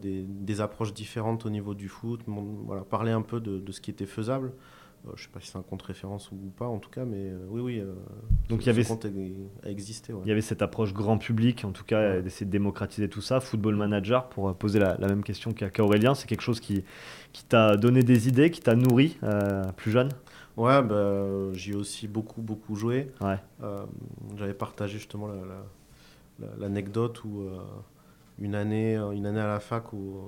Des, 0.00 0.60
approches 0.60 0.94
différentes 0.94 1.44
au 1.44 1.50
niveau 1.50 1.74
du 1.74 1.88
foot, 1.88 2.20
voilà, 2.28 2.82
parler 2.82 3.10
un 3.10 3.20
peu 3.20 3.40
de, 3.40 3.58
de 3.58 3.72
ce 3.72 3.80
qui 3.80 3.90
était 3.90 4.06
faisable. 4.06 4.52
Euh, 5.06 5.10
je 5.16 5.22
ne 5.22 5.26
sais 5.26 5.32
pas 5.32 5.40
si 5.40 5.48
c'est 5.48 5.58
un 5.58 5.62
compte 5.62 5.82
référence 5.82 6.30
ou 6.30 6.36
pas 6.56 6.66
en 6.66 6.78
tout 6.78 6.90
cas, 6.90 7.04
mais 7.04 7.30
euh, 7.30 7.38
oui, 7.48 7.60
oui. 7.60 7.80
Euh, 7.80 7.92
Donc 8.48 8.62
il 8.62 8.66
y 8.66 8.70
avait 8.70 8.84
compte 8.84 9.06
a, 9.06 9.68
existé. 9.68 10.12
Il 10.24 10.28
y 10.28 10.32
avait 10.32 10.40
cette 10.40 10.62
approche 10.62 10.92
grand 10.92 11.18
public, 11.18 11.64
en 11.64 11.72
tout 11.72 11.84
cas, 11.84 12.20
d'essayer 12.20 12.46
de 12.46 12.50
démocratiser 12.50 13.08
tout 13.08 13.20
ça. 13.20 13.40
Football 13.40 13.76
Manager, 13.76 14.28
pour 14.28 14.54
poser 14.54 14.78
la, 14.78 14.96
même 14.98 15.24
question 15.24 15.52
qu'à 15.52 15.82
Aurélien, 15.82 16.14
c'est 16.14 16.28
quelque 16.28 16.42
chose 16.42 16.60
qui, 16.60 16.84
qui 17.32 17.44
t'a 17.44 17.76
donné 17.76 18.02
des 18.02 18.28
idées, 18.28 18.50
qui 18.50 18.60
t'a 18.60 18.74
nourri 18.74 19.18
plus 19.76 19.90
jeune? 19.90 20.10
Ouais, 20.56 20.82
bah, 20.82 21.52
j'y 21.54 21.72
ai 21.72 21.74
aussi 21.74 22.06
beaucoup, 22.06 22.42
beaucoup 22.42 22.76
joué. 22.76 23.10
Ouais. 23.20 23.38
J'avais 24.36 24.54
partagé 24.54 24.98
justement 24.98 25.28
l'anecdote 26.58 27.24
où 27.24 27.48
une, 28.38 28.54
année, 28.54 28.94
une 28.94 29.26
année 29.26 29.40
à 29.40 29.48
la 29.48 29.60
fac 29.60 29.92
où 29.92 30.20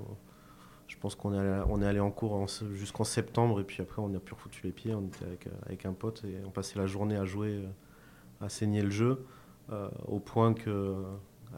je 0.88 0.97
pense 0.99 1.14
qu'on 1.14 1.35
est, 1.35 1.38
allé, 1.38 1.62
on 1.68 1.83
est 1.83 1.87
allé 1.87 2.01
en 2.01 2.11
cours 2.11 2.47
jusqu'en 2.73 3.05
septembre 3.05 3.61
et 3.61 3.64
puis 3.64 3.83
après 3.83 4.03
on 4.03 4.14
a 4.14 4.18
pu 4.18 4.35
refoutu 4.35 4.61
les 4.64 4.73
pieds. 4.73 4.94
On 4.94 5.03
était 5.03 5.25
avec, 5.25 5.49
avec, 5.66 5.87
un 5.87 5.92
pote 5.92 6.23
et 6.25 6.44
on 6.47 6.51
passait 6.51 6.79
la 6.79 6.87
journée 6.87 7.16
à 7.16 7.25
jouer, 7.25 7.51
euh, 7.51 8.44
à 8.44 8.49
saigner 8.49 8.83
le 8.83 8.90
jeu, 8.90 9.25
euh, 9.73 9.88
au 10.07 10.18
point 10.18 10.55
que 10.55 10.94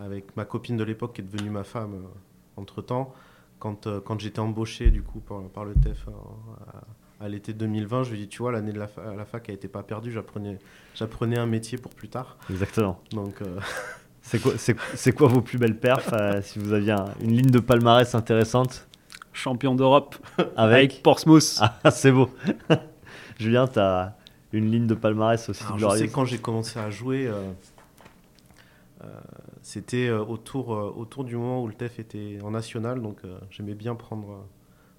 avec 0.00 0.36
ma 0.36 0.44
copine 0.44 0.76
de 0.76 0.84
l'époque 0.84 1.14
qui 1.14 1.22
est 1.22 1.24
devenue 1.24 1.50
ma 1.50 1.64
femme 1.64 1.94
euh, 1.94 2.60
entre 2.60 2.82
temps, 2.82 3.14
quand, 3.58 3.88
quand 4.00 4.20
j'étais 4.20 4.40
embauché 4.40 4.90
du 4.90 5.02
coup 5.02 5.20
par, 5.20 5.42
par 5.48 5.64
le 5.64 5.74
TEF 5.74 6.06
à, 7.20 7.28
l'été 7.28 7.54
2020, 7.54 8.04
je 8.04 8.10
lui 8.10 8.18
ai 8.18 8.22
dit 8.22 8.28
tu 8.28 8.42
vois 8.42 8.52
l'année 8.52 8.72
de 8.72 8.78
la, 8.78 8.88
la 9.16 9.24
fac 9.24 9.48
a 9.48 9.52
été 9.52 9.66
pas 9.66 9.82
perdue, 9.82 10.12
j'apprenais, 10.12 10.58
j'apprenais 10.94 11.38
un 11.38 11.46
métier 11.46 11.78
pour 11.78 11.94
plus 11.94 12.08
tard. 12.08 12.36
Exactement. 12.50 13.00
Donc 13.12 13.42
c'est 14.20 14.40
quoi, 14.40 14.52
c'est, 14.58 15.12
quoi 15.12 15.28
vos 15.28 15.40
plus 15.40 15.58
belles 15.58 15.78
perfs 15.78 16.12
Si 16.42 16.58
vous 16.58 16.74
aviez 16.74 16.94
une 17.22 17.32
ligne 17.32 17.50
de 17.50 17.60
palmarès 17.60 18.14
intéressante? 18.14 18.86
Champion 19.36 19.74
d'Europe 19.74 20.16
avec, 20.56 21.02
Portsmouth. 21.02 21.60
Ah, 21.60 21.78
c'est 21.90 22.12
beau. 22.12 22.30
Julien, 23.38 23.68
tu 23.68 23.78
as 23.78 24.16
une 24.52 24.70
ligne 24.70 24.86
de 24.86 24.94
palmarès 24.94 25.48
aussi 25.48 25.62
Alors, 25.64 25.92
Je 25.92 25.98
sais 25.98 26.08
quand 26.08 26.24
j'ai 26.24 26.38
commencé 26.38 26.78
à 26.78 26.90
jouer, 26.90 27.26
euh, 27.26 27.42
euh, 29.04 29.20
c'était 29.62 30.08
euh, 30.08 30.24
autour, 30.24 30.70
autour 30.70 31.24
du 31.24 31.36
moment 31.36 31.62
où 31.62 31.68
le 31.68 31.74
TEF 31.74 31.98
était 31.98 32.38
en 32.42 32.50
national, 32.50 33.02
donc 33.02 33.18
j'aimais 33.50 33.74
bien 33.74 33.94
prendre, 33.94 34.46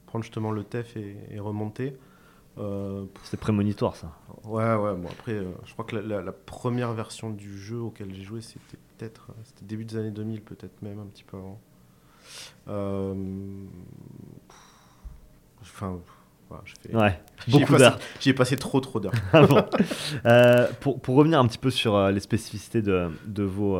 prendre 0.05 0.23
justement 0.23 0.51
le 0.51 0.63
TEF 0.63 0.95
et, 0.97 1.39
remonter. 1.39 1.95
C'était 3.23 3.37
prémonitoire 3.37 3.95
ça. 3.95 4.11
Ouais, 4.43 4.73
ouais. 4.73 4.95
Bon, 4.95 5.07
après, 5.09 5.43
je 5.65 5.73
crois 5.73 5.85
que 5.85 5.95
la, 5.95 6.23
la, 6.23 6.31
première 6.31 6.91
version 6.93 7.29
du 7.29 7.55
jeu 7.55 7.79
auquel 7.79 8.11
j'ai 8.15 8.23
joué, 8.23 8.41
c'était 8.41 8.77
peut-être 8.97 9.27
c'était 9.43 9.65
début 9.65 9.85
des 9.85 9.95
années 9.95 10.09
2000, 10.09 10.41
peut-être 10.41 10.81
même 10.81 10.99
un 10.99 11.05
petit 11.05 11.23
peu 11.23 11.37
avant. 11.37 11.59
Euh, 12.67 13.13
enfin, 15.61 15.99
ouais, 16.93 17.19
beaucoup 17.47 17.75
d'heures. 17.75 17.99
J'y 18.19 18.29
ai 18.29 18.33
passé 18.33 18.55
trop 18.57 18.79
trop 18.79 18.99
d'heures. 18.99 19.13
Ah 19.33 19.45
euh, 20.25 20.67
pour, 20.79 20.99
pour, 20.99 21.15
revenir 21.15 21.39
un 21.39 21.47
petit 21.47 21.57
peu 21.57 21.69
sur 21.69 21.95
euh, 21.95 22.11
les 22.11 22.19
spécificités 22.19 22.81
de, 22.81 23.09
de, 23.25 23.43
vos, 23.43 23.79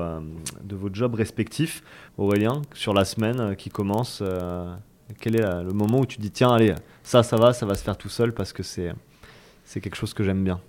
de 0.64 0.76
vos 0.76 0.90
jobs 0.92 1.16
respectifs, 1.16 1.84
Aurélien, 2.18 2.62
sur 2.74 2.94
la 2.94 3.06
semaine 3.06 3.56
qui 3.56 3.70
commence, 3.70 4.24
Quel 5.20 5.36
est 5.36 5.64
le 5.64 5.74
moment 5.74 6.00
où 6.00 6.06
tu 6.06 6.20
dis 6.20 6.32
tiens, 6.32 6.52
allez, 6.52 6.76
ça, 7.04 7.24
ça 7.24 7.38
va, 7.38 7.54
ça 7.54 7.66
va 7.66 7.76
se 7.76 7.84
faire 7.84 7.98
tout 7.98 8.10
seul 8.10 8.34
parce 8.34 8.54
que 8.54 8.64
c'est 8.64 8.94
quelque 9.82 9.96
chose 9.96 10.14
que 10.14 10.24
j'aime 10.24 10.44
bien? 10.44 10.62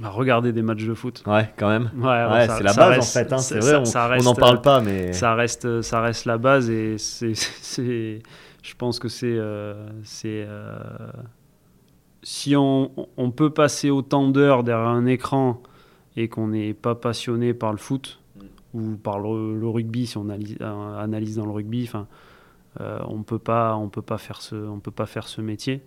Bah, 0.00 0.08
regarder 0.08 0.52
des 0.52 0.62
matchs 0.62 0.86
de 0.86 0.94
foot. 0.94 1.22
Ouais, 1.26 1.50
quand 1.58 1.68
même. 1.68 1.90
Ouais, 1.94 2.46
c'est 2.48 2.62
la 2.62 2.72
base 2.72 2.98
en 2.98 3.02
fait. 3.02 3.32
Hein, 3.32 3.38
c'est 3.38 3.58
vrai, 3.58 3.82
on 4.18 4.22
n'en 4.22 4.34
parle 4.34 4.62
pas, 4.62 4.80
mais 4.80 5.12
ça 5.12 5.34
reste, 5.34 5.82
ça 5.82 6.00
reste 6.00 6.24
la 6.24 6.38
base 6.38 6.70
et 6.70 6.96
c'est, 6.98 8.22
je 8.62 8.74
pense 8.76 8.98
que 8.98 9.08
c'est, 9.08 9.36
euh, 9.36 9.74
c'est, 10.02 10.46
euh, 10.48 10.78
si 12.22 12.56
on, 12.56 12.90
on, 13.18 13.30
peut 13.30 13.50
passer 13.50 13.90
autant 13.90 14.28
d'heures 14.28 14.64
derrière 14.64 14.88
un 14.88 15.04
écran 15.04 15.62
et 16.16 16.28
qu'on 16.28 16.48
n'est 16.48 16.72
pas 16.72 16.94
passionné 16.94 17.52
par 17.52 17.72
le 17.72 17.78
foot 17.78 18.20
mm. 18.36 18.42
ou 18.72 18.96
par 18.96 19.18
le, 19.18 19.68
rugby, 19.68 20.06
si 20.06 20.16
on 20.16 20.30
analyse, 20.30 20.56
euh, 20.62 20.98
analyse 20.98 21.36
dans 21.36 21.44
le 21.44 21.52
rugby, 21.52 21.84
enfin, 21.86 22.06
on 23.06 23.22
peut 23.22 23.38
pas, 23.38 23.76
on 23.76 23.90
peut 23.90 24.00
pas 24.00 24.16
faire 24.16 24.40
ce, 24.40 24.56
on 24.56 24.80
peut 24.80 24.90
pas 24.90 25.06
faire 25.06 25.28
ce 25.28 25.42
métier. 25.42 25.82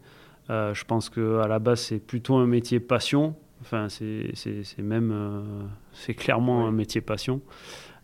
je 0.50 0.84
pense 0.84 1.10
que 1.10 1.40
à 1.40 1.48
la 1.48 1.58
base 1.58 1.80
c'est 1.80 1.98
plutôt 1.98 2.36
un 2.36 2.46
métier 2.46 2.80
passion 2.80 3.36
Enfin, 3.64 3.88
c'est 3.88 4.34
même, 4.80 5.12
euh, 5.14 5.42
c'est 5.94 6.14
clairement 6.14 6.68
un 6.68 6.72
métier 6.72 7.00
passion. 7.00 7.40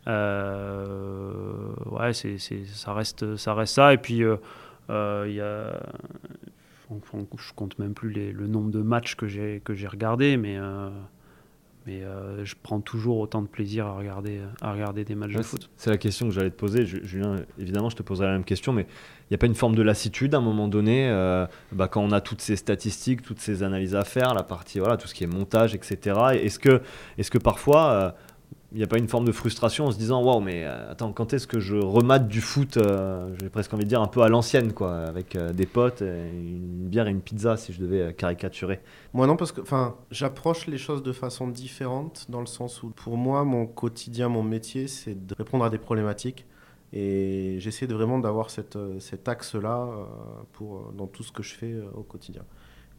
Euh, 0.08 1.74
ouais, 1.88 2.14
c'est 2.14 2.38
ça 2.38 2.94
reste, 2.94 3.36
ça 3.36 3.54
reste 3.54 3.76
ça. 3.76 3.94
Et 3.94 3.98
puis, 3.98 4.24
euh, 4.24 4.38
il 5.28 5.34
y 5.34 5.42
a, 5.42 5.78
je 6.90 7.54
compte 7.54 7.78
même 7.78 7.94
plus 7.94 8.10
les, 8.10 8.32
le 8.32 8.48
nombre 8.48 8.72
de 8.72 8.82
matchs 8.82 9.16
que 9.16 9.28
j'ai 9.28 9.62
que 9.66 9.74
j'ai 9.74 9.88
regardé, 9.88 10.38
mais 10.38 10.58
mais 11.86 12.04
je 12.44 12.56
prends 12.64 12.80
toujours 12.80 13.18
autant 13.18 13.42
de 13.42 13.48
plaisir 13.48 13.86
à 13.86 13.98
regarder, 13.98 14.40
à 14.62 14.72
regarder 14.72 15.04
des 15.04 15.16
matchs 15.16 15.34
de 15.34 15.42
foot. 15.42 15.70
C'est 15.76 15.90
la 15.90 15.98
question 15.98 16.28
que 16.28 16.34
j'allais 16.34 16.52
te 16.52 16.58
poser. 16.58 16.86
Julien, 16.86 17.36
évidemment, 17.60 17.90
je 17.90 17.98
te 17.98 18.04
poserai 18.04 18.28
la 18.28 18.34
même 18.34 18.46
question, 18.46 18.72
mais 18.72 18.88
n'y 19.32 19.36
a 19.36 19.38
pas 19.38 19.46
une 19.46 19.56
forme 19.56 19.76
de 19.76 19.82
lassitude 19.82 20.34
à 20.34 20.40
un 20.40 20.42
moment 20.42 20.68
donné, 20.68 21.08
euh, 21.10 21.46
bah, 21.72 21.88
quand 21.88 22.02
on 22.02 22.12
a 22.12 22.22
toutes 22.22 22.42
ces 22.42 22.56
statistiques, 22.56 23.22
toutes 23.22 23.40
ces 23.40 23.62
analyses 23.64 23.96
à 23.96 24.04
faire, 24.04 24.34
la 24.34 24.44
partie, 24.44 24.80
voilà, 24.80 24.98
tout 24.98 25.08
ce 25.08 25.14
qui 25.14 25.24
est 25.24 25.28
montage, 25.28 25.76
etc. 25.76 26.20
Est-ce 26.34 26.58
que, 26.58 26.82
est 27.18 27.30
que 27.30 27.38
parfois, 27.38 27.92
euh, 27.92 28.12
il 28.72 28.78
n'y 28.80 28.84
a 28.84 28.88
pas 28.88 28.98
une 28.98 29.08
forme 29.08 29.26
de 29.26 29.32
frustration 29.32 29.86
en 29.86 29.92
se 29.92 29.98
disant, 29.98 30.24
waouh, 30.24 30.40
mais 30.40 30.64
euh, 30.66 30.92
attends, 30.92 31.12
quand 31.12 31.34
est-ce 31.34 31.46
que 31.46 31.60
je 31.60 31.76
remate 31.76 32.28
du 32.28 32.42
foot, 32.42 32.80
j'ai 33.40 33.50
presque 33.50 33.72
envie 33.74 33.84
de 33.84 33.90
dire, 33.90 34.02
un 34.02 34.08
peu 34.08 34.22
à 34.22 34.30
l'ancienne, 34.30 34.74
quoi, 34.74 34.96
avec 34.96 35.38
des 35.38 35.66
potes, 35.68 36.02
une 36.02 36.88
bière 36.88 37.08
et 37.08 37.12
une 37.12 37.22
pizza, 37.22 37.56
si 37.56 37.72
je 37.72 37.82
devais 37.82 38.14
caricaturer? 38.14 38.80
Moi 39.14 39.28
non, 39.28 39.36
parce 39.36 39.52
que 39.52 39.62
j'approche 40.10 40.66
les 40.66 40.80
choses 40.80 41.04
de 41.04 41.12
façon 41.12 41.48
différente, 41.48 42.26
dans 42.30 42.42
le 42.42 42.48
sens 42.48 42.82
où, 42.82 42.90
pour 42.90 43.16
moi, 43.18 43.44
mon 43.44 43.68
quotidien, 43.68 44.28
mon 44.28 44.44
métier, 44.44 44.88
c'est 44.88 45.28
de 45.28 45.36
répondre 45.36 45.66
à 45.66 45.70
des 45.70 45.80
problématiques 45.80 46.46
et 46.92 47.58
j'essaie 47.60 47.88
de 47.88 47.94
vraiment 47.94 48.20
d'avoir 48.20 48.48
euh, 48.76 49.00
cet 49.00 49.28
axe-là 49.28 49.82
euh, 49.82 50.04
pour, 50.54 50.78
euh, 50.78 50.94
dans 50.98 51.08
tout 51.08 51.24
ce 51.24 51.32
que 51.32 51.44
je 51.44 51.54
fais 51.54 51.76
au 51.94 52.04
quotidien. 52.04 52.44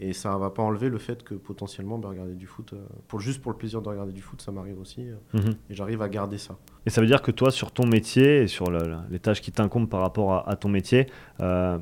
Et 0.02 0.14
ça 0.14 0.32
ne 0.32 0.38
va 0.38 0.48
pas 0.48 0.62
enlever 0.62 0.88
le 0.88 0.96
fait 0.96 1.22
que 1.22 1.34
potentiellement, 1.34 1.98
bah, 1.98 2.08
regarder 2.08 2.34
du 2.34 2.46
foot, 2.46 2.72
pour, 3.06 3.20
juste 3.20 3.42
pour 3.42 3.52
le 3.52 3.58
plaisir 3.58 3.82
de 3.82 3.88
regarder 3.90 4.12
du 4.12 4.22
foot, 4.22 4.40
ça 4.40 4.50
m'arrive 4.50 4.80
aussi. 4.80 5.04
Mhm. 5.34 5.50
Et 5.68 5.74
j'arrive 5.74 6.00
à 6.00 6.08
garder 6.08 6.38
ça. 6.38 6.56
Et 6.86 6.90
ça 6.90 7.02
veut 7.02 7.06
dire 7.06 7.20
que 7.20 7.30
toi, 7.30 7.50
sur 7.50 7.70
ton 7.70 7.86
métier 7.86 8.42
et 8.42 8.46
sur 8.46 8.70
les 8.70 9.18
tâches 9.18 9.42
qui 9.42 9.52
t'incombent 9.52 9.90
par 9.90 10.00
rapport 10.00 10.48
à, 10.48 10.56
ton 10.56 10.70
métier, 10.70 11.08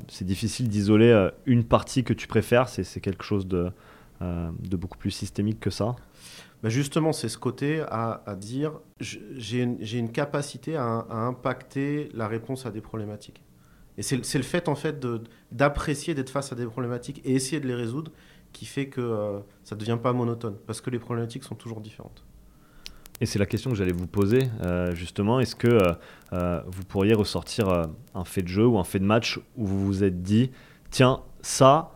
c'est 0.09 0.25
difficile 0.25 0.67
d'isoler 0.67 1.29
une 1.45 1.63
partie 1.63 2.03
que 2.03 2.11
tu 2.11 2.27
préfères? 2.27 2.67
C'est 2.67 2.99
quelque 2.99 3.23
chose 3.23 3.47
de, 3.47 3.71
de 4.19 4.75
beaucoup 4.75 4.97
plus 4.97 5.11
systémique 5.11 5.61
que 5.61 5.69
ça? 5.69 5.95
Bah, 6.61 6.69
justement, 6.69 7.13
c'est 7.13 7.29
ce 7.29 7.37
côté 7.37 7.83
à, 7.87 8.35
dire 8.37 8.73
j'ai 8.99 9.61
une, 9.61 10.11
capacité 10.11 10.75
à, 10.75 11.05
impacter 11.09 12.09
la 12.13 12.27
réponse 12.27 12.65
à 12.65 12.71
des 12.71 12.81
problématiques. 12.81 13.41
Et 13.97 14.01
c'est 14.01 14.37
le 14.37 14.43
fait, 14.43 14.69
en 14.69 14.75
fait, 14.75 15.05
d'apprécier 15.51 16.13
d'être 16.13 16.29
face 16.29 16.51
à 16.51 16.55
des 16.55 16.65
problématiques 16.65 17.21
et 17.25 17.33
essayer 17.33 17.59
de 17.59 17.67
les 17.67 17.75
résoudre 17.75 18.11
qui 18.53 18.65
fait 18.65 18.87
que 18.87 19.01
euh, 19.01 19.39
ça 19.63 19.75
ne 19.75 19.79
devient 19.79 19.97
pas 20.01 20.13
monotone, 20.13 20.55
parce 20.65 20.81
que 20.81 20.89
les 20.89 20.99
problématiques 20.99 21.43
sont 21.43 21.55
toujours 21.55 21.81
différentes. 21.81 22.23
Et 23.21 23.25
c'est 23.25 23.39
la 23.39 23.45
question 23.45 23.69
que 23.69 23.75
j'allais 23.75 23.91
vous 23.91 24.07
poser, 24.07 24.49
euh, 24.61 24.95
justement. 24.95 25.39
Est-ce 25.41 25.55
que 25.55 25.95
euh, 26.33 26.61
vous 26.65 26.83
pourriez 26.85 27.13
ressortir 27.13 27.87
un 28.15 28.23
fait 28.23 28.41
de 28.41 28.47
jeu 28.47 28.65
ou 28.65 28.79
un 28.79 28.85
fait 28.85 28.99
de 28.99 29.05
match 29.05 29.39
où 29.57 29.65
vous 29.65 29.85
vous 29.85 30.03
êtes 30.05 30.23
dit, 30.23 30.51
tiens, 30.89 31.21
ça, 31.41 31.91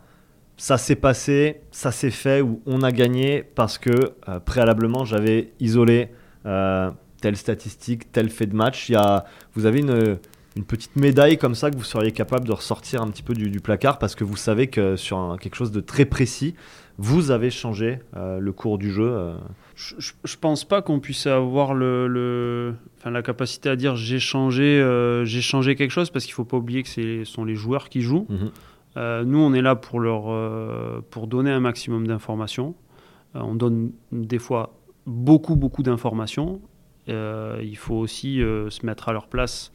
ça 0.56 0.78
s'est 0.78 0.96
passé, 0.96 1.60
ça 1.70 1.90
s'est 1.90 2.10
fait, 2.10 2.40
ou 2.40 2.60
on 2.66 2.82
a 2.82 2.92
gagné 2.92 3.42
parce 3.42 3.78
que 3.78 3.90
euh, 4.28 4.40
préalablement 4.40 5.04
j'avais 5.04 5.50
isolé 5.60 6.08
euh, 6.46 6.90
telle 7.20 7.36
statistique, 7.36 8.12
tel 8.12 8.30
fait 8.30 8.46
de 8.46 8.54
match. 8.54 8.88
Il 8.88 8.92
y 8.92 8.96
a, 8.96 9.24
vous 9.54 9.66
avez 9.66 9.80
une, 9.80 10.18
une, 10.56 10.64
petite 10.64 10.94
médaille 10.96 11.38
comme 11.38 11.54
ça 11.54 11.70
que 11.70 11.76
vous 11.76 11.84
seriez 11.84 12.12
capable 12.12 12.46
de 12.46 12.52
ressortir 12.52 13.02
un 13.02 13.08
petit 13.08 13.22
peu 13.22 13.34
du, 13.34 13.60
placard 13.60 13.98
parce 13.98 14.14
que 14.14 14.22
vous 14.22 14.36
savez 14.36 14.68
que 14.68 14.96
sur 14.96 15.36
quelque 15.40 15.56
chose 15.56 15.72
de 15.72 15.80
très 15.80 16.04
précis, 16.04 16.54
vous 16.98 17.32
avez 17.32 17.50
changé 17.50 17.98
euh, 18.16 18.38
le 18.38 18.52
cours 18.52 18.78
du 18.78 18.92
jeu. 18.92 19.32
Je, 19.74 19.96
je, 19.98 20.36
pense 20.36 20.64
pas 20.64 20.82
qu'on 20.82 21.00
puisse 21.00 21.26
avoir 21.26 21.74
le, 21.74 22.76
enfin, 23.00 23.10
la 23.10 23.22
capacité 23.22 23.68
à 23.68 23.74
dire 23.74 23.96
j'ai 23.96 24.20
changé, 24.20 24.80
j'ai 25.24 25.40
changé 25.40 25.74
quelque 25.74 25.90
chose 25.90 26.10
parce 26.10 26.24
qu'il 26.24 26.34
faut 26.34 26.44
pas 26.44 26.58
oublier 26.58 26.84
que 26.84 26.88
ce 26.88 27.24
sont 27.24 27.44
les 27.44 27.56
joueurs 27.56 27.88
qui 27.88 28.02
jouent. 28.02 28.26
Mhm. 28.28 28.50
Euh, 28.96 29.24
nous, 29.24 29.38
on 29.38 29.52
est 29.54 29.62
là 29.62 29.74
pour, 29.74 30.00
leur, 30.00 30.30
euh, 30.30 31.00
pour 31.10 31.26
donner 31.26 31.50
un 31.50 31.60
maximum 31.60 32.06
d'informations. 32.06 32.74
Euh, 33.34 33.40
on 33.42 33.54
donne 33.54 33.92
des 34.12 34.38
fois 34.38 34.78
beaucoup, 35.06 35.56
beaucoup 35.56 35.82
d'informations. 35.82 36.60
il 37.08 37.76
faut 37.76 37.96
aussi 37.96 38.38
se 38.38 38.86
mettre 38.86 39.08
à 39.08 39.12
leur 39.12 39.28
place. 39.28 39.72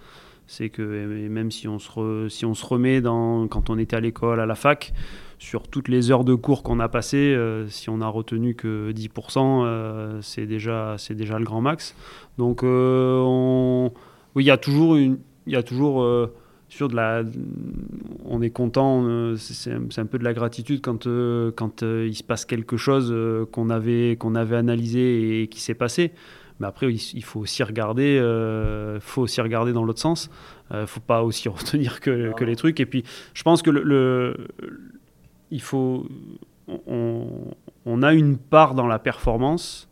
C'est 0.48 0.70
que 0.70 1.28
même 1.28 1.52
si 1.52 1.68
on 1.68 1.78
se, 1.78 2.28
si 2.28 2.44
on 2.44 2.56
se 2.56 2.66
remet 2.66 3.02
dans, 3.02 3.48
quand 3.48 3.70
on 3.70 3.78
était 3.78 3.96
à 3.96 4.00
l'école, 4.00 4.40
à 4.40 4.48
la 4.48 4.56
fac, 4.56 4.94
sur 5.38 5.68
toutes 5.68 5.88
les 5.88 6.10
heures 6.10 6.24
de 6.24 6.34
cours 6.34 6.64
qu'on 6.64 6.80
a 6.80 6.90
passées, 6.90 7.38
si 7.68 7.92
on 7.92 8.02
a 8.02 8.08
retenu 8.08 8.56
que 8.56 8.92
10%, 8.92 10.22
c'est 10.22 10.48
déjà, 10.48 10.96
déjà 11.12 11.38
le 11.38 11.46
grand 11.46 11.62
max. 11.62 11.96
Donc, 12.40 12.62
il 12.64 14.46
y 14.46 14.52
a 14.52 14.58
toujours, 14.58 14.96
une, 14.96 15.20
il 15.46 15.54
y 15.54 15.56
a 15.56 15.62
toujours 15.62 16.04
sur 16.70 16.88
de 16.88 16.96
la, 16.96 17.24
on 18.26 18.42
est 18.42 18.52
content, 18.52 19.04
euh, 19.06 19.36
c'est 19.36 20.00
un 20.00 20.06
peu 20.06 20.20
de 20.20 20.24
la 20.24 20.34
gratitude 20.34 20.82
quand, 20.82 21.08
euh, 21.08 21.52
quand 21.52 21.82
euh, 21.82 22.08
il 22.08 22.16
se 22.16 22.24
passe 22.24 22.46
quelque 22.46 22.78
chose 22.78 23.14
qu'on 23.52 23.70
avait, 23.70 24.16
qu'on 24.18 24.36
avait 24.36 24.56
analysé 24.56 25.42
et 25.42 25.48
qui 25.48 25.60
s'est 25.60 25.74
passé. 25.74 26.14
Mais 26.60 26.68
après, 26.68 26.94
il, 26.94 27.24
faut 27.24 27.40
aussi 27.40 27.64
regarder, 27.64 28.20
faut 29.00 29.22
aussi 29.22 29.40
regarder 29.40 29.72
dans 29.72 29.86
l'autre 29.86 30.02
sens. 30.02 30.30
Il 30.72 30.82
ne 30.82 30.86
faut 30.86 31.00
pas 31.00 31.24
aussi 31.24 31.48
retenir 31.50 32.02
que, 32.02 32.34
que, 32.34 32.44
les 32.44 32.58
trucs. 32.58 32.82
Et 32.82 32.86
puis, 32.86 33.04
je 33.34 33.44
pense 33.44 33.62
que 33.62 33.70
le, 33.70 34.36
il 35.52 35.62
faut, 35.62 36.06
on, 36.86 37.28
on, 37.86 38.04
a 38.04 38.14
une 38.14 38.38
part 38.38 38.76
dans 38.76 38.88
la 38.88 39.00
performance. 39.00 39.90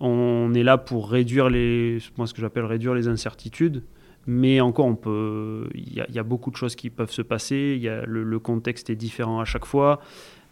On 0.00 0.52
est 0.52 0.64
là 0.64 0.78
pour 0.78 1.10
réduire 1.10 1.48
les, 1.48 1.98
moi 2.16 2.26
ce 2.26 2.34
que 2.34 2.40
j'appelle 2.40 2.64
réduire 2.64 2.94
les 2.94 3.06
incertitudes. 3.06 3.84
Mais 4.30 4.60
encore, 4.60 4.84
on 4.84 4.94
peut, 4.94 5.70
il 5.74 5.94
y, 5.94 6.18
a 6.18 6.22
beaucoup 6.22 6.50
de 6.50 6.56
choses 6.56 6.76
qui 6.76 6.90
peuvent 6.90 7.10
se 7.10 7.22
passer. 7.22 7.78
Y 7.80 8.04
le, 8.06 8.38
contexte 8.38 8.90
est 8.90 8.94
différent 8.94 9.40
à 9.40 9.46
chaque 9.46 9.64
fois. 9.64 10.00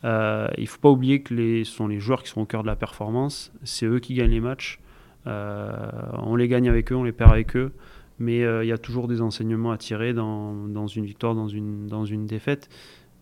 Euh, 0.03 0.49
il 0.57 0.63
ne 0.63 0.67
faut 0.67 0.81
pas 0.81 0.89
oublier 0.89 1.21
que 1.21 1.35
ce 1.63 1.71
sont 1.71 1.87
les 1.87 2.01
joueurs 2.01 2.23
qui 2.23 2.31
sont 2.31 2.41
au 2.41 2.47
cœur 2.47 2.63
de 2.63 2.69
la 2.69 2.77
performance. 2.77 3.53
C'est 3.65 3.85
eux 3.85 3.99
qui 3.99 4.15
gagnent 4.15 4.31
les 4.31 4.41
matchs. 4.41 4.81
Euh, 5.27 5.77
on 6.23 6.37
les 6.37 6.49
gagne 6.49 6.71
avec 6.71 6.91
eux, 6.91 6.95
on 6.95 7.05
les 7.05 7.13
perd 7.13 7.31
avec 7.31 7.55
eux. 7.55 7.75
Mais 8.19 8.45
euh, 8.45 8.65
il 8.65 8.69
y 8.69 8.73
a 8.73 8.79
toujours 8.79 9.09
des 9.09 9.21
enseignements 9.21 9.73
à 9.73 9.77
tirer 9.77 10.15
dans, 10.15 10.55
dans, 10.55 10.87
une 10.87 11.05
victoire, 11.05 11.35
dans 11.35 11.49
une, 11.49 11.87
dans 11.87 12.07
une 12.07 12.25
défaite. 12.25 12.71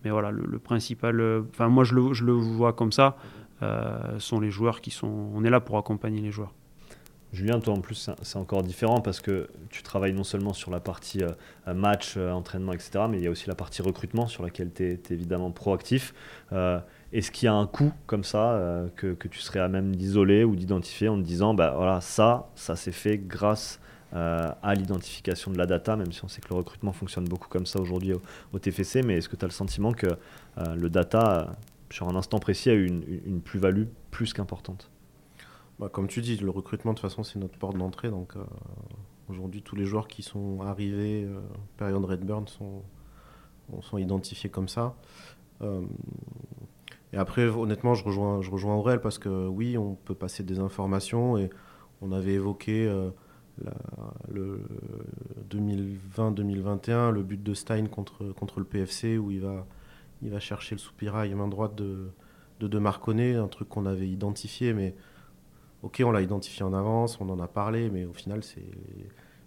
Mais 0.04 0.10
voilà, 0.10 0.30
le, 0.30 0.58
principal, 0.60 1.20
enfin 1.50 1.66
moi 1.66 1.82
je 1.82 1.96
le, 1.96 2.14
je 2.14 2.24
le, 2.24 2.32
vois 2.32 2.74
comme 2.74 2.92
ça, 2.92 3.16
sont 4.18 4.38
les 4.38 4.50
joueurs 4.50 4.80
qui 4.80 4.92
sont. 4.92 5.32
On 5.34 5.42
est 5.42 5.50
là 5.50 5.58
pour 5.58 5.78
accompagner 5.78 6.20
les 6.20 6.30
joueurs. 6.30 6.54
Julien, 7.34 7.58
toi 7.58 7.74
en 7.74 7.80
plus, 7.80 8.10
c'est 8.22 8.38
encore 8.38 8.62
différent 8.62 9.00
parce 9.00 9.20
que 9.20 9.48
tu 9.68 9.82
travailles 9.82 10.12
non 10.12 10.22
seulement 10.22 10.52
sur 10.52 10.70
la 10.70 10.78
partie 10.78 11.20
euh, 11.24 11.32
euh, 11.66 11.74
match, 11.74 12.14
euh, 12.16 12.30
entraînement, 12.30 12.72
etc., 12.72 13.06
mais 13.10 13.18
il 13.18 13.24
y 13.24 13.26
a 13.26 13.30
aussi 13.30 13.48
la 13.48 13.56
partie 13.56 13.82
recrutement 13.82 14.28
sur 14.28 14.44
laquelle 14.44 14.72
tu 14.72 14.84
es, 14.84 15.00
évidemment 15.10 15.50
proactif. 15.50 16.14
Est-ce 17.12 17.32
qu'il 17.32 17.46
y 17.46 17.48
a 17.48 17.54
un 17.54 17.66
coût 17.66 17.92
comme 18.06 18.22
ça 18.22 18.86
que, 18.96 19.16
tu 19.28 19.40
serais 19.40 19.58
à 19.58 19.68
même 19.68 19.96
d'isoler 19.96 20.44
ou 20.44 20.54
d'identifier 20.54 21.08
en 21.08 21.16
te 21.16 21.22
disant, 21.22 21.54
bah 21.54 21.74
voilà, 21.76 22.00
ça, 22.00 22.50
ça 22.54 22.76
s'est 22.76 22.92
fait 22.92 23.18
grâce 23.18 23.80
à 24.12 24.74
l'identification 24.74 25.50
de 25.50 25.58
la 25.58 25.66
data, 25.66 25.96
même 25.96 26.12
si 26.12 26.24
on 26.24 26.28
sait 26.28 26.40
que 26.40 26.48
le 26.50 26.56
recrutement 26.56 26.92
fonctionne 26.92 27.24
beaucoup 27.24 27.48
comme 27.48 27.66
ça 27.66 27.80
aujourd'hui 27.80 28.12
au, 28.52 28.58
TFC, 28.58 29.02
mais 29.02 29.18
est-ce 29.18 29.28
que 29.28 29.36
tu 29.36 29.44
as 29.44 29.48
le 29.48 29.52
sentiment 29.52 29.92
que 29.92 30.08
le 30.56 30.88
data, 30.88 31.56
sur 31.90 32.08
un 32.08 32.16
instant 32.16 32.38
précis, 32.38 32.70
a 32.70 32.74
eu 32.74 32.86
une 32.86 33.40
plus-value 33.40 33.86
plus 34.10 34.32
qu'importante? 34.32 34.90
Bah, 35.78 35.88
comme 35.88 36.06
tu 36.06 36.20
dis, 36.20 36.36
le 36.36 36.50
recrutement, 36.50 36.92
de 36.92 36.98
toute 36.98 37.08
façon, 37.08 37.24
c'est 37.24 37.38
notre 37.38 37.58
porte 37.58 37.76
d'entrée. 37.76 38.10
Donc, 38.10 38.36
euh, 38.36 38.44
aujourd'hui, 39.28 39.62
tous 39.62 39.74
les 39.76 39.84
joueurs 39.84 40.06
qui 40.06 40.22
sont 40.22 40.60
arrivés 40.62 41.24
euh, 41.24 41.40
période 41.76 42.04
Redburn 42.04 42.46
sont, 42.46 42.82
sont 43.80 43.98
identifiés 43.98 44.50
comme 44.50 44.68
ça. 44.68 44.94
Euh, 45.62 45.82
et 47.12 47.16
après, 47.16 47.46
honnêtement, 47.46 47.94
je 47.94 48.04
rejoins, 48.04 48.40
je 48.40 48.50
rejoins 48.50 48.74
Aurel 48.74 49.00
parce 49.00 49.18
que 49.18 49.48
oui, 49.48 49.76
on 49.76 49.94
peut 49.94 50.14
passer 50.14 50.42
des 50.42 50.58
informations 50.58 51.38
et 51.38 51.50
on 52.02 52.12
avait 52.12 52.34
évoqué 52.34 52.86
le 54.28 54.60
2020-2021, 55.48 57.10
le 57.10 57.22
but 57.22 57.40
de 57.40 57.54
Stein 57.54 57.86
contre, 57.86 58.32
contre 58.32 58.58
le 58.58 58.64
PFC, 58.64 59.16
où 59.16 59.30
il 59.30 59.40
va, 59.40 59.64
il 60.22 60.30
va 60.30 60.40
chercher 60.40 60.74
le 60.74 60.80
soupirail 60.80 61.32
main 61.34 61.46
droite 61.46 61.76
de, 61.76 62.10
de, 62.58 62.66
de 62.66 62.78
Marconnet, 62.80 63.36
un 63.36 63.46
truc 63.46 63.68
qu'on 63.68 63.86
avait 63.86 64.08
identifié, 64.08 64.72
mais 64.74 64.96
ok, 65.84 66.02
on 66.04 66.10
l'a 66.10 66.22
identifié 66.22 66.64
en 66.64 66.72
avance, 66.72 67.20
on 67.20 67.28
en 67.28 67.38
a 67.38 67.46
parlé, 67.46 67.90
mais 67.90 68.04
au 68.04 68.12
final, 68.12 68.42
c'est 68.42 68.64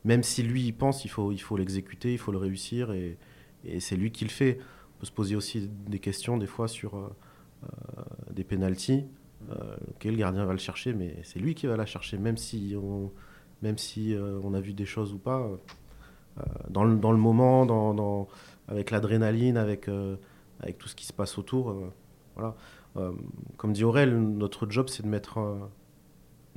même 0.05 0.23
si 0.23 0.43
lui 0.43 0.63
il 0.63 0.73
pense, 0.73 1.03
il 1.03 1.09
faut 1.09 1.31
il 1.31 1.39
faut 1.39 1.57
l'exécuter, 1.57 2.13
il 2.13 2.17
faut 2.17 2.31
le 2.31 2.38
réussir, 2.38 2.91
et, 2.93 3.17
c'est 3.79 3.97
lui 3.97 4.11
qui 4.11 4.23
le 4.23 4.29
fait. 4.29 4.59
On 4.95 4.99
peut 4.99 5.05
se 5.05 5.11
poser 5.11 5.35
aussi 5.35 5.69
des 5.88 5.99
questions 5.99 6.38
des 6.38 6.45
fois 6.47 6.67
sur 6.69 6.95
euh, 6.95 7.09
euh, 7.63 7.67
des 8.31 8.45
pénalties. 8.45 9.05
Euh, 9.51 9.75
ok, 9.89 10.05
le 10.05 10.15
gardien 10.15 10.45
va 10.45 10.53
le 10.53 10.59
chercher, 10.59 10.93
mais 10.93 11.17
c'est 11.23 11.39
lui 11.39 11.53
qui 11.55 11.67
va 11.67 11.75
la 11.75 11.85
chercher, 11.85 12.17
même 12.17 12.38
si 12.38 12.75
on 12.81 13.11
même 13.63 13.77
si 13.79 14.15
on 14.43 14.53
a 14.53 14.61
vu 14.61 14.73
des 14.73 14.85
choses 14.85 15.13
ou 15.13 15.17
pas. 15.17 15.49
dans, 16.69 16.83
le, 16.83 16.95
dans 16.95 17.11
le 17.11 17.17
moment, 17.17 17.65
dans 17.65 18.27
avec 18.67 18.91
l'adrénaline, 18.91 19.57
avec 19.57 19.89
avec 20.59 20.77
tout 20.77 20.88
ce 20.88 20.95
qui 20.95 21.05
se 21.05 21.13
passe 21.13 21.39
autour, 21.39 21.75
voilà. 22.35 22.55
comme 23.57 23.73
dit 23.73 23.83
Aurel, 23.83 24.15
notre 24.15 24.69
job 24.69 24.89
c'est 24.89 25.01
de 25.03 25.07
mettre 25.09 25.39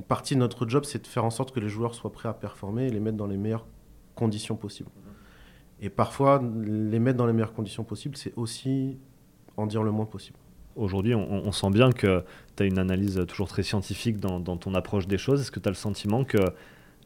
une 0.01 0.07
partie 0.07 0.35
de 0.35 0.41
notre 0.41 0.67
job, 0.67 0.85
c'est 0.87 1.03
de 1.03 1.07
faire 1.07 1.27
en 1.27 1.31
sorte 1.31 1.53
que 1.53 1.61
les 1.61 1.69
joueurs 1.69 1.95
soient 1.95 2.11
prêts 2.11 2.31
à 2.31 2.33
performer 2.33 2.87
et 2.87 2.91
les 2.91 3.01
mettre 3.01 3.19
dans 3.19 3.27
les 3.27 3.37
meilleures 3.37 3.67
conditions 4.15 4.57
possibles. 4.57 4.89
Et 5.83 5.91
parfois, 5.91 6.43
les 6.65 6.99
mettre 6.99 7.19
dans 7.19 7.27
les 7.27 7.35
meilleures 7.35 7.53
conditions 7.53 7.85
possibles, 7.85 8.17
c'est 8.17 8.33
aussi 8.37 8.99
en 9.59 9.67
dire 9.67 9.83
le 9.83 9.91
moins 9.91 10.07
possible. 10.07 10.39
Aujourd'hui, 10.75 11.15
on, 11.15 11.53
sent 11.53 11.71
bien 11.71 11.93
que 11.93 12.25
tu 12.57 12.63
as 12.63 12.67
une 12.67 12.79
analyse 12.79 13.23
toujours 13.29 13.49
très 13.49 13.63
scientifique 13.63 14.19
dans, 14.19 14.41
ton 14.41 14.75
approche 14.75 15.07
des 15.07 15.19
choses. 15.19 15.43
Est-ce 15.43 15.51
que 15.51 15.61
tu 15.61 15.69
as 15.69 15.73
le 15.73 15.77
sentiment 15.77 16.25
que 16.25 16.39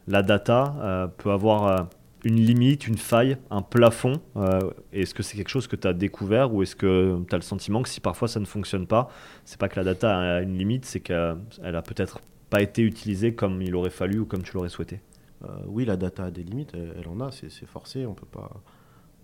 la 0.07 0.23
data 0.23 0.77
euh, 0.79 1.07
peut 1.09 1.33
avoir 1.33 1.67
euh, 1.67 1.83
une 2.23 2.37
limite, 2.37 2.87
une 2.87 2.99
faille, 2.99 3.39
un 3.51 3.63
plafond 3.63 4.21
euh, 4.37 4.61
Est-ce 4.93 5.15
que 5.15 5.25
c'est 5.25 5.37
quelque 5.37 5.49
chose 5.49 5.67
que 5.67 5.77
tu 5.77 5.89
as 5.89 5.93
découvert 5.95 6.55
ou 6.55 6.63
est-ce 6.63 6.77
que 6.77 7.19
tu 7.29 7.35
as 7.35 7.39
le 7.39 7.43
sentiment 7.43 7.83
que 7.83 7.89
si 7.89 8.01
parfois 8.01 8.29
ça 8.29 8.39
ne 8.39 8.45
fonctionne 8.45 8.87
pas, 8.87 9.09
c'est 9.45 9.59
pas 9.59 9.69
que 9.69 9.77
la 9.77 9.85
data 9.85 10.17
a 10.17 10.41
une 10.43 10.57
limite, 10.57 10.85
c'est 10.85 11.01
qu'elle 11.01 11.37
a 11.63 11.83
peut-être 11.83 12.21
pas 12.55 12.63
été 12.63 12.83
utilisé 12.83 13.35
comme 13.35 13.61
il 13.63 13.75
aurait 13.75 13.91
fallu 13.91 14.21
ou 14.21 14.27
comme 14.27 14.45
tu 14.45 14.53
l'aurais 14.55 14.69
souhaité 14.69 15.01
euh, 15.43 15.49
Oui, 15.67 15.85
la 15.85 15.97
data 15.97 16.27
a 16.27 16.31
des 16.31 16.45
limites, 16.45 16.73
elle, 16.73 17.09
en 17.09 17.19
a, 17.19 17.33
c'est 17.33 17.51
forcé, 17.67 18.07
on 18.07 18.15
peut 18.15 18.29
pas, 18.31 18.49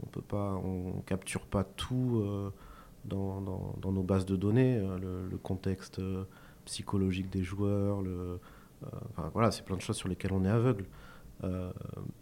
on 0.03 0.07
peut 0.07 0.21
pas, 0.21 0.61
on 0.65 1.01
capture 1.07 1.43
pas 1.43 1.63
tout 1.63 2.21
euh, 2.25 2.51
dans, 3.05 3.41
nos 3.85 4.03
bases 4.03 4.27
de 4.27 4.35
données, 4.35 4.79
euh, 4.79 5.29
le, 5.31 5.37
contexte 5.37 6.01
psychologique 6.65 7.31
des 7.31 7.45
joueurs, 7.45 8.03
voilà, 9.33 9.53
c'est 9.53 9.65
plein 9.65 9.77
de 9.77 9.83
choses 9.83 9.97
sur 9.97 10.09
lesquelles 10.09 10.33
on 10.33 10.45
est 10.45 10.49
aveugle. 10.49 10.87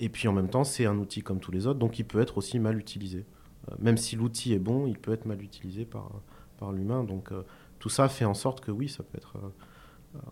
et 0.00 0.10
puis 0.10 0.28
en 0.28 0.34
même 0.34 0.50
temps, 0.50 0.64
c'est 0.64 0.84
un 0.84 0.98
outil 0.98 1.22
comme 1.22 1.40
tous 1.40 1.52
les 1.52 1.66
autres, 1.66 1.78
donc 1.78 1.98
il 1.98 2.04
peut 2.04 2.20
être 2.20 2.36
aussi 2.36 2.58
mal 2.58 2.78
utilisé. 2.78 3.24
même 3.78 3.96
si 3.96 4.14
l'outil 4.14 4.52
est 4.52 4.58
bon, 4.58 4.86
il 4.86 4.98
peut 4.98 5.14
être 5.14 5.24
mal 5.24 5.40
utilisé 5.42 5.86
par, 5.86 6.10
par 6.58 6.70
l'humain. 6.70 7.02
Donc 7.02 7.30
tout 7.78 7.88
ça 7.88 8.10
fait 8.10 8.26
en 8.26 8.34
sorte 8.34 8.60
que 8.60 8.70
oui, 8.70 8.90
ça 8.90 9.02
peut 9.02 9.16
être 9.16 9.38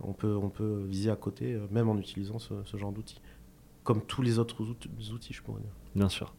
on 0.02 0.12
peut, 0.12 0.36
on 0.36 0.48
peut 0.48 0.84
viser 0.86 1.10
à 1.10 1.16
côté, 1.16 1.54
euh, 1.54 1.66
même 1.70 1.88
en 1.88 1.96
utilisant 1.98 2.38
ce, 2.38 2.54
genre 2.76 2.92
d'outils. 2.92 3.20
Comme 3.84 4.02
tous 4.02 4.22
les 4.22 4.38
autres 4.38 4.64
outils, 4.64 5.32
je 5.32 5.42
pourrais 5.42 5.60
dire. 5.60 5.70
Bien 5.94 6.08
sûr. 6.08 6.34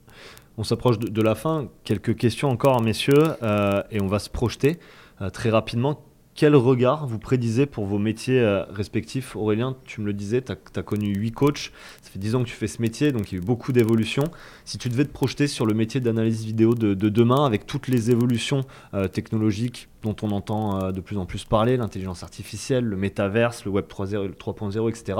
On 0.58 0.64
s'approche 0.64 1.00
de, 1.00 1.22
la 1.22 1.36
fin. 1.36 1.70
Quelques 1.84 2.16
questions 2.18 2.50
encore, 2.50 2.82
messieurs, 2.82 3.36
euh, 3.42 3.84
et 3.90 4.02
on 4.02 4.08
va 4.08 4.20
se 4.20 4.30
projeter 4.30 4.80
euh, 5.22 5.30
très 5.30 5.50
rapidement 5.50 6.02
quel 6.38 6.56
regard 6.56 7.08
vous 7.08 7.18
prédisez 7.18 7.66
pour 7.66 7.88
vos 7.88 7.98
métiers 7.98 8.40
euh, 8.40 8.64
respectifs? 8.70 9.36
Aurélien, 9.36 9.76
tu 9.86 10.02
me 10.02 10.06
le 10.06 10.14
disais, 10.14 10.44
tu 10.44 10.52
as, 10.52 10.84
connu 10.84 11.08
8 11.08 11.32
coachs, 11.32 11.72
ça 12.04 12.12
fait 12.12 12.20
10 12.20 12.36
ans 12.36 12.44
que 12.44 12.48
tu 12.48 12.54
fais 12.54 12.68
ce 12.68 12.80
métier, 12.80 13.12
donc 13.12 13.32
il 13.32 13.36
y 13.36 13.38
a 13.40 13.42
eu 13.42 13.46
beaucoup 13.46 13.74
d'évolutions. 13.74 14.26
Si 14.64 14.78
tu 14.78 14.88
devais 14.88 15.04
te 15.04 15.12
projeter 15.12 15.48
sur 15.48 15.66
le 15.66 15.74
métier 15.74 16.00
d'analyse 16.00 16.46
vidéo 16.46 16.76
de, 16.76 16.94
demain, 16.94 17.44
avec 17.44 17.66
toutes 17.66 17.88
les 17.88 18.12
évolutions 18.12 18.62
euh, 18.94 19.08
technologiques 19.08 19.90
dont 20.04 20.16
on 20.22 20.30
entend 20.30 20.80
euh, 20.80 20.92
de 20.92 21.02
plus 21.02 21.18
en 21.18 21.26
plus 21.26 21.44
parler, 21.44 21.76
l'intelligence 21.76 22.22
artificielle, 22.22 22.86
le 22.86 22.98
métaverse, 22.98 23.66
le 23.66 23.72
web 23.72 23.86
3.0, 23.88 24.90
etc., 24.90 25.20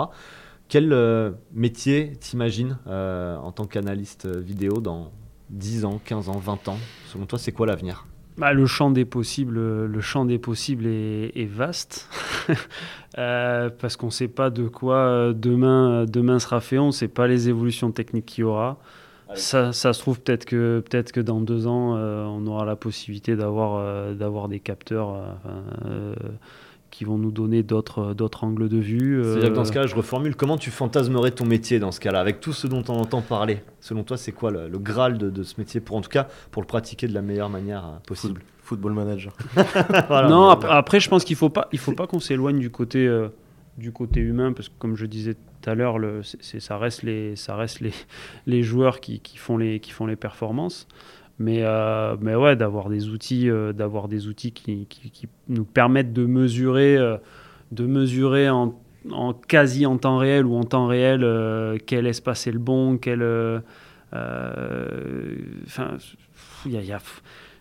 quel 0.70 0.94
métier 1.54 2.12
t'imagines 2.20 2.78
en 2.86 3.52
tant 3.54 3.66
qu'analyste 3.66 4.28
vidéo 4.28 4.82
dans 4.82 5.14
10 5.50 5.86
ans, 5.86 6.02
15 6.04 6.28
ans, 6.28 6.40
20 6.40 6.68
ans? 6.68 6.78
Selon 7.08 7.26
toi, 7.26 7.40
c'est 7.40 7.54
quoi 7.54 7.66
l'avenir? 7.66 8.06
Bah, 8.38 8.54
le 8.54 8.66
champ 8.68 8.92
des 8.92 9.06
possibles, 9.06 9.58
le 9.86 10.02
champ 10.02 10.26
des 10.26 10.38
possibles 10.38 10.86
est, 10.86 11.50
vaste 11.50 12.08
euh, 13.18 13.70
parce 13.80 13.98
qu'on 13.98 14.08
ne 14.08 14.12
sait 14.12 14.28
pas 14.28 14.50
de 14.50 14.68
quoi 14.68 14.98
euh, 14.98 15.34
demain, 15.34 16.06
demain 16.06 16.38
sera 16.40 16.62
fait. 16.62 16.78
On 16.78 16.88
ne 16.88 16.92
sait 16.92 17.08
pas 17.08 17.28
les 17.28 17.50
évolutions 17.50 17.92
techniques 17.92 18.28
qu'il 18.28 18.42
y 18.42 18.46
aura. 18.46 18.78
Ça, 19.34 19.74
ça, 19.74 19.92
se 19.92 20.00
trouve 20.00 20.22
peut-être 20.22 20.46
que 20.46 20.82
peut-être 20.90 21.12
que 21.12 21.20
dans 21.20 21.42
deux 21.42 21.68
ans, 21.68 21.96
euh, 21.98 22.24
on 22.26 22.48
aura 22.48 22.64
la 22.64 22.78
possibilité 22.78 23.36
d'avoir 23.36 24.14
d'avoir 24.16 24.48
des 24.48 24.62
capteurs 24.62 25.22
qui 26.92 27.04
vont 27.04 27.18
nous 27.18 27.32
donner 27.32 27.64
d'autres 27.64 28.14
d'autres 28.14 28.44
angles 28.44 28.70
de 28.70 28.78
vue. 28.78 29.22
C'est-à-dire 29.24 29.50
que 29.50 29.56
dans 29.56 29.66
ce 29.66 29.72
cas-là, 29.72 29.88
je 29.88 29.96
reformule. 29.96 30.36
Comment 30.36 30.58
tu 30.58 30.72
fantasmerais 30.72 31.32
ton 31.32 31.46
métier 31.46 31.80
dans 31.80 31.92
ce 31.92 32.00
cas-là, 32.00 32.20
avec 32.20 32.40
tout 32.40 32.54
ce 32.54 32.68
dont 32.68 32.84
on 32.90 32.94
entend 32.94 33.22
parler? 33.22 33.62
Selon 33.82 34.04
toi, 34.04 34.18
c'est 34.18 34.32
quoi 34.32 34.52
le, 34.52 34.70
graal 34.78 35.18
de, 35.18 35.44
ce 35.44 35.56
métier 35.58 35.80
pour 35.80 35.98
en 35.98 36.02
tout 36.02 36.10
cas 36.10 36.28
pour 36.52 36.62
le 36.62 36.68
pratiquer 36.68 37.08
de 37.08 37.14
la 37.14 37.22
meilleure 37.22 37.50
manière 37.50 37.86
euh, 37.86 37.98
possible? 38.06 38.42
Football 38.62 38.94
manager. 38.94 39.34
non, 40.10 40.50
après, 40.50 41.00
je 41.00 41.10
pense 41.10 41.24
qu'il 41.24 41.38
faut 41.38 41.50
pas 41.50 41.70
il 41.72 41.80
faut 41.80 41.94
pas 41.94 42.08
qu'on 42.08 42.20
s'éloigne 42.20 42.60
du 42.60 42.70
côté 42.70 43.08
euh, 43.08 43.30
du 43.78 43.92
côté 43.92 44.20
humain 44.20 44.52
parce 44.54 44.70
que 44.70 44.74
comme 44.78 44.96
je 44.96 45.06
disais 45.06 45.36
tout 45.36 45.70
à 45.70 45.76
l'heure, 45.76 45.98
ça 46.24 46.78
reste 46.78 47.04
les 47.04 47.36
ça 47.36 47.56
reste 47.56 47.80
les, 47.80 47.94
les 48.46 48.64
joueurs 48.64 49.00
qui, 49.00 49.20
qui, 49.20 49.38
font 49.38 49.58
les 49.58 49.80
qui 49.80 49.92
font 49.92 50.06
les 50.06 50.16
performances. 50.16 50.88
Mais, 51.40 51.60
euh, 51.62 52.16
mais 52.20 52.36
ouais, 52.36 52.56
d'avoir 52.56 52.90
des 52.90 53.10
outils, 53.10 53.50
euh, 53.50 53.72
d'avoir 53.72 54.08
des 54.08 54.28
outils 54.28 54.52
qui, 54.52 54.88
qui, 54.88 55.28
nous 55.48 55.66
permettent 55.66 56.14
de 56.14 56.26
mesurer, 56.26 56.98
euh, 56.98 57.18
de 57.72 57.86
mesurer 57.86 58.50
en, 58.50 58.74
en, 59.12 59.34
quasi 59.34 59.86
en 59.86 59.98
temps 59.98 60.18
réel 60.18 60.48
ou 60.48 60.56
en 60.56 60.64
temps 60.64 60.88
réel 60.88 61.80
quel 61.86 62.08
espace 62.08 62.48
est 62.48 62.52
le 62.52 62.60
bon, 62.60 62.98
quel. 62.98 63.22
Enfin, 64.12 65.98
il 66.66 66.72
y 66.72 66.92
a, 66.92 67.00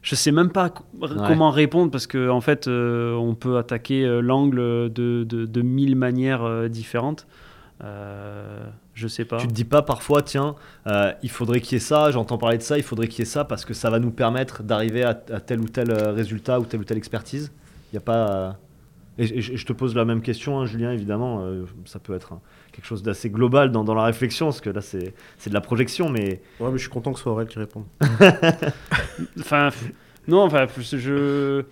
je 0.01 0.14
sais 0.14 0.33
même 0.33 0.51
pas 0.51 0.70
comment 0.70 1.51
répondre 1.51 1.91
parce 1.91 2.07
qu'en 2.07 2.31
en 2.31 2.41
fait, 2.41 2.68
on 2.68 3.37
peut 3.39 3.59
attaquer 3.59 4.07
l'angle 4.22 4.91
de, 4.91 5.24
de, 5.24 5.45
de, 5.45 5.62
mille 5.62 5.97
manières 5.97 6.70
différentes. 6.70 7.27
Euh, 7.85 8.66
je 8.95 9.07
sais 9.07 9.24
pas. 9.24 9.39
Tu 9.39 9.49
te 9.49 9.53
dis 9.53 9.64
pas 9.64 9.83
parfois, 9.83 10.22
tiens, 10.22 10.55
euh, 10.87 11.12
il 11.22 11.31
faudrait 11.31 11.61
qu'il 11.61 11.74
y 11.74 11.77
ait 11.77 11.85
ça, 11.85 12.11
j'entends 12.11 12.39
parler 12.39 12.59
de 12.59 12.62
ça, 12.62 12.79
il 12.79 12.83
faudrait 12.83 13.09
qu'il 13.09 13.20
y 13.20 13.22
ait 13.22 13.31
ça 13.31 13.45
parce 13.45 13.64
que 13.64 13.74
ça 13.74 13.91
va 13.91 13.99
nous 13.99 14.11
permettre 14.11 14.62
d'arriver 14.62 15.03
à, 15.03 15.14
tel 15.14 15.61
ou 15.61 15.68
tel 15.68 15.91
euh, 15.91 16.12
résultat 16.12 16.59
ou 16.59 16.64
telle 16.64 16.81
ou 16.81 16.85
telle 16.85 16.99
expertise 16.99 17.53
Il 17.93 17.97
y 17.97 17.99
a 17.99 18.01
pas. 18.01 18.59
Et, 19.18 19.41
je 19.41 19.64
te 19.64 19.72
pose 19.72 19.95
la 19.95 20.05
même 20.05 20.20
question, 20.20 20.61
hein, 20.61 20.66
Julien, 20.66 20.93
évidemment, 20.93 21.43
ça 21.87 21.99
peut 21.99 22.14
être 22.14 22.39
quelque 22.72 22.85
chose 22.85 23.03
d'assez 23.03 23.31
global 23.31 23.72
dans, 23.72 23.83
dans, 23.83 23.95
la 23.95 24.05
réflexion, 24.05 24.47
parce 24.47 24.61
que 24.61 24.68
là, 24.68 24.83
c'est 24.83 25.14
de 25.47 25.55
la 25.55 25.62
projection, 25.62 26.11
mais... 26.11 26.43
Ouais, 26.61 26.70
mais 26.70 26.77
je 26.77 26.83
suis 26.83 26.91
content 26.91 27.12
que 27.12 27.18
ce 27.18 27.22
soit 27.22 27.33
Aurel 27.33 27.47
qui 27.47 27.59
réponde. 27.59 27.87
enfin, 29.41 29.70
non, 30.29 30.43
enfin, 30.43 30.66
je 30.77 31.64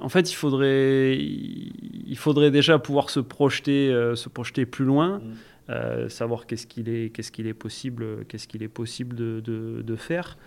en 0.00 0.08
fait, 0.08 0.30
il 0.30 0.34
faudrait, 0.34 1.16
il 1.18 2.16
faudrait 2.16 2.50
déjà 2.50 2.78
pouvoir 2.78 3.10
se 3.10 3.20
projeter, 3.20 3.92
euh, 3.92 4.14
se 4.14 4.28
projeter 4.28 4.64
plus 4.66 4.84
loin, 4.84 5.18
mm. 5.18 5.22
euh, 5.70 6.08
savoir 6.08 6.46
qu'est-ce 6.46 6.66
qu'il 6.66 6.88
est, 6.88 7.10
qu'est-ce 7.10 7.30
qu'il 7.30 7.46
est 7.46 7.54
possible, 7.54 8.24
qu'est-ce 8.26 8.48
qu'il 8.48 8.62
est 8.62 8.68
possible 8.68 9.14
de, 9.14 9.40
de, 9.40 9.96
faire. 9.96 10.38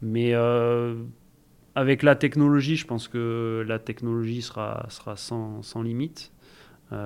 Mais 0.00 0.34
euh, 0.34 0.96
avec 1.74 2.02
la 2.02 2.16
technologie, 2.16 2.76
je 2.76 2.86
pense 2.86 3.06
que 3.08 3.64
la 3.66 3.78
technologie 3.78 4.42
sera, 4.42 4.86
sera 4.88 5.16
sans, 5.16 5.62
sans 5.62 5.82
limite. 5.82 6.32
le 6.90 6.98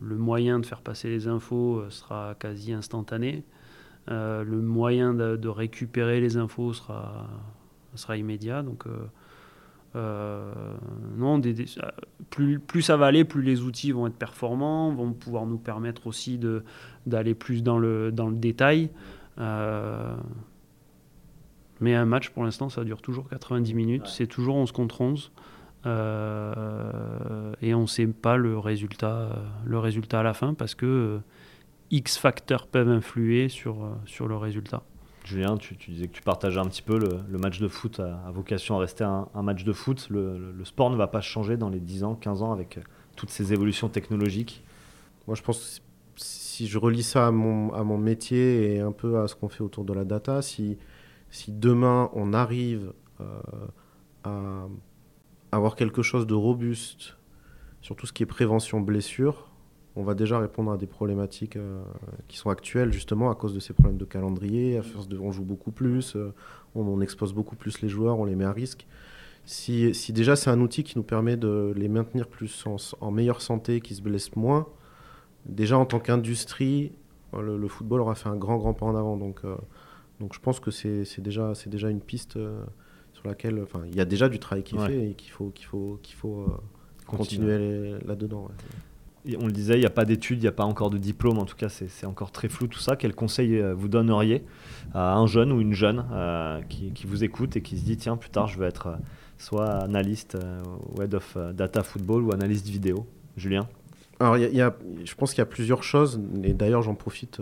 moyen 0.00 0.58
de 0.60 0.66
faire 0.66 0.80
passer 0.80 1.10
les 1.10 1.28
infos 1.28 1.84
sera 1.90 2.34
quasi 2.38 2.72
instantané. 2.72 3.44
le 4.08 4.60
moyen 4.62 5.12
de, 5.12 5.36
de, 5.36 5.48
récupérer 5.48 6.20
les 6.20 6.38
infos 6.38 6.72
sera, 6.72 7.28
sera 7.94 8.16
immédiat. 8.16 8.62
Donc 8.62 8.86
euh, 9.96 10.52
non, 11.16 11.40
plus, 12.30 12.58
plus, 12.58 12.82
ça 12.82 12.96
va 12.96 13.06
aller, 13.06 13.24
plus 13.24 13.42
les 13.42 13.62
outils 13.62 13.92
vont 13.92 14.06
être 14.06 14.16
performants, 14.16 14.92
vont 14.92 15.12
pouvoir 15.12 15.46
nous 15.46 15.58
permettre 15.58 16.06
aussi 16.06 16.40
d'aller 17.06 17.34
plus 17.34 17.62
dans 17.62 17.78
le, 17.78 18.10
dans 18.10 18.28
le 18.28 18.36
détail. 18.36 18.90
Euh, 19.38 20.14
mais 21.80 21.94
un 21.94 22.06
match, 22.06 22.30
pour 22.30 22.44
l'instant, 22.44 22.68
ça 22.68 22.84
dure 22.84 23.02
toujours 23.02 23.28
90 23.28 23.74
minutes. 23.74 24.06
C'est 24.06 24.26
toujours 24.26 24.56
11 24.56 24.72
contre 24.72 25.00
11. 25.00 25.32
Euh, 25.86 27.52
et 27.60 27.74
on 27.74 27.82
ne 27.82 27.86
sait 27.86 28.06
pas 28.06 28.36
le 28.36 28.58
résultat, 28.58 29.42
le 29.66 29.78
résultat 29.78 30.20
à 30.20 30.22
la 30.22 30.32
fin 30.32 30.54
parce 30.54 30.74
que 30.74 31.20
X 31.90 32.16
facteurs 32.16 32.66
peuvent 32.66 32.88
influer 32.88 33.50
sur, 33.50 33.90
sur 34.06 34.26
le 34.26 34.36
résultat. 34.36 34.82
Julien, 35.24 35.56
tu, 35.56 35.74
disais 35.74 36.06
que 36.06 36.12
tu 36.12 36.22
partageais 36.22 36.60
un 36.60 36.66
petit 36.66 36.82
peu 36.82 36.98
le, 36.98 37.38
match 37.38 37.58
de 37.58 37.68
foot 37.68 37.98
a, 37.98 38.30
vocation 38.30 38.76
à 38.76 38.80
rester 38.80 39.04
un, 39.04 39.42
match 39.42 39.64
de 39.64 39.72
foot. 39.72 40.08
Le, 40.10 40.54
sport 40.64 40.90
ne 40.90 40.96
va 40.96 41.06
pas 41.06 41.22
changer 41.22 41.56
dans 41.56 41.70
les 41.70 41.80
10 41.80 42.04
ans, 42.04 42.14
15 42.14 42.42
ans 42.42 42.52
avec 42.52 42.78
euh, 42.78 42.82
toutes 43.16 43.30
ces 43.30 43.52
évolutions 43.52 43.88
technologiques? 43.88 44.62
Moi, 45.26 45.34
je 45.34 45.42
pense 45.42 45.82
si 46.16 46.66
je 46.66 46.78
relis 46.78 47.02
ça 47.02 47.28
à 47.28 47.30
mon, 47.30 47.98
métier 47.98 48.74
et 48.74 48.80
un 48.80 48.92
peu 48.92 49.18
à 49.20 49.28
ce 49.28 49.34
qu'on 49.34 49.48
fait 49.48 49.62
autour 49.62 49.84
de 49.84 49.92
la 49.92 50.04
data, 50.04 50.42
si, 50.42 50.76
si 51.30 51.50
demain 51.50 52.10
on 52.12 52.32
arrive 52.32 52.92
à 54.22 54.68
avoir 55.50 55.74
quelque 55.74 56.02
chose 56.02 56.26
de 56.26 56.34
robuste 56.34 57.16
sur 57.80 57.96
tout 57.96 58.06
ce 58.06 58.12
qui 58.12 58.22
est 58.22 58.26
prévention 58.26 58.80
blessure, 58.80 59.48
on 59.96 60.02
va 60.02 60.14
déjà 60.14 60.38
répondre 60.38 60.72
à 60.72 60.76
des 60.76 60.86
problématiques 60.86 61.56
euh, 61.56 61.82
qui 62.26 62.36
sont 62.36 62.50
actuelles 62.50 62.92
justement 62.92 63.30
à 63.30 63.34
cause 63.34 63.54
de 63.54 63.60
ces 63.60 63.72
problèmes 63.72 63.96
de 63.96 64.04
calendrier. 64.04 64.76
À 64.78 64.82
force 64.82 65.08
de, 65.08 65.18
on 65.18 65.30
joue 65.30 65.44
beaucoup 65.44 65.70
plus, 65.70 66.16
euh, 66.16 66.32
on, 66.74 67.00
expose 67.00 67.32
beaucoup 67.32 67.54
plus 67.54 67.80
les 67.80 67.88
joueurs, 67.88 68.18
on 68.18 68.24
les 68.24 68.34
met 68.34 68.44
à 68.44 68.52
risque. 68.52 68.86
Si, 69.44 69.92
déjà 70.12 70.36
c'est 70.36 70.50
un 70.50 70.60
outil 70.60 70.84
qui 70.84 70.96
nous 70.96 71.04
permet 71.04 71.36
de 71.36 71.72
les 71.76 71.88
maintenir 71.88 72.26
plus 72.26 72.64
en, 73.00 73.10
meilleure 73.10 73.42
santé, 73.42 73.80
qui 73.80 73.94
se 73.94 74.02
blessent 74.02 74.34
moins, 74.36 74.66
déjà 75.46 75.78
en 75.78 75.84
tant 75.84 76.00
qu'industrie, 76.00 76.92
euh, 77.34 77.56
le, 77.56 77.68
football 77.68 78.00
aura 78.00 78.14
fait 78.14 78.28
un 78.28 78.36
grand 78.36 78.56
grand 78.56 78.74
pas 78.74 78.86
en 78.86 78.96
avant. 78.96 79.16
Donc, 79.16 79.42
donc 80.18 80.34
je 80.34 80.40
pense 80.40 80.58
que 80.58 80.70
c'est 80.72 81.20
déjà, 81.20 81.52
déjà 81.66 81.88
une 81.88 82.00
piste 82.00 82.32
sur 82.32 83.26
laquelle, 83.28 83.64
il 83.86 83.94
y 83.94 84.00
a 84.00 84.06
déjà 84.06 84.28
du 84.28 84.40
travail 84.40 84.64
qui 84.64 84.74
est 84.74 84.86
fait 84.86 85.10
et 85.10 85.14
qu'il 85.14 85.30
faut, 85.30 85.50
qu'il 85.50 85.66
faut, 85.66 86.00
qu'il 86.02 86.16
faut 86.16 86.46
continuer 87.06 87.96
là-dedans 88.06 88.48
on 89.38 89.46
le 89.46 89.52
disait, 89.52 89.74
il 89.74 89.80
n'y 89.80 89.86
a 89.86 89.90
pas 89.90 90.04
d'études, 90.04 90.38
il 90.38 90.42
n'y 90.42 90.48
a 90.48 90.52
pas 90.52 90.64
encore 90.64 90.90
de 90.90 90.98
diplôme, 90.98 91.38
en 91.38 91.44
tout 91.44 91.56
cas 91.56 91.68
c'est 91.68 92.06
encore 92.06 92.30
très 92.30 92.48
flou 92.48 92.66
tout 92.66 92.78
ça. 92.78 92.96
Quel 92.96 93.14
conseil 93.14 93.56
euh, 93.56 93.74
vous 93.74 93.88
donneriez 93.88 94.44
à 94.92 95.16
un 95.16 95.26
jeune 95.26 95.52
ou 95.52 95.60
une 95.60 95.72
jeune 95.72 96.04
euh, 96.12 96.60
qui, 96.68 97.06
vous 97.06 97.24
écoute 97.24 97.56
et 97.56 97.62
qui 97.62 97.78
se 97.78 97.84
dit 97.84 97.96
tiens 97.96 98.16
plus 98.16 98.30
tard 98.30 98.48
je 98.48 98.58
veux 98.58 98.66
être 98.66 98.88
euh, 98.88 98.96
soit 99.38 99.70
analyste 99.70 100.36
ou 100.94 101.02
head 101.02 101.14
of 101.14 101.36
data 101.54 101.82
football 101.82 102.22
ou 102.22 102.32
analyste 102.32 102.68
vidéo 102.68 103.06
Julien? 103.36 103.66
Alors 104.20 104.36
je 104.36 105.14
pense 105.14 105.30
qu'il 105.30 105.38
y 105.38 105.42
a 105.42 105.46
plusieurs 105.46 105.82
choses 105.82 106.20
et 106.44 106.52
d'ailleurs 106.52 106.82
j'en 106.82 106.94
profite, 106.94 107.40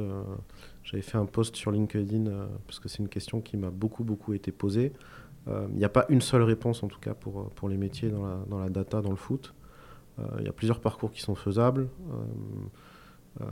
j'avais 0.85 1.03
fait 1.03 1.19
un 1.19 1.27
post 1.27 1.55
sur 1.55 1.71
LinkedIn 1.71 2.31
parce 2.67 2.81
que 2.81 2.89
c'est 2.89 3.01
une 3.01 3.11
question 3.11 3.43
qui 3.43 3.59
m'a 3.59 3.69
beaucoup 3.69 4.05
beaucoup 4.05 4.33
été 4.33 4.53
posée. 4.53 4.93
Il 5.49 5.77
n'y 5.77 5.85
a 5.85 5.91
pas 5.91 6.07
une 6.09 6.23
seule 6.23 6.43
réponse 6.43 6.83
en 6.83 6.89
tout 6.89 6.99
cas 6.99 7.13
pour, 7.13 7.51
pour 7.51 7.69
les 7.69 7.77
métiers 7.77 8.09
dans 8.09 8.25
la, 8.25 8.39
dans 8.49 8.59
la 8.59 8.71
data, 8.71 9.03
dans 9.03 9.11
le 9.11 9.17
foot. 9.17 9.53
Euh, 10.19 10.23
il 10.41 10.45
y 10.45 10.49
a 10.49 10.53
plusieurs 10.53 10.81
parcours 10.81 11.11
qui 11.13 11.21
sont 11.21 11.35
faisables. 11.35 11.89
Euh, 12.11 13.43
euh, 13.43 13.45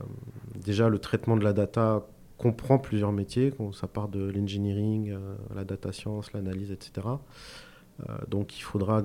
déjà, 0.56 0.88
le 0.88 0.98
traitement 0.98 1.36
de 1.36 1.44
la 1.44 1.52
data 1.52 2.06
comprend 2.36 2.78
plusieurs 2.78 3.12
métiers. 3.12 3.52
Ça 3.72 3.86
part 3.86 4.08
de 4.08 4.30
l'engineering, 4.30 5.14
la 5.54 5.64
data 5.64 5.92
science, 5.92 6.32
l'analyse, 6.32 6.72
etc. 6.72 7.06
donc 8.28 8.58
il 8.58 8.62
faudra, 8.62 9.02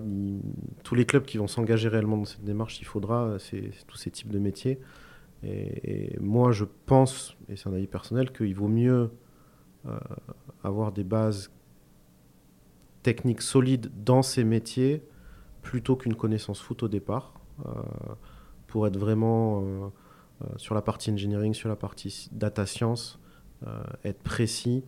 tous 0.83 0.95
les 0.95 1.05
clubs 1.05 1.25
qui 1.25 1.37
vont 1.37 1.47
s'engager 1.47 1.89
réellement 1.89 2.15
dans 2.15 2.23
cette 2.23 2.45
démarche, 2.45 2.79
il 2.79 2.85
faudra 2.85 3.35
tous 3.87 3.97
ces 3.97 4.09
types 4.09 4.31
de 4.31 4.39
métiers. 4.39 4.79
Et, 5.43 6.17
moi, 6.21 6.53
je 6.53 6.63
pense, 6.85 7.35
et 7.49 7.57
c'est 7.57 7.67
un 7.67 7.73
avis 7.73 7.87
personnel, 7.87 8.31
qu'il 8.31 8.55
vaut 8.55 8.69
mieux 8.69 9.11
avoir 10.63 10.93
des 10.93 11.03
bases 11.03 11.51
techniques 13.03 13.41
solides 13.41 13.91
dans 14.05 14.21
ces 14.21 14.45
métiers 14.45 15.03
plutôt 15.61 15.97
qu'une 15.97 16.15
connaissance 16.15 16.61
foot 16.61 16.83
au 16.83 16.87
départ. 16.87 17.33
Euh, 17.65 17.71
pour 18.67 18.87
être 18.87 18.97
vraiment 18.97 19.61
euh, 19.61 19.87
euh, 20.41 20.45
sur 20.57 20.75
la 20.75 20.81
partie 20.81 21.11
engineering, 21.11 21.53
sur 21.53 21.69
la 21.69 21.75
partie 21.75 22.29
data 22.31 22.65
science, 22.65 23.19
être 24.03 24.21
précis 24.21 24.83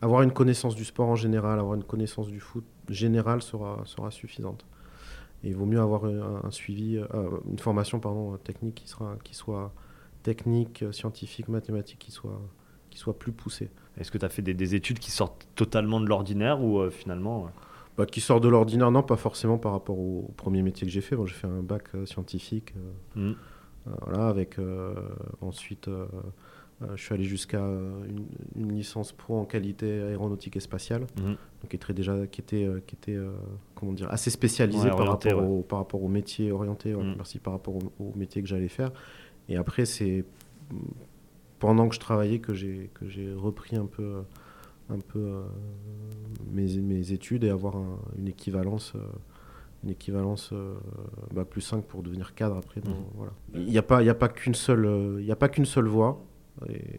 avoir 0.00 0.22
une 0.22 0.32
connaissance 0.32 0.74
du 0.74 0.86
sport 0.86 1.08
en 1.08 1.16
général, 1.16 1.58
avoir 1.58 1.74
une 1.74 1.84
connaissance 1.84 2.28
du 2.28 2.40
foot 2.40 2.64
général 2.88 3.42
sera, 3.42 3.82
sera 3.84 4.10
suffisante. 4.10 4.64
Il 5.42 5.54
vaut 5.54 5.66
mieux 5.66 5.80
avoir 5.80 6.04
un, 6.06 6.50
suivi, 6.50 6.98
une 7.50 7.58
formation 7.58 8.00
pardon, 8.00 8.38
technique 8.38 8.76
qui, 8.76 8.88
sera, 8.88 9.16
qui 9.22 9.34
soit 9.34 9.74
technique, 10.22 10.84
scientifique, 10.92 11.48
mathématique, 11.48 11.98
qui 11.98 12.10
soit, 12.10 12.40
qui 12.88 12.98
soit 12.98 13.18
plus 13.18 13.32
poussée. 13.32 13.68
Est-ce 13.98 14.10
que 14.10 14.16
tu 14.16 14.24
as 14.24 14.30
fait 14.30 14.40
des, 14.40 14.74
études 14.74 14.98
qui 14.98 15.10
sortent 15.10 15.46
totalement 15.56 16.00
de 16.00 16.06
l'ordinaire 16.06 16.62
ou 16.62 16.88
finalement 16.90 17.50
bah, 17.96 18.04
qui 18.04 18.20
sort 18.20 18.40
de 18.40 18.48
l'ordinaire, 18.48 18.90
non, 18.90 19.02
pas 19.02 19.16
forcément 19.16 19.56
par 19.56 19.72
rapport 19.72 19.98
au, 19.98 20.30
premier 20.36 20.62
métier 20.62 20.86
que 20.86 20.92
j'ai 20.92 21.00
fait. 21.00 21.16
Bon, 21.16 21.24
j'ai 21.26 21.34
fait 21.34 21.46
un 21.46 21.62
bac 21.62 21.84
euh, 21.94 22.04
scientifique, 22.04 22.74
euh, 22.76 23.30
mm. 23.30 23.36
euh, 23.86 23.90
voilà, 24.02 24.28
avec 24.28 24.58
ensuite, 25.40 25.88
je 26.94 27.02
suis 27.02 27.14
allé 27.14 27.24
jusqu'à 27.24 27.62
une, 28.54 28.72
licence 28.72 29.12
pro 29.12 29.38
en 29.38 29.44
qualité 29.44 30.02
aéronautique 30.02 30.56
et 30.56 30.60
spatiale, 30.60 31.06
mm. 31.16 31.22
donc 31.22 31.68
qui 31.70 31.76
était 31.76 31.94
déjà, 31.94 32.26
qui 32.26 32.42
était, 32.42 32.68
qui 32.86 32.96
était, 32.96 33.18
comment 33.74 33.92
dire, 33.92 34.10
assez 34.10 34.30
spécialisé 34.30 34.90
par, 34.90 35.06
rapport 35.06 35.50
au, 35.50 35.62
par 35.62 35.78
rapport 35.78 36.02
au 36.02 36.08
métier 36.08 36.52
orienté, 36.52 36.92
mm. 36.92 37.14
merci, 37.16 37.38
par 37.38 37.54
rapport 37.54 37.76
au, 37.98 38.12
métier 38.14 38.42
que 38.42 38.48
j'allais 38.48 38.68
faire. 38.68 38.90
Et 39.48 39.56
après, 39.56 39.86
c'est 39.86 40.24
pendant 41.60 41.88
que 41.88 41.94
je 41.94 42.00
travaillais 42.00 42.40
que 42.40 42.52
j'ai 42.52 42.90
que 42.92 43.08
j'ai 43.08 43.32
repris 43.32 43.76
un 43.76 43.86
peu 43.86 44.24
un 44.88 45.00
peu 45.00 45.18
euh, 45.18 45.42
mes, 46.50 46.78
mes, 46.78 47.12
études 47.12 47.44
et 47.44 47.50
avoir 47.50 47.76
une 48.18 48.28
équivalence 48.28 48.92
euh, 48.94 49.00
une 49.84 49.90
équivalence 49.90 50.50
euh, 50.52 50.74
bac 51.32 51.48
plus 51.48 51.60
5 51.60 51.84
pour 51.84 52.02
devenir 52.02 52.34
cadre 52.34 52.56
après. 52.56 52.80
Mmh. 52.80 52.94
voilà. 53.14 53.32
Il 53.54 53.66
n'y 53.66 53.78
a 53.78 53.82
pas, 53.82 54.02
pas 54.14 54.28
qu'une 54.28 54.54
seule, 54.54 55.18
il 55.20 55.30
a 55.30 55.36
pas 55.36 55.48
qu'une 55.48 55.66
seule 55.66 55.86
voie. 55.86 56.24
Et 56.68 56.98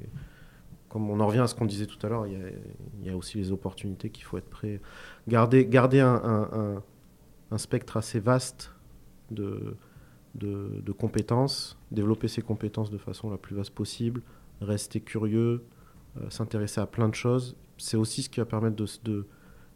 comme 0.88 1.10
on 1.10 1.20
en 1.20 1.28
revient 1.28 1.40
à 1.40 1.48
ce 1.48 1.56
qu'on 1.56 1.66
disait 1.66 1.88
tout 1.88 1.98
à 2.06 2.10
l'heure, 2.10 2.28
il 2.28 3.04
y, 3.04 3.10
a 3.10 3.18
aussi 3.18 3.40
les 3.40 3.52
opportunités 3.52 4.10
qu'il 4.10 4.24
faut 4.24 4.38
être 4.38 4.50
prêt. 4.50 4.80
Garder, 5.28 5.66
garder 5.66 6.00
un, 6.00 6.22
un, 6.24 6.84
un, 7.52 7.58
spectre 7.58 7.98
assez 7.98 8.20
vaste 8.20 8.72
de, 9.32 9.76
de, 10.36 10.82
de, 10.82 10.92
compétences, 10.92 11.78
développer 11.92 12.28
ses 12.28 12.44
compétences 12.44 12.92
de 12.92 13.00
façon 13.00 13.30
la 13.30 13.38
plus 13.38 13.56
vaste 13.56 13.72
possible, 13.72 14.22
rester 14.62 15.02
curieux, 15.02 15.66
s'intéresser 16.30 16.80
à 16.80 16.86
plein 16.86 17.10
de 17.10 17.16
choses 17.16 17.58
c'est 17.78 17.98
aussi 17.98 18.24
ce 18.24 18.30
qui 18.30 18.40
va 18.40 18.46
permettre 18.46 18.76
de, 19.04 19.28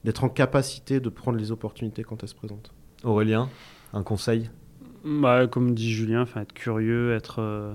d'être 0.04 0.24
en 0.24 0.30
capacité 0.30 1.00
de 1.00 1.10
prendre 1.10 1.38
les 1.38 1.52
opportunités 1.52 2.04
quand 2.04 2.24
elles 2.24 2.30
se 2.30 2.36
présentent. 2.36 2.72
Aurélien, 3.04 3.50
un 3.94 4.04
conseil? 4.04 4.50
Bah, 5.04 5.48
Comme 5.48 5.74
dit 5.74 5.92
Julien, 5.92 6.26
être 6.36 6.54
curieux, 6.54 7.14
être, 7.14 7.40
euh, 7.40 7.74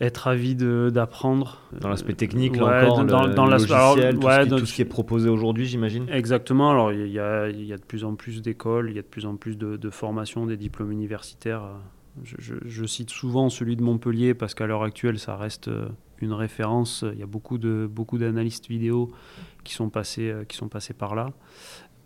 être 0.00 0.28
avide 0.28 0.62
d'apprendre. 0.90 1.62
Dans 1.80 1.88
l'aspect 1.88 2.14
technique, 2.14 2.56
là 2.56 2.82
encore, 2.82 3.04
dans, 3.04 3.26
le, 3.26 3.34
dans 3.34 3.46
logiciel, 3.46 4.18
tout, 4.18 4.28
ce 4.28 4.42
qui, 4.42 4.48
tout, 4.48 4.66
ce 4.66 4.74
qui, 4.74 4.82
est 4.82 4.86
proposé 4.86 5.28
aujourd'hui, 5.28 5.66
j'imagine? 5.66 6.06
Exactement. 6.10 6.70
Alors, 6.70 6.92
il 6.92 7.08
y 7.08 7.18
a, 7.18 7.48
y 7.48 7.72
a, 7.72 7.76
de 7.76 7.84
plus 7.84 8.04
en 8.04 8.14
plus 8.14 8.42
d'écoles, 8.42 8.90
il 8.90 8.96
y 8.96 8.98
a 8.98 9.02
de 9.02 9.06
plus 9.06 9.26
en 9.26 9.36
plus 9.36 9.56
de, 9.56 9.76
de 9.76 9.90
formations, 9.90 10.46
des 10.46 10.56
diplômes 10.56 10.92
universitaires. 10.92 11.64
Je, 12.22 12.54
je, 12.64 12.84
cite 12.86 13.10
souvent 13.10 13.50
celui 13.50 13.76
de 13.76 13.82
Montpellier 13.82 14.32
parce 14.32 14.54
qu'à 14.54 14.66
l'heure 14.66 14.82
actuelle, 14.82 15.18
ça 15.18 15.36
reste 15.36 15.68
euh, 15.68 15.86
une 16.22 16.32
référence. 16.32 17.04
Il 17.12 17.18
y 17.18 17.22
a 17.22 17.26
beaucoup 17.26 17.58
de 17.58 17.88
beaucoup 17.90 18.18
d'analystes 18.18 18.68
vidéo 18.68 19.10
qui 19.64 19.74
sont 19.74 19.90
passés 19.90 20.30
euh, 20.30 20.44
qui 20.44 20.56
sont 20.56 20.68
passés 20.68 20.94
par 20.94 21.14
là. 21.14 21.30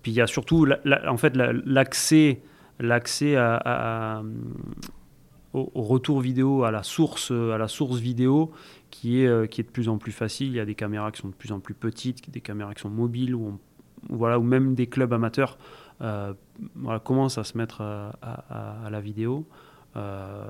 Puis 0.03 0.13
il 0.13 0.15
y 0.15 0.21
a 0.21 0.27
surtout 0.27 0.67
en 1.09 1.17
fait 1.17 1.37
l'accès 1.37 2.41
l'accès 2.79 3.37
au, 5.53 5.83
retour 5.83 6.21
vidéo 6.21 6.65
à 6.65 6.71
la 6.71 6.83
source 6.83 7.31
à 7.31 7.59
la 7.59 7.69
source 7.69 7.99
vidéo 7.99 8.53
qui 8.91 9.23
est 9.23 9.27
euh, 9.27 9.47
qui 9.47 9.61
est 9.61 9.65
de 9.65 9.71
plus 9.71 9.89
en 9.89 9.99
plus 9.99 10.13
facile. 10.13 10.49
Il 10.49 10.55
y 10.55 10.61
a 10.61 10.65
des 10.65 10.75
caméras 10.75 11.13
qui 11.13 11.21
sont 11.21 11.29
de 11.29 11.35
plus 11.35 11.53
en 11.53 11.61
plus 11.61 11.75
petites, 11.75 12.31
des 12.31 12.41
caméras 12.41 12.75
qui 12.75 12.81
sont 12.81 12.91
mobiles 12.91 13.35
ou 13.35 13.59
voilà 14.09 14.39
ou 14.39 14.43
même 14.43 14.75
des 14.75 14.87
clubs 14.87 15.13
amateurs 15.13 15.59
euh, 16.01 16.33
commencent 17.05 17.37
à 17.37 17.45
se 17.45 17.59
mettre 17.59 17.83
à 17.83 18.89
la 18.91 19.01
vidéo. 19.01 19.47
Euh, 19.97 20.45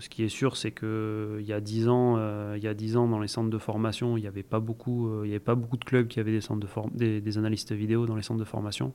ce 0.00 0.08
qui 0.08 0.24
est 0.24 0.28
sûr, 0.28 0.56
c'est 0.56 0.72
que 0.72 1.38
il 1.40 1.46
y 1.46 1.52
a 1.52 1.60
dix 1.60 1.88
ans, 1.88 2.16
euh, 2.18 2.54
il 2.56 2.62
y 2.62 2.68
a 2.68 2.74
dix 2.74 2.96
ans 2.96 3.06
dans 3.06 3.20
les 3.20 3.28
centres 3.28 3.50
de 3.50 3.58
formation, 3.58 4.16
il 4.16 4.22
n'y 4.22 4.26
avait 4.26 4.42
pas 4.42 4.58
beaucoup, 4.58 5.08
euh, 5.08 5.26
il 5.26 5.30
avait 5.30 5.38
pas 5.38 5.54
beaucoup 5.54 5.76
de 5.76 5.84
clubs 5.84 6.08
qui 6.08 6.18
avaient 6.18 6.32
des 6.32 6.40
centres 6.40 6.66
de 6.66 7.20
des, 7.20 7.38
analystes 7.38 7.72
vidéo 7.72 8.06
dans 8.06 8.16
les 8.16 8.22
centres 8.22 8.40
de 8.40 8.44
formation. 8.44 8.92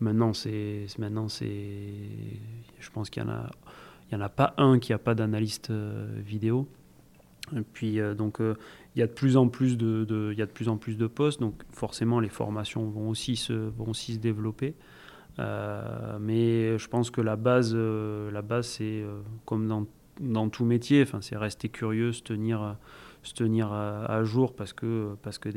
Maintenant, 0.00 0.32
c'est 0.32 0.86
maintenant 0.98 1.28
c'est, 1.28 1.92
je 2.80 2.90
pense 2.90 3.08
qu'il 3.08 3.22
y 3.22 3.26
en 3.26 3.30
a, 3.30 3.50
il 4.10 4.14
y 4.14 4.16
en 4.16 4.20
a 4.20 4.28
pas 4.28 4.54
un 4.58 4.78
qui 4.78 4.92
a 4.92 4.98
pas 4.98 5.14
d'analyste 5.14 5.70
vidéo. 5.70 6.66
Et 7.56 7.60
puis 7.60 8.00
donc 8.18 8.38
il 8.40 8.98
y 8.98 9.02
a 9.02 9.06
de 9.06 9.12
plus 9.12 9.36
en 9.36 9.46
plus 9.46 9.76
de, 9.76 10.04
de, 10.04 10.30
il 10.32 10.38
y 10.38 10.42
a 10.42 10.46
de 10.46 10.50
plus 10.50 10.68
en 10.68 10.76
plus 10.76 10.96
de 10.98 11.06
postes, 11.06 11.38
donc 11.38 11.62
forcément 11.70 12.18
les 12.18 12.28
formations 12.28 12.90
vont 12.90 13.08
aussi 13.08 13.36
se 13.36 13.52
vont 13.52 13.90
aussi 13.90 14.14
se 14.14 14.18
développer. 14.18 14.74
Euh, 15.38 16.18
mais 16.20 16.78
je 16.78 16.88
pense 16.88 17.10
que 17.10 17.20
la 17.20 17.36
base, 17.36 17.72
euh, 17.74 18.30
la 18.30 18.42
base 18.42 18.66
c'est 18.66 19.02
euh, 19.02 19.20
comme 19.44 19.68
dans, 19.68 19.86
dans, 20.20 20.48
tout 20.48 20.64
métier, 20.64 21.04
c'est 21.20 21.36
rester 21.36 21.68
curieux, 21.68 22.12
se 22.12 22.22
tenir, 22.22 22.76
se 23.22 23.34
tenir 23.34 23.72
à, 23.72 24.24
jour 24.24 24.54
parce 24.54 24.72
que, 24.72 25.14
parce 25.22 25.38
que 25.38 25.50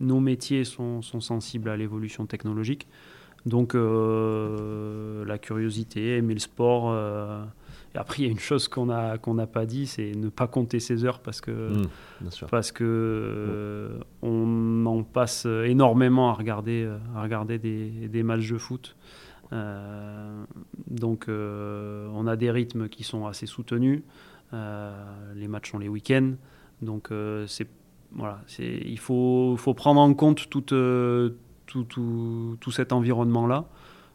nos 0.00 0.20
métiers 0.20 0.64
sont, 0.64 1.02
sont 1.02 1.20
sensibles 1.20 1.68
à 1.68 1.76
l'évolution 1.76 2.26
technologique. 2.26 2.88
Donc 3.44 3.74
la 3.74 5.38
curiosité, 5.38 6.16
aimer 6.16 6.34
le 6.34 6.40
sport. 6.40 6.94
Et 7.94 7.98
après, 7.98 8.22
il 8.22 8.24
y 8.24 8.28
a 8.28 8.30
une 8.30 8.38
chose 8.38 8.68
qu'on 8.68 8.86
n'a 8.86 9.18
qu'on 9.18 9.34
n'a 9.34 9.46
pas 9.46 9.66
dit, 9.66 9.86
c'est 9.86 10.12
ne 10.12 10.28
pas 10.28 10.46
compter 10.46 10.80
ses 10.80 11.04
heures 11.04 11.20
parce 11.20 11.40
que, 11.40 11.50
mmh, 11.50 12.46
parce 12.50 12.72
que 12.72 13.90
on 14.22 14.86
en 14.86 15.02
passe 15.02 15.46
énormément 15.46 16.30
à 16.30 16.32
regarder, 16.32 16.90
à 17.14 17.22
regarder 17.22 17.58
des, 17.58 18.08
des 18.08 18.22
matchs 18.22 18.50
de 18.50 18.58
foot. 18.58 18.96
Euh, 19.52 20.44
donc 20.88 21.28
euh, 21.28 22.08
on 22.14 22.26
a 22.26 22.36
des 22.36 22.50
rythmes 22.50 22.88
qui 22.88 23.04
sont 23.04 23.26
assez 23.26 23.46
soutenus. 23.46 24.02
les 24.52 25.48
matchs 25.48 25.70
sont 25.72 25.78
les 25.78 25.88
week-ends. 25.88 26.32
Donc 26.80 27.10
c'est 27.46 27.68
voilà, 28.14 28.40
il 28.58 28.98
faut, 28.98 29.54
faut, 29.56 29.72
prendre 29.72 30.00
en 30.00 30.12
compte 30.12 30.48
tout, 30.50 30.60
tout, 30.60 31.84
tout, 31.84 32.56
tout 32.60 32.70
cet 32.70 32.92
environnement-là. 32.92 33.64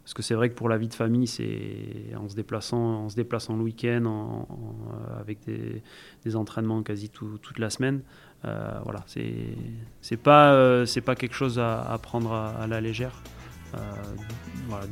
Parce 0.08 0.14
que 0.14 0.22
c'est 0.22 0.34
vrai 0.34 0.48
que 0.48 0.54
pour 0.54 0.70
la 0.70 0.78
vie 0.78 0.88
de 0.88 0.94
famille, 0.94 1.26
c'est 1.26 2.16
en 2.16 2.30
se 2.30 2.34
déplaçant, 2.34 3.04
en 3.04 3.08
se 3.10 3.14
déplaçant 3.14 3.54
le 3.56 3.62
week-end, 3.62 4.04
euh, 4.06 5.20
avec 5.20 5.40
des, 5.44 6.34
entraînements 6.34 6.82
quasi 6.82 7.10
toute 7.10 7.58
la 7.58 7.68
semaine, 7.68 8.00
euh, 8.46 8.70
voilà, 8.84 9.04
c'est 9.06 9.34
c'est 10.00 10.16
pas 10.16 10.54
euh, 10.54 10.86
c'est 10.86 11.02
pas 11.02 11.14
quelque 11.14 11.34
chose 11.34 11.58
à, 11.58 11.98
prendre 12.02 12.32
à, 12.32 12.66
la 12.66 12.80
légère, 12.80 13.22
euh, 13.74 13.78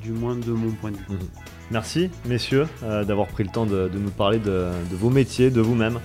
du 0.02 0.12
moins 0.12 0.36
de 0.36 0.52
mon 0.52 0.70
point 0.72 0.90
de 0.90 0.98
vue. 0.98 1.04
Mhm. 1.08 1.28
Merci 1.70 2.10
messieurs 2.26 2.66
d'avoir 2.82 3.28
pris 3.28 3.44
le 3.44 3.50
temps 3.50 3.64
de, 3.64 3.88
nous 3.94 4.10
parler 4.10 4.38
de, 4.38 4.68
de, 4.90 4.96
vos 4.96 5.08
métiers, 5.08 5.50
de 5.50 5.62
vous-même, 5.62 5.98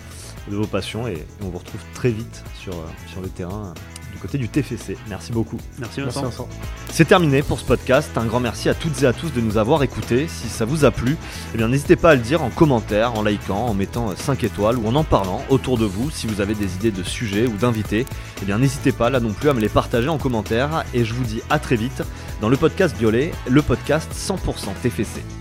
de 0.49 0.55
vos 0.55 0.68
passions, 0.68 1.05
et, 1.05 1.18
on 1.41 1.49
vous 1.49 1.57
retrouve 1.57 1.84
très 1.93 2.12
vite 2.12 2.45
sur 2.55 2.76
sur 3.07 3.20
le 3.20 3.28
terrain 3.28 3.74
côté 4.22 4.38
du 4.38 4.47
TFC. 4.47 4.97
Merci 5.09 5.32
beaucoup. 5.32 5.57
Merci 5.80 6.01
Vincent. 6.01 6.47
C'est 6.89 7.05
terminé 7.05 7.41
pour 7.41 7.59
ce 7.59 7.65
podcast. 7.65 8.11
Un 8.17 8.26
grand 8.26 8.39
merci 8.39 8.69
à 8.69 8.74
toutes 8.74 9.01
et 9.03 9.05
à 9.05 9.13
tous 9.13 9.32
de 9.32 9.41
nous 9.41 9.57
avoir 9.57 9.84
écoutés. 9.84 10.28
Si 10.28 10.47
ça 10.47 10.65
vous 10.65 10.86
a 10.86 10.91
plu, 10.91 11.17
eh 11.53 11.57
bien 11.57 11.67
n'hésitez 11.67 11.95
pas 11.95 12.11
à 12.11 12.15
le 12.15 12.22
dire 12.22 12.43
en 12.43 12.49
commentaire, 12.49 13.15
en 13.15 13.24
likant, 13.24 13.65
en 13.65 13.74
mettant 13.74 14.15
5 14.15 14.43
étoiles 14.43 14.78
ou 14.78 14.88
en 14.88 14.95
en 14.95 15.03
parlant 15.03 15.43
autour 15.49 15.78
de 15.78 15.86
vous. 15.86 16.11
Si 16.11 16.28
vous 16.28 16.41
avez 16.41 16.53
des 16.53 16.76
idées 16.76 16.91
de 16.91 17.03
sujets 17.03 17.47
ou 17.47 17.57
d'invités, 17.57 18.05
eh 18.41 18.45
bien 18.45 18.59
n'hésitez 18.59 18.91
pas 18.91 19.09
là 19.09 19.19
non 19.19 19.34
plus 19.34 19.49
à 19.49 19.53
me 19.53 19.59
les 19.59 19.69
partager 19.69 20.09
en 20.09 20.17
commentaire. 20.17 20.84
Et 20.93 21.03
je 21.03 21.13
vous 21.13 21.24
dis 21.24 21.41
à 21.49 21.59
très 21.59 21.76
vite 21.76 22.03
dans 22.39 22.49
le 22.49 22.57
podcast 22.57 22.95
Violet, 22.97 23.32
le 23.49 23.61
podcast 23.61 24.11
100% 24.13 24.74
TFC. 24.82 25.41